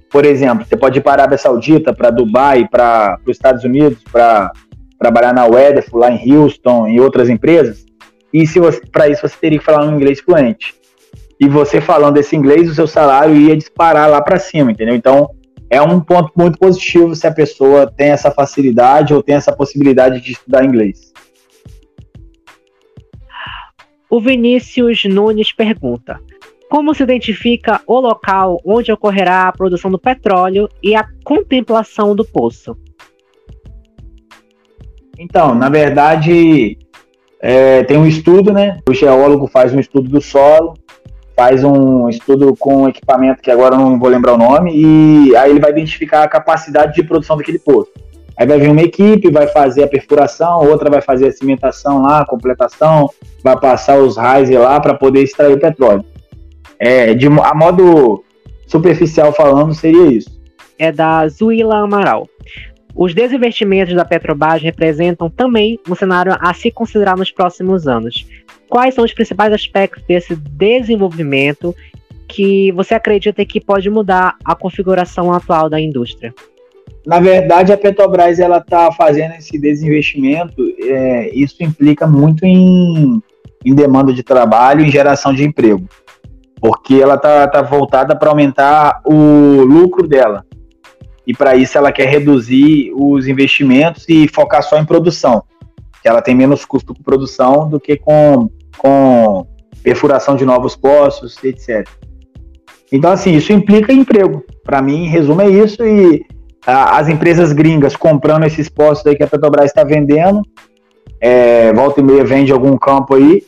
Por 0.09 0.25
exemplo, 0.25 0.65
você 0.65 0.75
pode 0.75 0.99
ir 0.99 1.01
para 1.01 1.11
a 1.11 1.15
Arábia 1.15 1.37
Saudita, 1.37 1.93
para 1.93 2.09
Dubai, 2.09 2.67
para 2.67 3.19
os 3.25 3.35
Estados 3.35 3.63
Unidos, 3.63 4.03
para 4.11 4.51
trabalhar 4.99 5.33
na 5.33 5.45
Weatherford, 5.45 5.97
lá 5.97 6.11
em 6.11 6.33
Houston, 6.33 6.87
e 6.87 6.99
outras 6.99 7.29
empresas, 7.29 7.85
e 8.33 8.45
se 8.45 8.59
para 8.91 9.07
isso 9.07 9.21
você 9.21 9.35
teria 9.39 9.59
que 9.59 9.65
falar 9.65 9.85
um 9.85 9.95
inglês 9.95 10.19
fluente. 10.19 10.75
E 11.39 11.47
você 11.47 11.79
falando 11.79 12.17
esse 12.17 12.35
inglês, 12.35 12.69
o 12.69 12.73
seu 12.73 12.87
salário 12.87 13.35
ia 13.35 13.55
disparar 13.55 14.09
lá 14.09 14.21
para 14.21 14.39
cima, 14.39 14.71
entendeu? 14.71 14.95
Então, 14.95 15.29
é 15.69 15.81
um 15.81 15.99
ponto 15.99 16.31
muito 16.35 16.57
positivo 16.57 17.15
se 17.15 17.27
a 17.27 17.31
pessoa 17.31 17.91
tem 17.91 18.09
essa 18.09 18.31
facilidade 18.31 19.13
ou 19.13 19.21
tem 19.21 19.35
essa 19.35 19.55
possibilidade 19.55 20.21
de 20.21 20.31
estudar 20.31 20.63
inglês. 20.63 21.13
O 24.09 24.21
Vinícius 24.21 25.03
Nunes 25.03 25.51
pergunta: 25.51 26.19
Como 26.69 26.93
se 26.93 27.03
identifica 27.03 27.81
o 27.85 27.99
local 27.99 28.61
onde 28.65 28.91
ocorrerá 28.91 29.47
a 29.47 29.51
produção 29.51 29.91
do 29.91 29.99
petróleo 29.99 30.69
e 30.81 30.95
a 30.95 31.05
contemplação 31.23 32.15
do 32.15 32.23
poço? 32.23 32.77
Então, 35.19 35.53
na 35.53 35.67
verdade, 35.67 36.77
é, 37.41 37.83
tem 37.83 37.97
um 37.97 38.07
estudo, 38.07 38.53
né? 38.53 38.79
O 38.87 38.93
geólogo 38.93 39.47
faz 39.47 39.73
um 39.73 39.79
estudo 39.79 40.07
do 40.07 40.21
solo, 40.21 40.73
faz 41.37 41.63
um 41.63 42.09
estudo 42.09 42.55
com 42.55 42.89
equipamento 42.89 43.43
que 43.43 43.51
agora 43.51 43.77
não 43.77 43.99
vou 43.99 44.09
lembrar 44.09 44.33
o 44.33 44.37
nome, 44.39 44.71
e 44.75 45.35
aí 45.35 45.51
ele 45.51 45.59
vai 45.59 45.69
identificar 45.69 46.23
a 46.23 46.27
capacidade 46.27 46.95
de 46.95 47.03
produção 47.03 47.37
daquele 47.37 47.59
poço. 47.59 47.91
Aí 48.35 48.47
vai 48.47 48.59
vir 48.59 48.71
uma 48.71 48.81
equipe, 48.81 49.29
vai 49.29 49.45
fazer 49.47 49.83
a 49.83 49.87
perfuração, 49.87 50.67
outra 50.67 50.89
vai 50.89 51.01
fazer 51.01 51.27
a 51.27 51.31
cimentação 51.31 52.01
lá, 52.01 52.21
a 52.21 52.25
completação, 52.25 53.07
vai 53.43 53.59
passar 53.59 53.99
os 53.99 54.17
raios 54.17 54.49
lá 54.49 54.79
para 54.79 54.95
poder 54.95 55.21
extrair 55.21 55.53
o 55.53 55.59
petróleo. 55.59 56.03
É, 56.79 57.13
de, 57.13 57.27
a 57.27 57.53
modo 57.53 58.23
superficial 58.65 59.31
falando, 59.31 59.75
seria 59.75 60.07
isso. 60.07 60.35
É 60.77 60.91
da 60.91 61.27
Zuila 61.27 61.77
Amaral. 61.77 62.27
Os 62.95 63.13
desinvestimentos 63.13 63.93
da 63.93 64.03
Petrobras 64.03 64.61
representam 64.61 65.29
também 65.29 65.79
um 65.87 65.93
cenário 65.93 66.35
a 66.39 66.51
se 66.51 66.71
considerar 66.71 67.15
nos 67.15 67.31
próximos 67.31 67.87
anos. 67.87 68.25
Quais 68.69 68.93
são 68.93 69.03
os 69.03 69.13
principais 69.13 69.53
aspectos 69.53 70.03
desse 70.03 70.35
desenvolvimento 70.35 71.75
que 72.27 72.71
você 72.73 72.93
acredita 72.93 73.45
que 73.45 73.61
pode 73.61 73.89
mudar 73.89 74.35
a 74.43 74.53
configuração 74.53 75.31
atual 75.31 75.69
da 75.69 75.79
indústria? 75.79 76.33
Na 77.05 77.19
verdade, 77.19 77.71
a 77.71 77.77
Petrobras 77.77 78.37
ela 78.39 78.57
está 78.57 78.91
fazendo 78.91 79.35
esse 79.35 79.57
desinvestimento. 79.57 80.61
É, 80.81 81.29
isso 81.33 81.63
implica 81.63 82.05
muito 82.05 82.45
em, 82.45 83.21
em 83.65 83.73
demanda 83.73 84.11
de 84.11 84.23
trabalho 84.23 84.85
e 84.85 84.89
geração 84.89 85.33
de 85.33 85.45
emprego. 85.45 85.87
porque 86.59 86.95
ela 86.95 87.15
está 87.15 87.47
tá 87.47 87.61
voltada 87.61 88.15
para 88.15 88.29
aumentar 88.29 89.01
o 89.05 89.61
lucro 89.63 90.07
dela. 90.07 90.45
E 91.25 91.33
para 91.33 91.55
isso 91.55 91.77
ela 91.77 91.91
quer 91.91 92.07
reduzir 92.07 92.91
os 92.95 93.27
investimentos 93.27 94.05
e 94.07 94.27
focar 94.27 94.63
só 94.63 94.77
em 94.77 94.85
produção. 94.85 95.43
Que 96.01 96.07
ela 96.07 96.21
tem 96.21 96.35
menos 96.35 96.65
custo 96.65 96.93
com 96.93 97.03
produção 97.03 97.69
do 97.69 97.79
que 97.79 97.97
com, 97.97 98.49
com 98.77 99.47
perfuração 99.83 100.35
de 100.35 100.45
novos 100.45 100.75
poços, 100.75 101.41
etc. 101.43 101.87
Então, 102.91 103.11
assim, 103.11 103.33
isso 103.33 103.51
implica 103.53 103.91
emprego. 103.91 104.43
Para 104.63 104.81
mim, 104.81 105.05
em 105.05 105.09
resumo, 105.09 105.41
é 105.41 105.49
isso. 105.49 105.83
E 105.83 106.25
a, 106.65 106.97
as 106.97 107.07
empresas 107.07 107.53
gringas 107.53 107.95
comprando 107.95 108.45
esses 108.45 108.69
postos 108.69 109.07
aí 109.07 109.15
que 109.15 109.23
a 109.23 109.27
Petrobras 109.27 109.65
está 109.65 109.83
vendendo, 109.83 110.41
é, 111.19 111.71
volta 111.73 111.99
e 111.99 112.03
meia 112.03 112.23
vende 112.23 112.51
algum 112.51 112.77
campo 112.77 113.15
aí, 113.15 113.43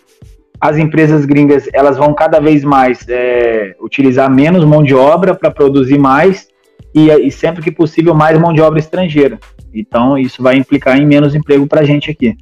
as 0.59 0.77
empresas 0.77 1.25
gringas 1.25 1.69
elas 1.73 1.97
vão 1.97 2.13
cada 2.13 2.39
vez 2.39 2.63
mais 2.63 3.05
é, 3.07 3.75
utilizar 3.81 4.29
menos 4.29 4.65
mão 4.65 4.83
de 4.83 4.93
obra 4.93 5.33
para 5.33 5.49
produzir 5.49 5.97
mais 5.97 6.47
e, 6.93 7.09
e, 7.09 7.31
sempre 7.31 7.61
que 7.61 7.71
possível 7.71 8.13
mais 8.13 8.37
mão 8.37 8.51
de 8.51 8.61
obra 8.61 8.79
estrangeira. 8.79 9.39
Então 9.73 10.17
isso 10.17 10.43
vai 10.43 10.57
implicar 10.57 10.97
em 10.97 11.05
menos 11.05 11.35
emprego 11.35 11.65
para 11.65 11.81
a 11.81 11.85
gente 11.85 12.11
aqui. 12.11 12.35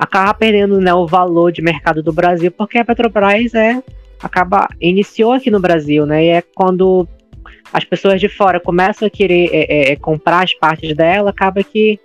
Acaba 0.00 0.32
perdendo 0.32 0.80
né, 0.80 0.94
o 0.94 1.06
valor 1.06 1.52
de 1.52 1.60
mercado 1.60 2.02
do 2.02 2.10
Brasil 2.10 2.50
porque 2.50 2.78
a 2.78 2.84
Petrobras 2.84 3.54
é 3.54 3.82
acaba 4.22 4.66
iniciou 4.80 5.32
aqui 5.32 5.50
no 5.50 5.60
Brasil, 5.60 6.06
né? 6.06 6.24
E 6.24 6.28
é 6.28 6.42
quando 6.54 7.06
as 7.70 7.84
pessoas 7.84 8.18
de 8.18 8.28
fora 8.28 8.58
começam 8.58 9.06
a 9.06 9.10
querer 9.10 9.50
é, 9.52 9.90
é, 9.90 9.92
é 9.92 9.96
comprar 9.96 10.42
as 10.42 10.54
partes 10.54 10.96
dela, 10.96 11.30
acaba 11.30 11.62
que 11.62 12.00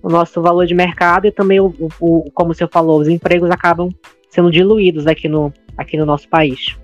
o 0.00 0.08
nosso 0.08 0.40
valor 0.40 0.64
de 0.64 0.74
mercado 0.74 1.26
e 1.26 1.32
também 1.32 1.58
o, 1.58 1.74
o, 2.00 2.30
como 2.32 2.54
você 2.54 2.66
falou, 2.68 3.00
os 3.00 3.08
empregos 3.08 3.50
acabam 3.50 3.90
sendo 4.30 4.50
diluídos 4.50 5.06
aqui 5.06 5.28
no, 5.28 5.52
aqui 5.76 5.96
no 5.96 6.06
nosso 6.06 6.28
país. 6.28 6.76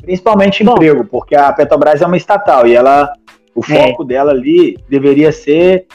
Principalmente 0.00 0.64
Bom, 0.64 0.72
emprego, 0.72 1.04
porque 1.04 1.34
a 1.34 1.52
Petrobras 1.52 2.00
é 2.00 2.06
uma 2.06 2.16
estatal 2.16 2.66
e 2.66 2.74
ela, 2.74 3.12
o 3.54 3.60
é. 3.60 3.88
foco 3.88 4.02
é. 4.04 4.06
dela 4.06 4.32
ali 4.32 4.76
deveria 4.88 5.30
ser 5.30 5.86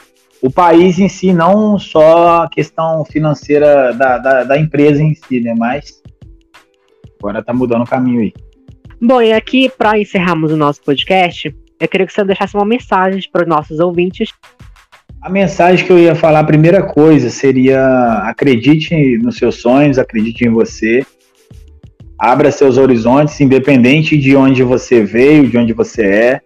o 0.42 0.50
país 0.50 0.98
em 0.98 1.08
si, 1.08 1.32
não 1.32 1.78
só 1.78 2.42
a 2.42 2.48
questão 2.48 3.04
financeira 3.04 3.92
da, 3.92 4.18
da, 4.18 4.44
da 4.44 4.58
empresa 4.58 5.02
em 5.02 5.14
si, 5.14 5.40
né? 5.40 5.54
Mas 5.56 6.02
agora 7.18 7.42
tá 7.42 7.52
mudando 7.52 7.82
o 7.82 7.86
caminho 7.86 8.20
aí. 8.20 8.32
Bom, 9.00 9.20
e 9.20 9.32
aqui, 9.32 9.68
para 9.68 9.98
encerrarmos 9.98 10.52
o 10.52 10.56
nosso 10.56 10.82
podcast, 10.82 11.54
eu 11.78 11.88
queria 11.88 12.06
que 12.06 12.12
você 12.12 12.24
deixasse 12.24 12.54
uma 12.54 12.66
mensagem 12.66 13.22
para 13.32 13.42
os 13.42 13.48
nossos 13.48 13.80
ouvintes 13.80 14.30
a 15.20 15.28
mensagem 15.28 15.84
que 15.84 15.92
eu 15.92 15.98
ia 15.98 16.14
falar, 16.14 16.40
a 16.40 16.44
primeira 16.44 16.82
coisa, 16.82 17.28
seria 17.28 18.22
acredite 18.24 19.18
nos 19.18 19.36
seus 19.36 19.56
sonhos, 19.56 19.98
acredite 19.98 20.46
em 20.46 20.48
você, 20.48 21.04
abra 22.18 22.50
seus 22.50 22.78
horizontes, 22.78 23.38
independente 23.38 24.16
de 24.16 24.34
onde 24.34 24.62
você 24.62 25.02
veio, 25.02 25.48
de 25.48 25.58
onde 25.58 25.74
você 25.74 26.02
é. 26.02 26.40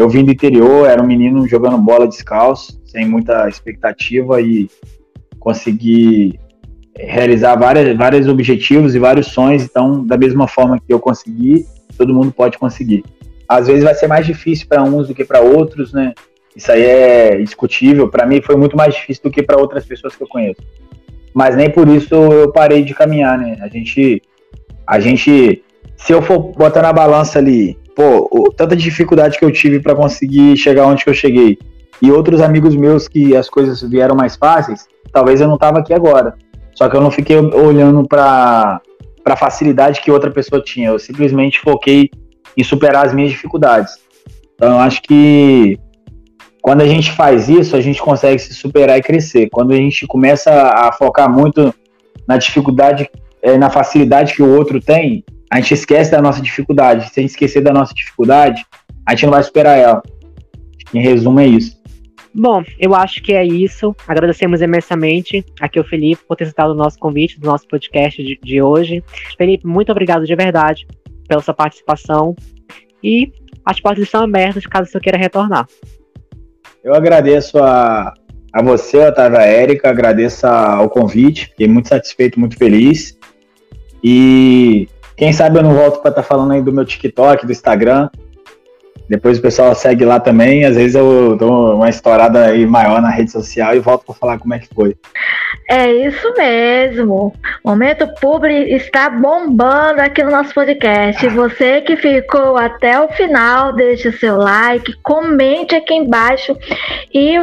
Eu 0.00 0.08
vim 0.08 0.24
do 0.24 0.32
interior, 0.32 0.88
era 0.88 1.02
um 1.02 1.06
menino 1.06 1.46
jogando 1.46 1.76
bola 1.76 2.08
descalço, 2.08 2.80
sem 2.86 3.06
muita 3.06 3.46
expectativa 3.50 4.40
e 4.40 4.66
consegui 5.38 6.40
realizar 6.98 7.54
várias, 7.56 7.94
vários 7.98 8.26
objetivos 8.26 8.94
e 8.94 8.98
vários 8.98 9.26
sonhos. 9.26 9.62
Então, 9.62 10.02
da 10.06 10.16
mesma 10.16 10.48
forma 10.48 10.78
que 10.80 10.90
eu 10.90 10.98
consegui, 10.98 11.66
todo 11.98 12.14
mundo 12.14 12.32
pode 12.32 12.56
conseguir. 12.56 13.04
Às 13.46 13.66
vezes 13.66 13.84
vai 13.84 13.94
ser 13.94 14.06
mais 14.06 14.24
difícil 14.24 14.66
para 14.66 14.82
uns 14.82 15.08
do 15.08 15.14
que 15.14 15.22
para 15.22 15.42
outros, 15.42 15.92
né? 15.92 16.14
Isso 16.56 16.72
aí 16.72 16.82
é 16.82 17.36
discutível. 17.36 18.08
Para 18.08 18.24
mim 18.24 18.40
foi 18.40 18.56
muito 18.56 18.78
mais 18.78 18.94
difícil 18.94 19.24
do 19.24 19.30
que 19.30 19.42
para 19.42 19.60
outras 19.60 19.84
pessoas 19.84 20.16
que 20.16 20.22
eu 20.22 20.28
conheço. 20.28 20.62
Mas 21.34 21.54
nem 21.54 21.68
por 21.68 21.86
isso 21.86 22.14
eu 22.14 22.50
parei 22.50 22.82
de 22.82 22.94
caminhar, 22.94 23.36
né? 23.36 23.58
A 23.60 23.68
gente, 23.68 24.22
a 24.86 24.98
gente, 24.98 25.62
se 25.94 26.10
eu 26.10 26.22
for 26.22 26.38
botar 26.38 26.80
na 26.80 26.90
balança 26.90 27.38
ali, 27.38 27.76
pô, 28.00 28.26
o, 28.30 28.50
tanta 28.50 28.74
dificuldade 28.74 29.38
que 29.38 29.44
eu 29.44 29.52
tive 29.52 29.78
para 29.78 29.94
conseguir 29.94 30.56
chegar 30.56 30.86
onde 30.86 31.04
que 31.04 31.10
eu 31.10 31.14
cheguei 31.14 31.58
e 32.00 32.10
outros 32.10 32.40
amigos 32.40 32.74
meus 32.74 33.06
que 33.06 33.36
as 33.36 33.50
coisas 33.50 33.82
vieram 33.82 34.16
mais 34.16 34.36
fáceis, 34.36 34.86
talvez 35.12 35.38
eu 35.38 35.46
não 35.46 35.58
tava 35.58 35.80
aqui 35.80 35.92
agora. 35.92 36.34
Só 36.74 36.88
que 36.88 36.96
eu 36.96 37.00
não 37.02 37.10
fiquei 37.10 37.36
olhando 37.36 38.08
para 38.08 38.80
para 39.22 39.36
facilidade 39.36 40.00
que 40.00 40.10
outra 40.10 40.30
pessoa 40.30 40.62
tinha. 40.62 40.88
Eu 40.88 40.98
simplesmente 40.98 41.60
foquei 41.60 42.08
em 42.56 42.64
superar 42.64 43.04
as 43.04 43.12
minhas 43.12 43.32
dificuldades. 43.32 43.92
Então 44.54 44.70
eu 44.70 44.78
acho 44.78 45.02
que 45.02 45.78
quando 46.62 46.80
a 46.80 46.86
gente 46.86 47.12
faz 47.12 47.50
isso, 47.50 47.76
a 47.76 47.82
gente 47.82 48.00
consegue 48.00 48.38
se 48.38 48.54
superar 48.54 48.96
e 48.96 49.02
crescer. 49.02 49.50
Quando 49.50 49.72
a 49.72 49.76
gente 49.76 50.06
começa 50.06 50.50
a 50.50 50.90
focar 50.90 51.30
muito 51.30 51.74
na 52.26 52.38
dificuldade, 52.38 53.10
é, 53.42 53.58
na 53.58 53.68
facilidade 53.68 54.32
que 54.32 54.42
o 54.42 54.56
outro 54.56 54.80
tem, 54.80 55.22
a 55.50 55.56
gente 55.56 55.74
esquece 55.74 56.10
da 56.10 56.22
nossa 56.22 56.40
dificuldade. 56.40 57.12
Se 57.12 57.18
a 57.18 57.22
gente 57.22 57.30
esquecer 57.30 57.60
da 57.60 57.72
nossa 57.72 57.92
dificuldade, 57.92 58.64
a 59.04 59.12
gente 59.12 59.24
não 59.24 59.32
vai 59.32 59.42
superar 59.42 59.76
ela. 59.76 60.02
Em 60.94 61.00
resumo, 61.00 61.40
é 61.40 61.46
isso. 61.46 61.80
Bom, 62.32 62.62
eu 62.78 62.94
acho 62.94 63.20
que 63.20 63.32
é 63.32 63.44
isso. 63.44 63.94
Agradecemos 64.06 64.62
imensamente 64.62 65.44
aqui 65.60 65.78
ao 65.78 65.84
Felipe 65.84 66.22
por 66.28 66.36
ter 66.36 66.46
citado 66.46 66.72
o 66.72 66.76
nosso 66.76 66.98
convite 66.98 67.40
do 67.40 67.46
nosso 67.46 67.66
podcast 67.66 68.22
de, 68.22 68.38
de 68.40 68.62
hoje. 68.62 69.02
Felipe, 69.36 69.66
muito 69.66 69.90
obrigado 69.90 70.24
de 70.24 70.36
verdade 70.36 70.86
pela 71.26 71.42
sua 71.42 71.54
participação. 71.54 72.36
E 73.02 73.32
as 73.64 73.80
portas 73.80 74.04
estão 74.04 74.22
abertas 74.22 74.64
caso 74.66 74.90
você 74.90 75.00
queira 75.00 75.18
retornar. 75.18 75.66
Eu 76.84 76.94
agradeço 76.94 77.58
a, 77.58 78.14
a 78.52 78.62
você, 78.62 78.98
Otávio 78.98 79.38
Érica, 79.38 79.90
agradeço 79.90 80.46
ao 80.46 80.88
convite, 80.88 81.46
fiquei 81.46 81.66
muito 81.66 81.88
satisfeito, 81.88 82.38
muito 82.38 82.56
feliz. 82.56 83.18
E 84.02 84.88
quem 85.20 85.34
sabe 85.34 85.58
eu 85.58 85.62
não 85.62 85.74
volto 85.74 86.00
para 86.00 86.08
estar 86.08 86.22
tá 86.22 86.26
falando 86.26 86.52
aí 86.54 86.62
do 86.62 86.72
meu 86.72 86.82
TikTok, 86.82 87.44
do 87.44 87.52
Instagram. 87.52 88.08
Depois 89.06 89.38
o 89.38 89.42
pessoal 89.42 89.74
segue 89.74 90.02
lá 90.02 90.18
também. 90.18 90.64
Às 90.64 90.76
vezes 90.76 90.94
eu 90.94 91.36
dou 91.36 91.74
uma 91.74 91.90
estourada 91.90 92.46
aí 92.46 92.64
maior 92.64 93.02
na 93.02 93.10
rede 93.10 93.30
social 93.30 93.76
e 93.76 93.80
volto 93.80 94.06
para 94.06 94.14
falar 94.14 94.38
como 94.38 94.54
é 94.54 94.58
que 94.58 94.74
foi. 94.74 94.96
É 95.68 95.92
isso 95.92 96.32
mesmo. 96.38 97.34
Momento 97.62 98.08
Publi 98.18 98.72
está 98.72 99.10
bombando 99.10 100.00
aqui 100.00 100.22
no 100.22 100.30
nosso 100.30 100.54
podcast. 100.54 101.28
Você 101.28 101.82
que 101.82 101.96
ficou 101.96 102.56
até 102.56 102.98
o 102.98 103.08
final, 103.08 103.74
deixe 103.74 104.10
seu 104.12 104.38
like, 104.38 104.94
comente 105.02 105.74
aqui 105.74 105.92
embaixo 105.92 106.56
e 107.12 107.36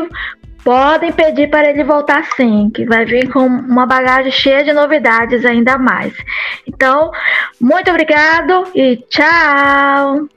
podem 0.68 1.13
pedir 1.13 1.49
para 1.49 1.70
ele 1.70 1.82
voltar 1.86 2.26
sim, 2.36 2.70
que 2.70 2.84
vai 2.84 3.05
vir 3.05 3.32
com 3.32 3.39
uma 3.39 3.86
bagagem 3.86 4.34
cheia 4.34 4.65
de 4.65 4.74
novidades 4.74 5.45
ainda 5.45 5.78
mais. 5.78 6.13
Então, 6.68 7.09
muito 7.57 7.89
obrigado 7.89 8.65
e 8.76 8.97
tchau! 9.09 10.28